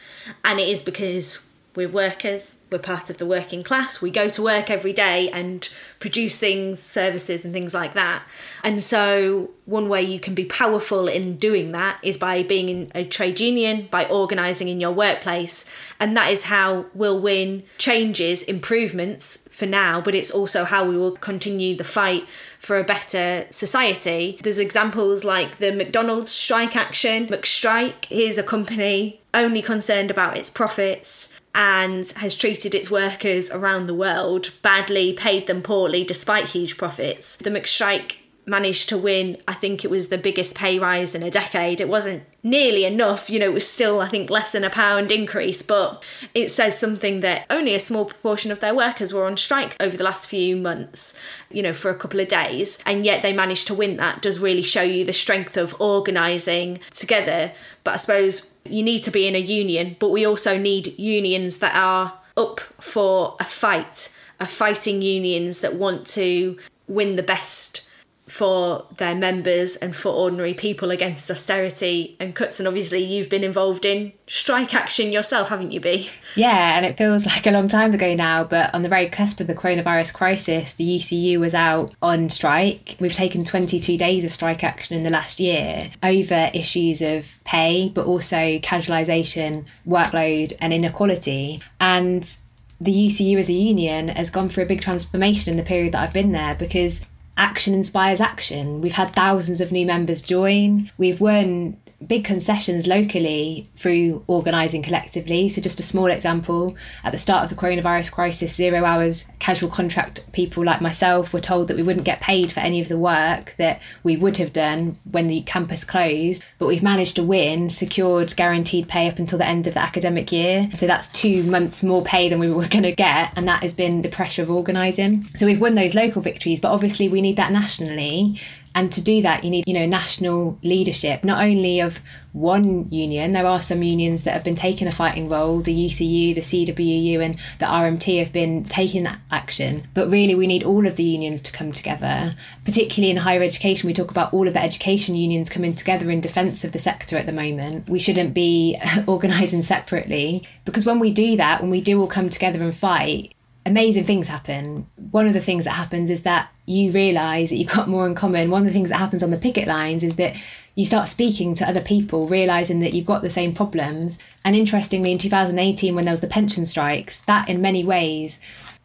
And 0.43 0.60
it 0.60 0.68
is 0.68 0.82
because 0.82 1.47
we're 1.80 1.88
workers 1.88 2.57
we're 2.69 2.77
part 2.77 3.09
of 3.09 3.17
the 3.17 3.25
working 3.25 3.63
class 3.63 4.01
we 4.01 4.11
go 4.11 4.27
to 4.27 4.41
work 4.41 4.69
every 4.69 4.93
day 4.93 5.30
and 5.30 5.69
produce 5.99 6.38
things 6.38 6.80
services 6.80 7.43
and 7.43 7.53
things 7.53 7.73
like 7.73 7.93
that. 7.93 8.23
And 8.63 8.82
so 8.82 9.51
one 9.65 9.89
way 9.89 10.01
you 10.01 10.19
can 10.19 10.34
be 10.34 10.45
powerful 10.45 11.07
in 11.07 11.36
doing 11.36 11.71
that 11.73 11.99
is 12.01 12.17
by 12.17 12.41
being 12.41 12.69
in 12.69 12.91
a 12.95 13.03
trade 13.03 13.39
union 13.39 13.88
by 13.91 14.05
organizing 14.05 14.69
in 14.69 14.80
your 14.80 14.91
workplace. 14.91 15.65
And 15.99 16.15
that 16.15 16.32
is 16.32 16.43
how 16.43 16.86
we'll 16.93 17.19
win 17.19 17.63
changes 17.77 18.43
improvements 18.43 19.39
for 19.49 19.65
now 19.65 19.99
but 19.99 20.15
it's 20.15 20.32
also 20.32 20.63
how 20.63 20.86
we 20.86 20.97
will 20.97 21.11
continue 21.11 21.75
the 21.75 21.84
fight 21.84 22.25
for 22.57 22.77
a 22.77 22.84
better 22.84 23.45
society. 23.51 24.39
There's 24.41 24.59
examples 24.59 25.23
like 25.23 25.57
the 25.57 25.71
McDonald's 25.71 26.32
strike 26.32 26.75
action. 26.75 27.27
McStrike 27.27 28.09
is 28.09 28.38
a 28.38 28.43
company 28.43 29.21
only 29.34 29.61
concerned 29.61 30.09
about 30.09 30.38
its 30.38 30.49
profits 30.49 31.28
and 31.56 32.08
has 32.18 32.38
treated 32.38 32.76
its 32.76 32.91
workers 32.91 33.50
around 33.52 33.86
the 33.86 33.93
world 33.93 34.52
badly, 34.62 35.14
paid 35.14 35.47
them 35.47 35.62
poorly 35.62 36.04
despite 36.04 36.45
huge 36.45 36.78
profits. 36.78 37.36
The 37.38 37.50
McStrike 37.50 38.18
managed 38.50 38.89
to 38.89 38.97
win, 38.97 39.38
I 39.47 39.54
think 39.54 39.86
it 39.86 39.91
was 39.91 40.08
the 40.10 40.18
biggest 40.18 40.56
pay 40.56 40.80
rise 40.80 41.14
in 41.16 41.24
a 41.24 41.32
decade. 41.32 41.80
It 41.80 41.88
wasn't 41.88 42.24
nearly 42.41 42.84
enough, 42.84 43.30
you 43.30 43.39
know, 43.39 43.45
it 43.45 43.54
was 43.54 43.70
still, 43.70 44.00
I 44.00 44.08
think, 44.08 44.30
less 44.30 44.52
than 44.52 44.64
a 44.64 44.70
pound 44.70 45.12
increase, 45.12 45.62
but 45.62 46.04
it 46.34 46.50
says 46.50 46.78
something 46.78 47.20
that 47.20 47.45
only 47.50 47.76
a 47.76 47.80
small 47.80 48.06
proportion 48.06 48.52
of 48.52 48.60
their 48.60 48.74
workers 48.74 49.14
were 49.14 49.26
on 49.26 49.38
strike 49.38 49.76
over 49.80 49.95
the 49.95 50.04
last 50.04 50.28
few 50.28 50.56
months, 50.56 51.14
you 51.52 51.62
know, 51.62 51.74
for 51.74 51.91
a 51.91 51.95
couple 51.95 52.20
of 52.20 52.28
days, 52.28 52.80
and 52.86 53.06
yet 53.06 53.22
they 53.22 53.34
managed 53.34 53.68
to 53.68 53.74
win 53.74 53.97
that 53.97 54.22
does 54.22 54.39
really 54.39 54.62
show 54.62 54.82
you 54.82 55.06
the 55.06 55.14
strength 55.14 55.58
of 55.58 55.80
organising 55.80 56.80
together. 56.91 57.52
But 57.84 57.95
I 57.95 57.97
suppose 57.97 58.49
you 58.66 58.84
need 58.84 59.03
to 59.03 59.12
be 59.12 59.28
in 59.28 59.36
a 59.36 59.39
union, 59.39 59.95
but 59.99 60.10
we 60.10 60.26
also 60.26 60.57
need 60.57 60.97
unions 60.97 61.60
that 61.60 61.76
are 61.76 62.14
up 62.38 62.60
for 62.80 63.36
a 63.39 63.43
fight, 63.43 64.14
are 64.39 64.47
fighting 64.47 65.01
unions 65.01 65.60
that 65.62 65.76
want 65.76 66.07
to 66.07 66.57
win 66.88 67.16
the 67.16 67.24
best 67.24 67.88
for 68.30 68.86
their 68.97 69.15
members 69.15 69.75
and 69.75 69.95
for 69.95 70.09
ordinary 70.09 70.53
people 70.53 70.91
against 70.91 71.30
austerity 71.32 72.15
and 72.19 72.36
cuts. 72.36 72.59
And 72.59 72.67
obviously, 72.67 73.03
you've 73.03 73.30
been 73.30 73.43
involved 73.43 73.86
in 73.86 74.13
strike 74.27 74.75
action 74.75 75.11
yourself, 75.11 75.49
haven't 75.49 75.71
you, 75.71 75.80
Bea? 75.80 76.09
Yeah, 76.36 76.77
and 76.77 76.86
it 76.86 76.97
feels 76.97 77.25
like 77.25 77.47
a 77.47 77.51
long 77.51 77.67
time 77.67 77.93
ago 77.93 78.13
now, 78.13 78.43
but 78.43 78.73
on 78.73 78.84
the 78.84 78.89
very 78.89 79.09
cusp 79.09 79.39
of 79.39 79.47
the 79.47 79.55
coronavirus 79.55 80.13
crisis, 80.13 80.73
the 80.73 80.97
UCU 80.97 81.39
was 81.39 81.55
out 81.55 81.93
on 82.01 82.30
strike. 82.30 82.95
We've 82.99 83.13
taken 83.13 83.43
22 83.43 83.97
days 83.97 84.23
of 84.23 84.32
strike 84.32 84.63
action 84.63 84.95
in 84.95 85.03
the 85.03 85.09
last 85.09 85.39
year 85.39 85.91
over 86.03 86.51
issues 86.53 87.01
of 87.01 87.38
pay, 87.43 87.89
but 87.89 88.05
also 88.05 88.59
casualisation, 88.59 89.65
workload, 89.88 90.55
and 90.61 90.71
inequality. 90.71 91.61
And 91.80 92.38
the 92.80 92.91
UCU 92.91 93.38
as 93.38 93.49
a 93.49 93.53
union 93.53 94.09
has 94.09 94.30
gone 94.30 94.49
through 94.49 94.63
a 94.63 94.67
big 94.67 94.82
transformation 94.82 95.51
in 95.51 95.57
the 95.57 95.63
period 95.63 95.93
that 95.93 96.01
I've 96.01 96.13
been 96.13 96.32
there 96.32 96.55
because 96.55 97.01
action 97.39 97.73
inspires 97.73 98.21
action. 98.21 98.81
We've 98.81 98.93
had 98.93 99.15
thousands 99.15 99.61
of 99.61 99.71
new 99.71 99.85
members 99.85 100.21
join. 100.21 100.91
We've 100.97 101.21
won 101.21 101.77
big 102.06 102.24
concessions 102.24 102.88
locally 102.88 103.68
through 103.76 104.24
organising 104.28 104.82
collectively. 104.82 105.50
So, 105.50 105.62
just 105.62 105.80
a 105.80 105.84
small 105.84 106.08
example 106.08 106.76
at 107.04 107.12
the 107.12 107.18
start 107.18 107.43
of 107.43 107.50
the 107.50 107.56
coronavirus 107.56 108.12
crisis, 108.12 108.56
zero 108.56 108.86
hours 108.86 109.26
casual 109.39 109.70
contract 109.70 110.32
people 110.32 110.64
like 110.64 110.82
myself 110.82 111.34
were 111.34 111.39
told 111.39 111.68
that 111.68 111.78
we 111.78 111.84
wouldn't 111.84 112.06
get 112.06 112.22
paid 112.22 112.52
for 112.52 112.62
any 112.62 112.82
of 112.82 112.88
the 112.88 112.97
work 112.97 113.56
that 113.58 113.82
we 114.04 114.16
would 114.16 114.38
have 114.38 114.54
done 114.54 114.95
when 115.10 115.28
the 115.28 115.41
campus 115.41 115.84
closed. 115.84 116.43
But 116.58 116.68
we've 116.68 116.84
managed 116.84 117.16
to 117.18 117.24
win, 117.24 117.70
secured 117.70 118.36
guaranteed 118.36 118.88
pay 118.88 119.08
up 119.08 119.20
until 119.20 119.38
the 119.38 119.47
end 119.47 119.68
of 119.68 119.74
the 119.74 119.82
academic 119.82 120.32
year. 120.32 120.70
So, 120.74 120.88
that's 120.88 121.10
two 121.10 121.43
months 121.43 121.84
more 121.84 122.04
pay 122.04 122.30
than 122.30 122.39
we 122.39 122.50
were 122.50 122.68
going 122.70 122.84
to 122.84 122.93
get. 122.93 123.34
And 123.36 123.47
that 123.47 123.64
has 123.64 123.74
been 123.74 124.02
the 124.02 124.10
pressure 124.10 124.41
of 124.41 124.50
organising. 124.50 125.26
So, 125.36 125.45
we've 125.45 125.62
won 125.62 125.76
those 125.76 125.95
local 125.95 126.22
victories, 126.22 126.60
but 126.60 126.72
obviously, 126.72 127.10
we 127.10 127.22
need 127.22 127.36
that 127.36 127.52
nationally 127.52 128.39
and 128.80 128.91
to 128.93 129.01
do 129.01 129.21
that 129.21 129.43
you 129.43 129.49
need 129.49 129.65
you 129.67 129.73
know 129.73 129.86
national 129.86 130.57
leadership 130.63 131.23
not 131.25 131.43
only 131.43 131.82
of 131.82 131.99
one 132.32 132.91
union. 132.91 133.32
There 133.32 133.45
are 133.45 133.61
some 133.61 133.82
unions 133.82 134.23
that 134.23 134.34
have 134.34 134.43
been 134.43 134.55
taking 134.55 134.88
a 134.88 134.91
fighting 134.91 135.30
role. 135.30 135.59
The 135.59 135.88
UCU 135.88 136.36
the 136.36 136.41
CWU 136.41 137.23
and 137.23 137.36
the 137.59 137.65
RMT 137.65 138.19
have 138.19 138.32
been 138.32 138.63
taking 138.65 139.03
that 139.03 139.19
action. 139.32 139.88
But 139.93 140.09
really 140.09 140.36
we 140.36 140.47
need 140.47 140.63
all 140.63 140.86
of 140.86 140.95
the 140.95 141.03
unions 141.03 141.41
to 141.43 141.51
come 141.51 141.71
together. 141.71 142.36
Particularly 142.65 143.11
in 143.11 143.17
higher 143.17 143.41
education 143.41 143.88
we 143.88 143.93
talk 143.93 144.11
about 144.11 144.34
all 144.34 144.47
of 144.47 144.53
the 144.53 144.61
education 144.61 145.15
unions 145.15 145.49
coming 145.49 145.73
together 145.73 146.09
in 146.11 146.21
defence 146.21 146.63
of 146.63 146.71
the 146.71 146.80
sector 146.80 147.17
at 147.17 147.25
the 147.25 147.32
moment. 147.32 147.89
We 147.89 147.99
shouldn't 147.99 148.34
be 148.34 148.77
organising 149.07 149.63
separately 149.63 150.47
because 150.65 150.86
when 150.86 150.99
we 150.99 151.11
do 151.11 151.36
that 151.38 151.61
when 151.61 151.71
we 151.71 151.82
do 151.82 151.99
all 151.99 152.07
come 152.07 152.30
together 152.30 152.61
and 152.61 152.75
fight 152.75 153.34
amazing 153.70 154.03
things 154.03 154.28
happen. 154.28 154.88
One 155.11 155.28
of 155.28 155.34
the 155.34 155.41
things 155.41 155.65
that 155.65 155.72
happens 155.72 156.09
is 156.09 156.24
that 156.24 156.51
you 156.65 156.91
realise 156.91 157.49
that 157.49 157.57
you've 157.57 157.72
got 157.72 157.88
more 157.88 158.07
in 158.07 158.15
common. 158.15 158.49
One 158.49 158.63
of 158.63 158.67
the 158.67 158.74
things 158.74 158.89
that 158.89 158.97
happens 158.97 159.24
on 159.24 159.32
the 159.32 159.38
picket 159.38 159.67
lines 159.67 160.03
is 160.03 160.15
that 160.15 160.36
you 160.76 160.86
start 160.86 161.09
speaking 161.09 161.53
to 161.55 161.67
other 161.67 161.82
people, 161.82 162.28
realizing 162.28 162.80
that 162.80 162.93
you've 162.93 163.05
got 163.05 163.22
the 163.22 163.30
same 163.30 163.53
problems. 163.53 164.17
And 164.43 164.55
interestingly, 164.55 165.11
in 165.11 165.17
2018, 165.17 165.93
when 165.93 166.05
there 166.05 166.11
was 166.11 166.22
the 166.22 166.28
pension 166.28 166.65
strikes, 166.65 167.22
that 167.22 167.47
in 167.49 167.61
many 167.61 167.84
ways 167.84 168.39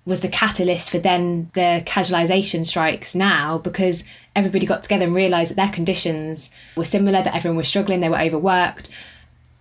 was 0.05 0.21
the 0.21 0.29
catalyst 0.29 0.91
for 0.91 0.99
then 0.99 1.51
the 1.55 1.83
casualisation 1.87 2.67
strikes 2.67 3.15
now 3.15 3.57
because 3.57 4.05
everybody 4.37 4.67
got 4.67 4.83
together 4.83 5.07
and 5.07 5.15
realised 5.15 5.51
that 5.51 5.57
their 5.57 5.69
conditions 5.71 6.51
were 6.77 6.85
similar, 6.85 7.23
that 7.23 7.35
everyone 7.35 7.57
was 7.57 7.69
struggling, 7.69 8.01
they 8.01 8.11
were 8.11 8.21
overworked 8.21 8.91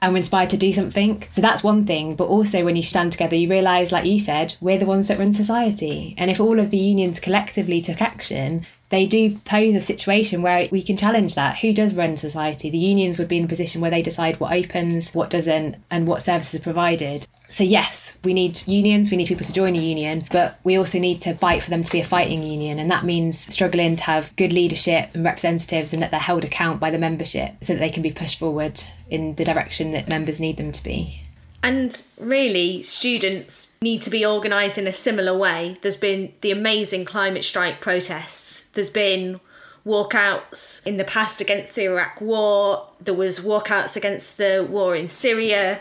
and 0.03 0.11
we're 0.11 0.17
inspired 0.17 0.49
to 0.49 0.57
do 0.57 0.73
something. 0.73 1.23
So 1.29 1.39
that's 1.39 1.63
one 1.63 1.85
thing. 1.85 2.15
But 2.15 2.25
also, 2.25 2.65
when 2.65 2.75
you 2.75 2.83
stand 2.83 3.13
together, 3.13 3.37
you 3.37 3.49
realise, 3.49 3.93
like 3.93 4.03
you 4.03 4.19
said, 4.19 4.55
we're 4.59 4.77
the 4.77 4.85
ones 4.85 5.07
that 5.07 5.17
run 5.17 5.33
society. 5.33 6.13
And 6.17 6.29
if 6.29 6.41
all 6.41 6.59
of 6.59 6.71
the 6.71 6.77
unions 6.77 7.21
collectively 7.21 7.81
took 7.81 8.01
action, 8.01 8.65
they 8.93 9.07
do 9.07 9.35
pose 9.39 9.73
a 9.73 9.81
situation 9.81 10.43
where 10.43 10.67
we 10.71 10.83
can 10.83 10.95
challenge 10.95 11.33
that. 11.33 11.57
Who 11.61 11.73
does 11.73 11.95
run 11.95 12.15
society? 12.15 12.69
The 12.69 12.77
unions 12.77 13.17
would 13.17 13.27
be 13.27 13.39
in 13.39 13.45
a 13.45 13.47
position 13.47 13.81
where 13.81 13.89
they 13.89 14.03
decide 14.03 14.39
what 14.39 14.53
opens, 14.53 15.15
what 15.15 15.31
doesn't, 15.31 15.77
and 15.89 16.05
what 16.05 16.21
services 16.21 16.53
are 16.53 16.63
provided. 16.63 17.25
So, 17.49 17.63
yes, 17.63 18.19
we 18.23 18.35
need 18.35 18.61
unions, 18.67 19.09
we 19.09 19.17
need 19.17 19.27
people 19.27 19.47
to 19.47 19.51
join 19.51 19.75
a 19.75 19.79
union, 19.79 20.25
but 20.31 20.59
we 20.63 20.77
also 20.77 20.99
need 20.99 21.21
to 21.21 21.33
fight 21.33 21.63
for 21.63 21.71
them 21.71 21.81
to 21.81 21.91
be 21.91 22.01
a 22.01 22.05
fighting 22.05 22.43
union. 22.43 22.77
And 22.77 22.91
that 22.91 23.03
means 23.03 23.39
struggling 23.51 23.95
to 23.95 24.03
have 24.03 24.35
good 24.35 24.53
leadership 24.53 25.09
and 25.15 25.25
representatives 25.25 25.91
and 25.91 25.99
that 26.03 26.11
they're 26.11 26.19
held 26.19 26.45
account 26.45 26.79
by 26.79 26.91
the 26.91 26.99
membership 26.99 27.55
so 27.61 27.73
that 27.73 27.79
they 27.79 27.89
can 27.89 28.03
be 28.03 28.11
pushed 28.11 28.37
forward 28.37 28.79
in 29.09 29.33
the 29.33 29.43
direction 29.43 29.91
that 29.93 30.07
members 30.07 30.39
need 30.39 30.57
them 30.57 30.71
to 30.71 30.83
be. 30.83 31.23
And 31.63 32.03
really, 32.19 32.83
students 32.83 33.71
need 33.81 34.01
to 34.01 34.09
be 34.09 34.25
organised 34.25 34.77
in 34.77 34.85
a 34.85 34.91
similar 34.91 35.35
way. 35.35 35.77
There's 35.81 35.95
been 35.95 36.33
the 36.41 36.51
amazing 36.51 37.05
climate 37.05 37.45
strike 37.45 37.79
protests, 37.79 38.62
there's 38.73 38.89
been 38.89 39.39
walkouts 39.85 40.85
in 40.85 40.97
the 40.97 41.03
past 41.03 41.41
against 41.41 41.75
the 41.75 41.85
Iraq 41.85 42.21
war. 42.21 42.87
There 43.01 43.13
was 43.13 43.39
walkouts 43.39 43.95
against 43.95 44.37
the 44.37 44.65
war 44.67 44.95
in 44.95 45.09
Syria. 45.09 45.79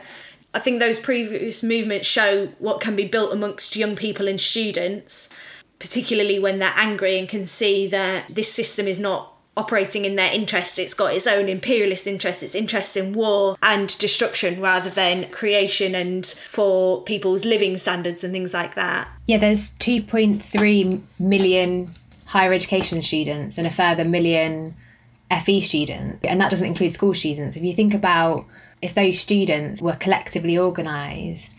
I 0.55 0.59
think 0.59 0.81
those 0.81 1.01
previous 1.01 1.63
movements 1.63 2.07
show 2.07 2.49
what 2.59 2.81
can 2.81 2.97
be 2.97 3.07
built 3.07 3.33
amongst 3.33 3.77
young 3.77 3.97
people 3.97 4.29
and 4.29 4.41
students, 4.41 5.29
particularly 5.79 6.39
when 6.39 6.59
they're 6.59 6.75
angry 6.77 7.19
and 7.19 7.29
can 7.29 7.47
see 7.47 7.87
that 7.89 8.27
this 8.29 8.53
system 8.53 8.87
is 8.87 8.99
not 8.99 9.33
operating 9.57 10.05
in 10.05 10.17
their 10.17 10.33
interest. 10.33 10.79
It's 10.79 10.95
got 10.95 11.15
its 11.15 11.27
own 11.27 11.49
imperialist 11.49 12.07
interests, 12.07 12.43
its 12.43 12.55
interest 12.55 12.97
in 12.97 13.13
war 13.13 13.57
and 13.63 13.97
destruction 13.99 14.61
rather 14.61 14.91
than 14.91 15.31
creation 15.31 15.95
and 15.95 16.27
for 16.27 17.03
people's 17.03 17.45
living 17.45 17.77
standards 17.77 18.25
and 18.25 18.33
things 18.33 18.55
like 18.55 18.75
that. 18.75 19.09
Yeah, 19.27 19.39
there's 19.39 19.71
2.3 19.73 21.21
million 21.21 21.91
higher 22.33 22.55
education 22.55 23.03
students 23.03 23.59
and 23.59 23.67
a 23.67 23.71
further 23.71 24.07
million 24.07 24.75
FE 25.45 25.61
students, 25.61 26.25
and 26.25 26.41
that 26.41 26.51
doesn't 26.51 26.67
include 26.67 26.95
school 26.95 27.13
students. 27.13 27.59
If 27.59 27.63
you 27.63 27.75
think 27.75 27.93
about 27.93 28.47
if 28.81 28.95
those 28.95 29.21
students 29.21 29.83
were 29.83 29.97
collectively 29.97 30.59
organised 30.59 31.53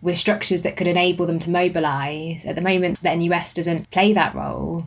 with 0.00 0.16
structures 0.16 0.62
that 0.62 0.78
could 0.78 0.86
enable 0.86 1.26
them 1.26 1.38
to 1.40 1.50
mobilise, 1.50 2.46
at 2.46 2.54
the 2.54 2.62
moment 2.62 3.02
the 3.02 3.14
NUS 3.14 3.52
doesn't 3.52 3.90
play 3.90 4.14
that 4.14 4.34
role, 4.34 4.86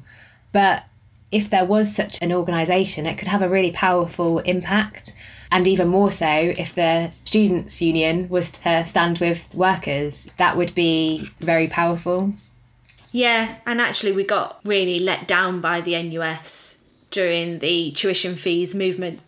but 0.51 0.85
if 1.31 1.51
there 1.51 1.65
was 1.65 1.95
such 1.95 2.17
an 2.19 2.33
organisation, 2.33 3.05
it 3.05 3.19
could 3.19 3.27
have 3.27 3.43
a 3.43 3.49
really 3.49 3.71
powerful 3.71 4.39
impact. 4.39 5.13
And 5.51 5.67
even 5.67 5.87
more 5.87 6.11
so, 6.11 6.25
if 6.25 6.73
the 6.73 7.11
students' 7.25 7.79
union 7.79 8.27
was 8.27 8.49
to 8.51 8.85
stand 8.87 9.19
with 9.19 9.53
workers, 9.53 10.31
that 10.37 10.57
would 10.57 10.73
be 10.73 11.29
very 11.41 11.67
powerful. 11.67 12.33
Yeah, 13.17 13.55
and 13.65 13.81
actually, 13.81 14.11
we 14.11 14.23
got 14.23 14.59
really 14.63 14.99
let 14.99 15.27
down 15.27 15.59
by 15.59 15.81
the 15.81 15.99
NUS 16.03 16.77
during 17.09 17.57
the 17.57 17.89
tuition 17.89 18.35
fees 18.35 18.75
movement. 18.75 19.21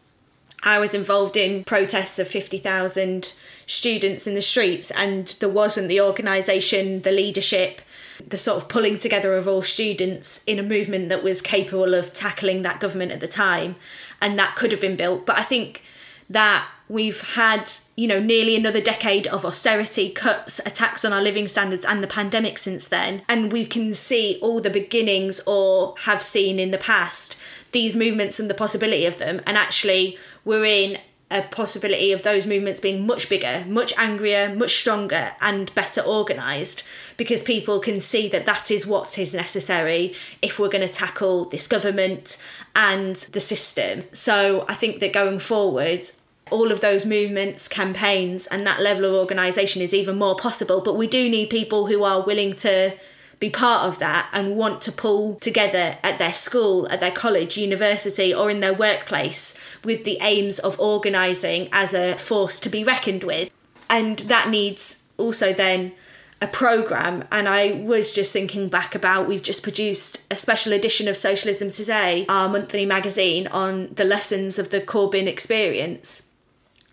I 0.61 0.77
was 0.77 0.93
involved 0.93 1.35
in 1.35 1.63
protests 1.63 2.19
of 2.19 2.27
50,000 2.27 3.33
students 3.65 4.27
in 4.27 4.35
the 4.35 4.43
streets, 4.43 4.91
and 4.91 5.35
there 5.39 5.49
wasn't 5.49 5.89
the 5.89 6.01
organisation, 6.01 7.01
the 7.01 7.11
leadership, 7.11 7.81
the 8.23 8.37
sort 8.37 8.61
of 8.61 8.69
pulling 8.69 8.99
together 8.99 9.33
of 9.33 9.47
all 9.47 9.63
students 9.63 10.43
in 10.43 10.59
a 10.59 10.63
movement 10.63 11.09
that 11.09 11.23
was 11.23 11.41
capable 11.41 11.95
of 11.95 12.13
tackling 12.13 12.61
that 12.61 12.79
government 12.79 13.11
at 13.11 13.21
the 13.21 13.27
time. 13.27 13.75
And 14.21 14.37
that 14.37 14.55
could 14.55 14.71
have 14.71 14.81
been 14.81 14.97
built. 14.97 15.25
But 15.25 15.39
I 15.39 15.43
think 15.43 15.81
that 16.29 16.69
we've 16.89 17.21
had, 17.35 17.71
you 17.95 18.07
know, 18.07 18.19
nearly 18.19 18.55
another 18.55 18.81
decade 18.81 19.27
of 19.27 19.45
austerity, 19.45 20.09
cuts, 20.09 20.59
attacks 20.65 21.05
on 21.05 21.13
our 21.13 21.21
living 21.21 21.47
standards, 21.47 21.85
and 21.85 22.03
the 22.03 22.07
pandemic 22.07 22.57
since 22.57 22.87
then. 22.87 23.21
And 23.29 23.51
we 23.51 23.65
can 23.65 23.93
see 23.93 24.39
all 24.41 24.59
the 24.59 24.69
beginnings 24.69 25.39
or 25.45 25.95
have 25.99 26.21
seen 26.21 26.59
in 26.59 26.71
the 26.71 26.77
past 26.77 27.37
these 27.71 27.95
movements 27.95 28.39
and 28.39 28.49
the 28.49 28.55
possibility 28.55 29.05
of 29.05 29.19
them. 29.19 29.41
And 29.45 29.55
actually, 29.55 30.17
we're 30.43 30.65
in 30.65 30.97
a 31.31 31.43
possibility 31.43 32.11
of 32.11 32.23
those 32.23 32.47
movements 32.47 32.79
being 32.79 33.05
much 33.05 33.29
bigger, 33.29 33.63
much 33.67 33.93
angrier, 33.97 34.53
much 34.55 34.75
stronger, 34.77 35.33
and 35.41 35.73
better 35.75 36.01
organised 36.01 36.83
because 37.17 37.43
people 37.43 37.79
can 37.79 38.01
see 38.01 38.27
that 38.27 38.47
that 38.47 38.71
is 38.71 38.87
what 38.87 39.17
is 39.19 39.33
necessary 39.33 40.15
if 40.41 40.57
we're 40.57 40.69
going 40.69 40.87
to 40.87 40.91
tackle 40.91 41.45
this 41.45 41.67
government 41.67 42.41
and 42.75 43.15
the 43.15 43.39
system. 43.39 44.03
So 44.11 44.65
I 44.67 44.73
think 44.73 44.99
that 45.01 45.13
going 45.13 45.37
forward, 45.37 46.09
all 46.52 46.72
of 46.72 46.82
those 46.82 47.06
movements, 47.06 47.68
campaigns, 47.68 48.47
and 48.47 48.66
that 48.66 48.82
level 48.82 49.06
of 49.06 49.14
organisation 49.14 49.82
is 49.82 49.93
even 49.93 50.18
more 50.18 50.36
possible. 50.36 50.82
But 50.82 50.95
we 50.95 51.08
do 51.08 51.30
need 51.30 51.50
people 51.50 51.88
who 51.88 52.04
are 52.04 52.22
willing 52.22 52.54
to 52.58 52.95
be 53.39 53.50
part 53.50 53.88
of 53.88 54.00
that 54.00 54.30
and 54.34 54.58
want 54.58 54.82
to 54.82 54.91
pull 54.91 55.36
together 55.36 55.97
at 56.04 56.20
their 56.20 56.34
school, 56.34 56.88
at 56.89 57.00
their 57.00 57.12
college, 57.12 57.58
university, 57.58 58.34
or 58.34 58.50
in 58.50 58.60
their 58.60 58.74
workplace 58.74 59.56
with 59.84 60.04
the 60.04 60.18
aims 60.22 60.60
of 60.60 60.80
organising 60.80 61.70
as 61.72 61.93
a 61.93 62.16
force 62.18 62.60
to 62.60 62.70
be 62.70 62.84
reckoned 62.84 63.24
with. 63.24 63.54
And 63.89 64.20
that 64.20 64.50
needs 64.50 65.02
also 65.18 65.54
then 65.54 65.93
a 66.41 66.47
program 66.47 67.26
and 67.32 67.50
i 67.50 67.72
was 67.72 68.14
just 68.14 68.32
thinking 68.32 68.70
back 68.70 68.95
about 68.95 69.28
we've 69.28 69.43
just 69.43 69.62
produced 69.62 70.22
a 70.32 70.36
special 70.38 70.72
edition 70.72 71.08
of 71.10 71.18
socialism 71.18 71.70
today 71.70 72.26
our 72.30 72.47
monthly 72.47 72.86
magazine 72.86 73.45
on 73.47 73.93
the 73.95 74.06
lessons 74.06 74.58
of 74.58 74.70
the 74.70 74.80
corbyn 74.80 75.28
experience 75.28 76.28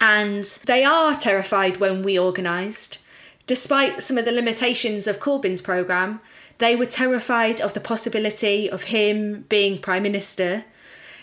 and 0.01 0.45
they 0.67 0.85
are 0.85 1.17
terrified 1.17 1.79
when 1.79 2.03
we 2.03 2.19
organised 2.19 2.99
despite 3.47 4.03
some 4.03 4.19
of 4.19 4.25
the 4.25 4.33
limitations 4.33 5.07
of 5.07 5.21
corbyn's 5.21 5.61
programme 5.61 6.21
they 6.59 6.75
were 6.75 6.87
terrified 6.87 7.61
of 7.61 7.75
the 7.75 7.81
possibility 7.81 8.71
of 8.71 8.85
him 8.85 9.45
being 9.49 9.79
Prime 9.79 10.03
Minister, 10.03 10.65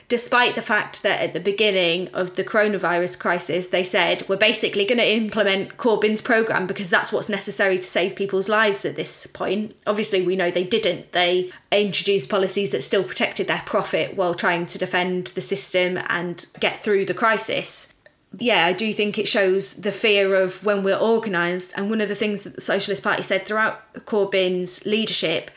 despite 0.07 0.53
the 0.53 0.61
fact 0.61 1.01
that 1.01 1.21
at 1.21 1.33
the 1.33 1.39
beginning 1.39 2.07
of 2.09 2.35
the 2.35 2.43
coronavirus 2.43 3.17
crisis, 3.17 3.67
they 3.67 3.83
said, 3.83 4.27
we're 4.29 4.35
basically 4.35 4.85
going 4.85 4.99
to 4.99 5.11
implement 5.11 5.77
Corbyn's 5.77 6.21
programme 6.21 6.67
because 6.67 6.91
that's 6.91 7.11
what's 7.11 7.29
necessary 7.29 7.77
to 7.77 7.83
save 7.83 8.15
people's 8.15 8.47
lives 8.47 8.85
at 8.85 8.95
this 8.95 9.25
point. 9.25 9.75
Obviously, 9.87 10.21
we 10.21 10.35
know 10.35 10.51
they 10.51 10.63
didn't. 10.63 11.13
They 11.13 11.51
introduced 11.71 12.29
policies 12.29 12.69
that 12.71 12.83
still 12.83 13.03
protected 13.03 13.47
their 13.47 13.63
profit 13.65 14.15
while 14.15 14.35
trying 14.35 14.67
to 14.67 14.77
defend 14.77 15.27
the 15.27 15.41
system 15.41 15.97
and 16.09 16.45
get 16.59 16.79
through 16.79 17.05
the 17.05 17.15
crisis 17.15 17.92
yeah, 18.39 18.65
I 18.65 18.73
do 18.73 18.91
think 18.93 19.17
it 19.17 19.27
shows 19.27 19.75
the 19.75 19.91
fear 19.91 20.35
of 20.35 20.63
when 20.63 20.83
we're 20.83 20.99
organised. 20.99 21.73
And 21.75 21.89
one 21.89 22.01
of 22.01 22.09
the 22.09 22.15
things 22.15 22.43
that 22.43 22.55
the 22.55 22.61
Socialist 22.61 23.03
Party 23.03 23.23
said 23.23 23.45
throughout 23.45 23.93
Corbyn's 24.05 24.85
leadership 24.85 25.51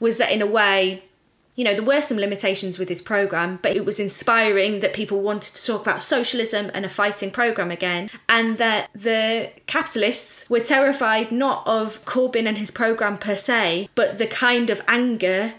was 0.00 0.18
that, 0.18 0.30
in 0.30 0.42
a 0.42 0.46
way, 0.46 1.02
you 1.56 1.64
know, 1.64 1.74
there 1.74 1.82
were 1.82 2.00
some 2.00 2.18
limitations 2.18 2.78
with 2.78 2.88
his 2.88 3.02
programme, 3.02 3.58
but 3.62 3.74
it 3.74 3.84
was 3.84 3.98
inspiring 3.98 4.78
that 4.78 4.92
people 4.92 5.20
wanted 5.20 5.56
to 5.56 5.66
talk 5.66 5.82
about 5.82 6.04
socialism 6.04 6.70
and 6.72 6.86
a 6.86 6.88
fighting 6.88 7.32
programme 7.32 7.72
again, 7.72 8.08
and 8.28 8.58
that 8.58 8.88
the 8.94 9.50
capitalists 9.66 10.48
were 10.48 10.60
terrified 10.60 11.32
not 11.32 11.66
of 11.66 12.04
Corbyn 12.04 12.46
and 12.46 12.58
his 12.58 12.70
programme 12.70 13.18
per 13.18 13.34
se, 13.34 13.88
but 13.96 14.18
the 14.18 14.26
kind 14.28 14.70
of 14.70 14.82
anger 14.86 15.54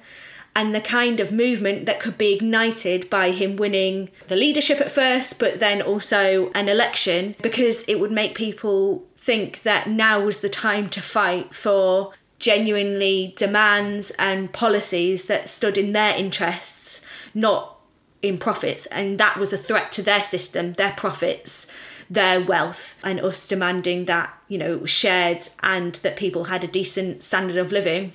and 0.55 0.73
the 0.73 0.81
kind 0.81 1.19
of 1.19 1.31
movement 1.31 1.85
that 1.85 1.99
could 1.99 2.17
be 2.17 2.33
ignited 2.33 3.09
by 3.09 3.31
him 3.31 3.55
winning 3.55 4.09
the 4.27 4.35
leadership 4.35 4.81
at 4.81 4.91
first, 4.91 5.39
but 5.39 5.59
then 5.59 5.81
also 5.81 6.51
an 6.53 6.67
election, 6.67 7.35
because 7.41 7.83
it 7.87 7.99
would 7.99 8.11
make 8.11 8.35
people 8.35 9.05
think 9.17 9.61
that 9.61 9.89
now 9.89 10.19
was 10.19 10.41
the 10.41 10.49
time 10.49 10.89
to 10.89 11.01
fight 11.01 11.53
for 11.53 12.13
genuinely 12.39 13.33
demands 13.37 14.11
and 14.11 14.51
policies 14.53 15.25
that 15.25 15.49
stood 15.49 15.77
in 15.77 15.91
their 15.91 16.15
interests, 16.17 17.05
not 17.33 17.77
in 18.21 18.37
profits. 18.37 18.85
And 18.87 19.19
that 19.19 19.37
was 19.37 19.53
a 19.53 19.57
threat 19.57 19.91
to 19.93 20.01
their 20.01 20.23
system, 20.23 20.73
their 20.73 20.93
profits, 20.93 21.67
their 22.09 22.41
wealth, 22.41 22.97
and 23.03 23.19
us 23.19 23.47
demanding 23.47 24.05
that, 24.05 24.33
you 24.47 24.57
know, 24.57 24.71
it 24.71 24.81
was 24.81 24.89
shared 24.89 25.47
and 25.61 25.95
that 25.95 26.17
people 26.17 26.45
had 26.45 26.63
a 26.63 26.67
decent 26.67 27.23
standard 27.23 27.57
of 27.57 27.71
living. 27.71 28.13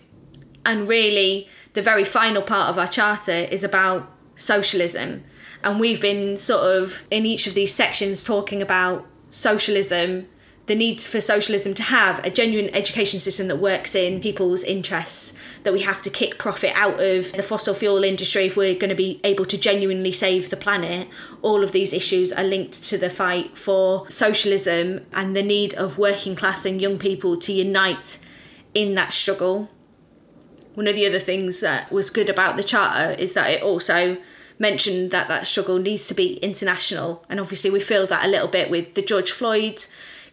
And 0.67 0.89
really, 0.89 1.49
the 1.75 1.83
very 1.83 2.05
final 2.05 2.43
part 2.43 2.71
of 2.71 2.79
our 2.79 2.89
charter 2.89 3.33
is 3.33 3.63
about 3.63 4.11
socialism. 4.37 5.23
And 5.63 5.79
we've 5.79 6.01
been 6.01 6.37
sort 6.37 6.65
of 6.65 7.03
in 7.11 7.27
each 7.27 7.47
of 7.47 7.55
these 7.55 7.75
sections 7.75 8.25
talking 8.25 8.63
about 8.63 9.07
socialism, 9.29 10.27
the 10.67 10.75
need 10.75 11.01
for 11.01 11.21
socialism 11.21 11.75
to 11.75 11.83
have 11.83 12.25
a 12.25 12.31
genuine 12.31 12.73
education 12.75 13.19
system 13.19 13.49
that 13.49 13.57
works 13.57 13.95
in 13.95 14.21
people's 14.21 14.63
interests, 14.63 15.35
that 15.65 15.73
we 15.73 15.81
have 15.81 16.01
to 16.03 16.11
kick 16.11 16.39
profit 16.39 16.73
out 16.75 17.01
of 17.03 17.33
the 17.33 17.43
fossil 17.43 17.75
fuel 17.75 18.05
industry 18.05 18.47
if 18.47 18.57
we're 18.57 18.75
going 18.75 18.89
to 18.89 18.95
be 18.95 19.21
able 19.25 19.45
to 19.45 19.59
genuinely 19.59 20.13
save 20.13 20.51
the 20.51 20.57
planet. 20.57 21.09
All 21.43 21.65
of 21.65 21.73
these 21.73 21.93
issues 21.93 22.33
are 22.33 22.45
linked 22.45 22.85
to 22.85 22.97
the 22.97 23.11
fight 23.11 23.59
for 23.59 24.09
socialism 24.09 25.05
and 25.13 25.35
the 25.35 25.43
need 25.43 25.75
of 25.75 25.99
working 25.99 26.37
class 26.37 26.65
and 26.65 26.81
young 26.81 26.99
people 26.99 27.37
to 27.39 27.53
unite 27.53 28.19
in 28.75 28.95
that 28.95 29.13
struggle 29.13 29.71
one 30.75 30.89
of 30.89 30.95
the 30.95 31.07
other 31.07 31.19
things 31.19 31.61
that 31.61 31.91
was 31.91 32.11
good 32.11 32.29
about 32.29 32.57
the 32.57 32.65
charter 32.65 33.13
is 33.13 33.33
that 33.33 33.51
it 33.51 33.63
also 33.63 34.17
mentioned 34.59 35.11
that 35.11 35.29
that 35.29 35.47
struggle 35.47 35.79
needs 35.79 36.07
to 36.09 36.15
be 36.15 36.35
international. 36.37 37.25
And 37.29 37.41
obviously 37.41 37.71
we 37.71 37.81
feel 37.81 38.07
that 38.07 38.25
a 38.25 38.29
little 38.29 38.49
bit 38.49 38.71
with 38.71 38.95
the 38.95 39.03
george 39.03 39.31
floyd 39.31 39.85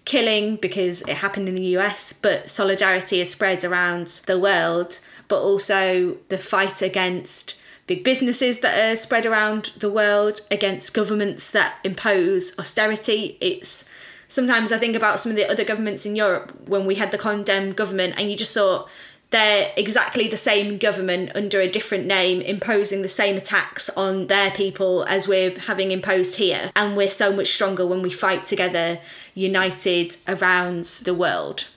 killing 0.04 0.56
because 0.56 1.04
it 1.04 1.18
happened 1.18 1.48
in 1.48 1.54
the 1.54 1.62
us 1.62 2.12
but 2.12 2.50
solidarity 2.50 3.20
is 3.20 3.30
spread 3.30 3.64
around 3.64 4.08
the 4.26 4.40
world 4.40 5.00
but 5.28 5.40
also 5.40 6.18
the 6.30 6.40
fight 6.40 6.82
against 6.82 7.60
big 7.86 8.04
businesses 8.04 8.62
that 8.62 8.80
are 8.80 8.96
spread 8.96 9.26
around 9.26 9.72
the 9.78 9.92
world 9.92 10.42
against 10.50 10.94
governments 10.94 11.52
that 11.52 11.76
impose 11.84 12.58
austerity. 12.58 13.38
It's 13.42 13.86
sometimes 14.28 14.72
i 14.72 14.78
think 14.78 14.96
about 14.96 15.20
some 15.20 15.30
of 15.30 15.36
the 15.36 15.50
other 15.52 15.66
governments 15.66 16.06
in 16.06 16.16
europe 16.16 16.58
when 16.66 16.86
we 16.86 16.96
had 16.96 17.12
the 17.12 17.18
condemned 17.18 17.76
government 17.76 18.14
and 18.18 18.32
you 18.32 18.38
just 18.38 18.54
thought 18.54 18.90
they're 19.32 19.72
exactly 19.76 20.28
the 20.28 20.38
same 20.38 20.78
government 20.78 21.32
under 21.36 21.60
a 21.60 21.70
different 21.70 22.06
name 22.06 22.42
imposing 22.42 23.02
the 23.02 23.08
same 23.08 23.38
attacks 23.38 23.90
on 23.92 24.28
their 24.28 24.52
people 24.52 25.04
as 25.06 25.28
we're 25.28 25.58
having 25.58 25.92
imposed 25.92 26.36
here. 26.36 26.72
And 26.76 26.96
we're 26.96 27.10
so 27.10 27.34
much 27.34 27.48
stronger 27.48 27.88
when 27.88 28.02
we 28.02 28.10
fight 28.10 28.46
together, 28.46 29.00
united 29.34 30.18
around 30.28 30.84
the 30.84 31.14
world. 31.14 31.68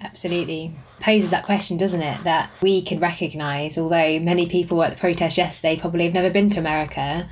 Absolutely. 0.00 0.74
Poses 1.00 1.30
that 1.30 1.44
question, 1.44 1.76
doesn't 1.76 2.02
it? 2.02 2.24
That 2.24 2.50
we 2.62 2.80
can 2.82 3.00
recognise, 3.00 3.76
although 3.76 4.18
many 4.20 4.46
people 4.46 4.82
at 4.82 4.92
the 4.92 5.00
protest 5.00 5.36
yesterday 5.36 5.78
probably 5.78 6.04
have 6.04 6.14
never 6.14 6.30
been 6.30 6.50
to 6.50 6.58
America, 6.58 7.28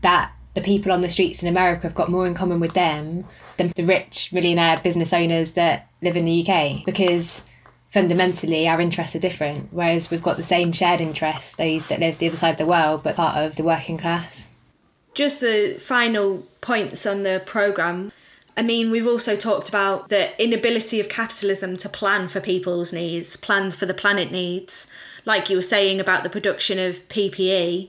that 0.00 0.32
the 0.54 0.60
people 0.60 0.90
on 0.90 1.02
the 1.02 1.10
streets 1.10 1.42
in 1.42 1.48
America 1.48 1.82
have 1.82 1.94
got 1.94 2.10
more 2.10 2.26
in 2.26 2.34
common 2.34 2.58
with 2.58 2.72
them 2.72 3.24
than 3.58 3.70
the 3.76 3.84
rich 3.84 4.32
millionaire 4.32 4.78
business 4.78 5.12
owners 5.12 5.52
that 5.52 5.88
live 6.02 6.16
in 6.16 6.24
the 6.24 6.48
UK. 6.48 6.84
Because 6.84 7.44
fundamentally 7.90 8.68
our 8.68 8.80
interests 8.80 9.16
are 9.16 9.20
different, 9.20 9.72
whereas 9.72 10.10
we've 10.10 10.22
got 10.22 10.36
the 10.36 10.42
same 10.42 10.72
shared 10.72 11.00
interests, 11.00 11.56
those 11.56 11.86
that 11.86 12.00
live 12.00 12.18
the 12.18 12.28
other 12.28 12.36
side 12.36 12.52
of 12.52 12.58
the 12.58 12.66
world 12.66 13.02
but 13.02 13.16
part 13.16 13.36
of 13.36 13.56
the 13.56 13.64
working 13.64 13.98
class. 13.98 14.48
Just 15.14 15.40
the 15.40 15.76
final 15.80 16.46
points 16.60 17.06
on 17.06 17.22
the 17.22 17.42
programme. 17.44 18.12
I 18.56 18.62
mean, 18.62 18.90
we've 18.90 19.06
also 19.06 19.36
talked 19.36 19.68
about 19.68 20.08
the 20.08 20.40
inability 20.42 21.00
of 21.00 21.08
capitalism 21.08 21.76
to 21.78 21.88
plan 21.88 22.28
for 22.28 22.40
people's 22.40 22.92
needs, 22.92 23.36
plan 23.36 23.70
for 23.70 23.86
the 23.86 23.94
planet 23.94 24.30
needs, 24.30 24.86
like 25.24 25.48
you 25.48 25.56
were 25.56 25.62
saying 25.62 26.00
about 26.00 26.24
the 26.24 26.30
production 26.30 26.78
of 26.78 27.08
PPE. 27.08 27.88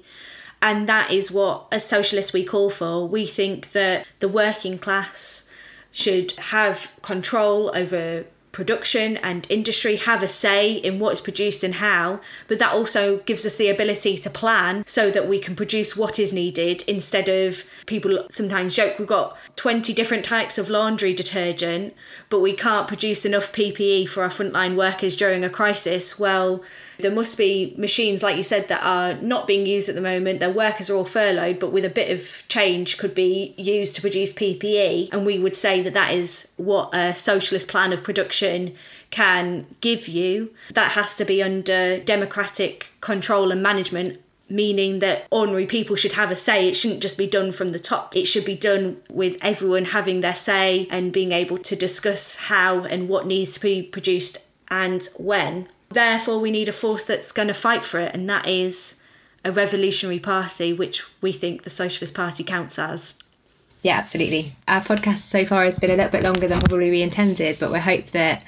And 0.62 0.88
that 0.89 1.12
is 1.12 1.32
what, 1.32 1.68
as 1.72 1.86
socialists, 1.86 2.34
we 2.34 2.43
call 2.43 2.70
for. 2.70 3.08
We 3.08 3.26
think 3.26 3.72
that 3.72 4.06
the 4.20 4.28
working 4.28 4.78
class 4.78 5.45
should 5.91 6.32
have 6.34 6.91
control 7.02 7.72
over 7.76 8.26
production 8.52 9.18
and 9.18 9.45
industry 9.50 9.97
have 9.97 10.24
a 10.24 10.28
say 10.28 10.74
in 10.74 11.00
what 11.00 11.14
is 11.14 11.22
produced 11.22 11.64
and 11.64 11.76
how, 11.76 12.20
but 12.47 12.60
that 12.60 12.74
also 12.74 13.18
gives 13.20 13.45
us 13.45 13.56
the 13.56 13.70
ability 13.70 14.18
to 14.18 14.30
plan 14.30 14.84
so 14.88 15.12
that 15.12 15.28
we 15.28 15.39
can 15.39 15.56
produce 15.56 15.95
what 15.95 16.20
is 16.20 16.34
needed 16.34 16.84
instead 16.88 17.30
of 17.30 17.64
people 17.86 18.26
sometimes 18.30 18.76
joke 18.76 18.97
we've 18.97 19.08
got 19.08 19.38
20 19.56 19.93
different 19.93 20.26
types 20.26 20.58
of 20.58 20.70
laundry 20.70 21.14
detergent, 21.14 21.93
but 22.30 22.39
we 22.39 22.54
can't 22.54 22.88
produce 22.88 23.26
enough 23.26 23.52
PPE 23.52 24.08
for 24.10 24.24
our 24.24 24.30
frontline 24.30 24.76
workers 24.76 25.16
during 25.16 25.43
a 25.43 25.50
crisis. 25.50 26.18
Well, 26.18 26.64
there 27.00 27.12
must 27.12 27.38
be 27.38 27.74
machines, 27.78 28.24
like 28.24 28.36
you 28.36 28.43
said, 28.43 28.68
that 28.68 28.84
are 28.84 29.14
not 29.22 29.47
being 29.47 29.66
used 29.66 29.88
at 29.89 29.95
the 29.95 30.02
moment. 30.02 30.39
Their 30.39 30.52
workers 30.52 30.89
are 30.89 30.95
all 30.95 31.06
furloughed, 31.06 31.60
but 31.60 31.72
with 31.72 31.86
a 31.86 31.89
bit 31.89 32.12
of 32.12 32.43
change 32.50 32.97
could 32.97 33.16
be 33.16 33.54
used 33.58 33.95
to 33.95 34.02
produce 34.02 34.34
PPE. 34.34 35.10
And 35.12 35.26
we 35.26 35.39
would 35.39 35.56
say 35.56 35.82
that 35.82 35.93
that 35.93 36.14
is 36.14 36.50
what 36.58 36.93
a 36.93 37.16
socialist 37.16 37.68
plan 37.68 37.93
of 37.93 38.04
production 38.04 38.38
can 39.09 39.65
give 39.81 40.07
you. 40.07 40.53
That 40.73 40.91
has 40.91 41.15
to 41.17 41.25
be 41.25 41.41
under 41.41 41.99
democratic 41.99 42.93
control 43.01 43.51
and 43.51 43.61
management 43.61 44.19
meaning 44.49 44.99
that 44.99 45.27
ordinary 45.29 45.65
people 45.65 45.95
should 45.95 46.13
have 46.13 46.31
a 46.31 46.35
say. 46.35 46.67
It 46.67 46.75
shouldn't 46.75 47.01
just 47.01 47.17
be 47.17 47.27
done 47.27 47.51
from 47.51 47.69
the 47.69 47.79
top. 47.79 48.15
It 48.15 48.25
should 48.25 48.45
be 48.45 48.55
done 48.55 48.97
with 49.09 49.37
everyone 49.41 49.85
having 49.85 50.21
their 50.21 50.35
say 50.35 50.87
and 50.89 51.13
being 51.13 51.31
able 51.31 51.57
to 51.59 51.75
discuss 51.75 52.35
how 52.35 52.83
and 52.85 53.07
what 53.07 53.27
needs 53.27 53.53
to 53.53 53.59
be 53.59 53.83
produced 53.83 54.39
and 54.69 55.07
when. 55.17 55.67
Therefore, 55.89 56.39
we 56.39 56.51
need 56.51 56.67
a 56.67 56.73
force 56.73 57.03
that's 57.03 57.31
going 57.31 57.47
to 57.47 57.53
fight 57.53 57.83
for 57.83 57.99
it, 57.99 58.13
and 58.13 58.29
that 58.29 58.47
is 58.47 58.95
a 59.43 59.51
revolutionary 59.51 60.19
party, 60.19 60.73
which 60.73 61.03
we 61.21 61.31
think 61.31 61.63
the 61.63 61.69
Socialist 61.69 62.13
Party 62.13 62.43
counts 62.43 62.77
as. 62.77 63.15
Yeah, 63.82 63.97
absolutely. 63.97 64.51
Our 64.67 64.82
podcast 64.82 65.19
so 65.19 65.45
far 65.45 65.63
has 65.63 65.80
been 65.80 65.91
a 65.91 65.95
little 65.95 66.11
bit 66.11 66.23
longer 66.23 66.47
than 66.47 66.59
probably 66.59 66.89
we 66.89 67.01
intended, 67.01 67.59
but 67.59 67.71
we 67.71 67.80
hope 67.80 68.07
that 68.07 68.43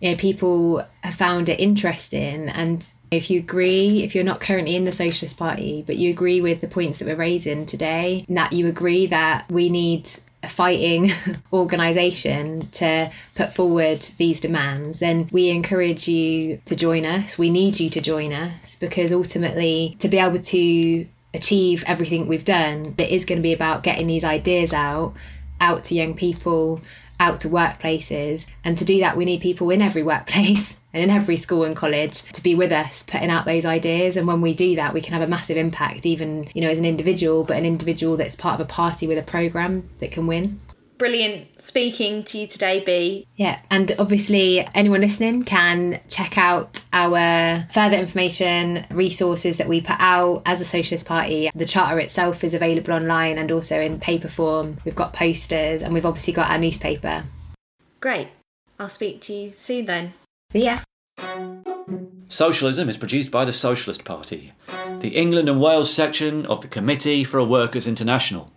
you 0.00 0.10
know 0.10 0.16
people 0.16 0.84
have 1.02 1.14
found 1.14 1.48
it 1.48 1.58
interesting. 1.58 2.48
And 2.48 2.90
if 3.10 3.30
you 3.30 3.40
agree, 3.40 4.02
if 4.04 4.14
you're 4.14 4.24
not 4.24 4.40
currently 4.40 4.76
in 4.76 4.84
the 4.84 4.92
Socialist 4.92 5.36
Party, 5.36 5.82
but 5.86 5.96
you 5.96 6.10
agree 6.10 6.40
with 6.40 6.60
the 6.60 6.68
points 6.68 6.98
that 6.98 7.08
we're 7.08 7.16
raising 7.16 7.66
today, 7.66 8.24
that 8.28 8.52
you 8.52 8.68
agree 8.68 9.06
that 9.06 9.50
we 9.50 9.68
need 9.68 10.08
a 10.42 10.48
fighting 10.48 11.10
organisation 11.52 12.60
to 12.68 13.10
put 13.34 13.52
forward 13.52 14.00
these 14.18 14.38
demands, 14.38 15.00
then 15.00 15.28
we 15.32 15.50
encourage 15.50 16.06
you 16.06 16.60
to 16.66 16.76
join 16.76 17.04
us. 17.04 17.36
We 17.36 17.50
need 17.50 17.80
you 17.80 17.90
to 17.90 18.00
join 18.00 18.32
us 18.32 18.76
because 18.76 19.12
ultimately, 19.12 19.96
to 19.98 20.08
be 20.08 20.18
able 20.18 20.38
to 20.38 21.06
achieve 21.34 21.84
everything 21.86 22.26
we've 22.26 22.44
done, 22.44 22.94
it 22.98 23.10
is 23.10 23.24
going 23.24 23.38
to 23.38 23.42
be 23.42 23.52
about 23.52 23.82
getting 23.82 24.06
these 24.06 24.24
ideas 24.24 24.72
out, 24.72 25.14
out 25.60 25.84
to 25.84 25.94
young 25.94 26.14
people, 26.14 26.80
out 27.20 27.40
to 27.40 27.48
workplaces. 27.48 28.46
And 28.64 28.78
to 28.78 28.84
do 28.84 29.00
that, 29.00 29.16
we 29.16 29.24
need 29.24 29.40
people 29.40 29.70
in 29.70 29.82
every 29.82 30.02
workplace 30.12 30.78
and 30.92 31.02
in 31.02 31.10
every 31.10 31.36
school 31.36 31.64
and 31.64 31.76
college 31.76 32.22
to 32.32 32.42
be 32.42 32.54
with 32.54 32.72
us, 32.72 33.02
putting 33.02 33.30
out 33.30 33.44
those 33.44 33.66
ideas. 33.66 34.16
And 34.16 34.26
when 34.26 34.40
we 34.40 34.54
do 34.54 34.76
that, 34.76 34.94
we 34.94 35.00
can 35.00 35.12
have 35.12 35.22
a 35.22 35.30
massive 35.30 35.56
impact, 35.56 36.06
even, 36.06 36.48
you 36.54 36.62
know, 36.62 36.70
as 36.70 36.78
an 36.78 36.84
individual, 36.84 37.44
but 37.44 37.56
an 37.56 37.66
individual 37.66 38.16
that's 38.16 38.36
part 38.36 38.60
of 38.60 38.66
a 38.66 38.68
party 38.68 39.06
with 39.06 39.18
a 39.18 39.22
programme 39.22 39.88
that 40.00 40.12
can 40.12 40.26
win. 40.26 40.60
Brilliant 40.98 41.56
speaking 41.56 42.24
to 42.24 42.38
you 42.38 42.48
today, 42.48 42.80
B. 42.80 43.24
Yeah, 43.36 43.60
and 43.70 43.92
obviously, 44.00 44.66
anyone 44.74 45.00
listening 45.00 45.44
can 45.44 46.00
check 46.08 46.36
out 46.36 46.82
our 46.92 47.64
further 47.70 47.96
information, 47.96 48.84
resources 48.90 49.58
that 49.58 49.68
we 49.68 49.80
put 49.80 49.96
out 50.00 50.42
as 50.44 50.60
a 50.60 50.64
Socialist 50.64 51.06
Party. 51.06 51.50
The 51.54 51.64
charter 51.64 52.00
itself 52.00 52.42
is 52.42 52.52
available 52.52 52.94
online 52.94 53.38
and 53.38 53.52
also 53.52 53.80
in 53.80 54.00
paper 54.00 54.26
form. 54.26 54.76
We've 54.84 54.96
got 54.96 55.12
posters 55.12 55.82
and 55.82 55.94
we've 55.94 56.04
obviously 56.04 56.32
got 56.32 56.50
our 56.50 56.58
newspaper. 56.58 57.22
Great. 58.00 58.28
I'll 58.80 58.88
speak 58.88 59.20
to 59.22 59.32
you 59.32 59.50
soon 59.50 59.86
then. 59.86 60.14
See 60.50 60.64
ya. 60.64 60.80
Socialism 62.26 62.88
is 62.88 62.96
produced 62.96 63.30
by 63.30 63.44
the 63.44 63.52
Socialist 63.52 64.04
Party, 64.04 64.52
the 64.98 65.16
England 65.16 65.48
and 65.48 65.60
Wales 65.60 65.94
section 65.94 66.44
of 66.46 66.60
the 66.60 66.68
Committee 66.68 67.22
for 67.22 67.38
a 67.38 67.44
Workers' 67.44 67.86
International. 67.86 68.50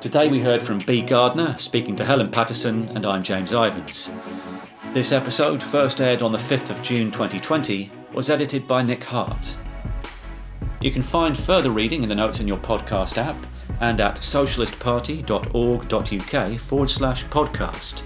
Today 0.00 0.28
we 0.28 0.40
heard 0.40 0.62
from 0.62 0.78
B. 0.78 1.02
Gardner 1.02 1.58
speaking 1.58 1.94
to 1.96 2.04
Helen 2.06 2.30
Pattison, 2.30 2.88
and 2.96 3.04
I'm 3.04 3.22
James 3.22 3.52
Ivens. 3.52 4.10
This 4.94 5.12
episode, 5.12 5.62
first 5.62 6.00
aired 6.00 6.22
on 6.22 6.32
the 6.32 6.38
5th 6.38 6.70
of 6.70 6.80
June 6.80 7.10
2020, 7.10 7.92
was 8.14 8.30
edited 8.30 8.66
by 8.66 8.80
Nick 8.80 9.04
Hart. 9.04 9.54
You 10.80 10.90
can 10.90 11.02
find 11.02 11.36
further 11.36 11.70
reading 11.70 12.02
in 12.02 12.08
the 12.08 12.14
notes 12.14 12.40
in 12.40 12.48
your 12.48 12.56
podcast 12.56 13.18
app 13.18 13.36
and 13.80 14.00
at 14.00 14.16
socialistparty.org.uk 14.16 16.60
forward 16.60 16.90
slash 16.90 17.26
podcast. 17.26 18.02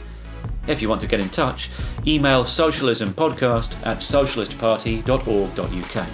If 0.67 0.83
you 0.83 0.89
want 0.89 1.01
to 1.03 1.07
get 1.07 1.21
in 1.21 1.29
touch, 1.29 1.71
email 2.09 2.43
socialismpodcast 2.43 3.87
at 3.87 3.99
socialistparty.org.uk. 3.99 6.07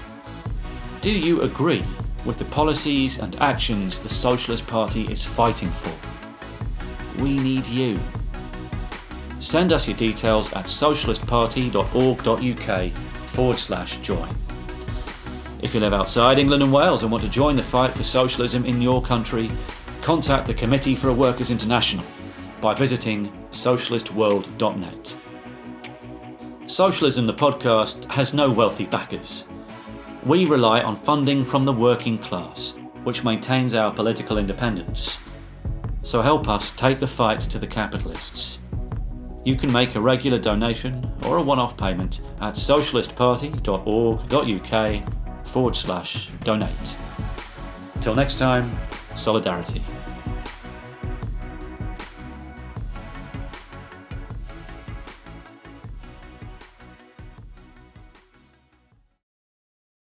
Do 1.00 1.10
you 1.10 1.40
agree 1.40 1.84
with 2.24 2.38
the 2.38 2.44
policies 2.46 3.18
and 3.18 3.38
actions 3.40 3.98
the 3.98 4.08
Socialist 4.08 4.66
Party 4.66 5.10
is 5.10 5.22
fighting 5.24 5.70
for. 5.70 5.92
We 7.22 7.36
need 7.36 7.66
you. 7.66 7.98
Send 9.40 9.72
us 9.72 9.88
your 9.88 9.96
details 9.96 10.52
at 10.52 10.66
socialistparty.org.uk 10.66 12.92
forward 12.92 13.58
slash 13.58 13.96
join. 13.98 14.28
If 15.62 15.74
you 15.74 15.80
live 15.80 15.92
outside 15.92 16.38
England 16.38 16.62
and 16.62 16.72
Wales 16.72 17.02
and 17.02 17.12
want 17.12 17.22
to 17.24 17.30
join 17.30 17.56
the 17.56 17.62
fight 17.62 17.92
for 17.92 18.02
socialism 18.02 18.64
in 18.64 18.80
your 18.80 19.02
country, 19.02 19.50
contact 20.02 20.46
the 20.46 20.54
Committee 20.54 20.94
for 20.94 21.08
a 21.08 21.12
Workers' 21.12 21.50
International 21.50 22.04
by 22.60 22.74
visiting 22.74 23.30
socialistworld.net. 23.50 25.16
Socialism, 26.66 27.26
the 27.26 27.34
podcast, 27.34 28.10
has 28.10 28.32
no 28.32 28.50
wealthy 28.50 28.86
backers. 28.86 29.44
We 30.26 30.44
rely 30.44 30.82
on 30.82 30.96
funding 30.96 31.44
from 31.44 31.64
the 31.64 31.72
working 31.72 32.18
class, 32.18 32.74
which 33.04 33.24
maintains 33.24 33.72
our 33.72 33.90
political 33.90 34.36
independence. 34.36 35.16
So 36.02 36.20
help 36.20 36.46
us 36.46 36.72
take 36.72 36.98
the 36.98 37.06
fight 37.06 37.40
to 37.40 37.58
the 37.58 37.66
capitalists. 37.66 38.58
You 39.44 39.56
can 39.56 39.72
make 39.72 39.94
a 39.94 40.00
regular 40.00 40.38
donation 40.38 41.10
or 41.24 41.38
a 41.38 41.42
one 41.42 41.58
off 41.58 41.78
payment 41.78 42.20
at 42.42 42.54
socialistparty.org.uk 42.54 45.46
forward 45.46 45.76
slash 45.76 46.30
donate. 46.44 46.96
Till 48.02 48.14
next 48.14 48.38
time, 48.38 48.70
solidarity. 49.16 49.82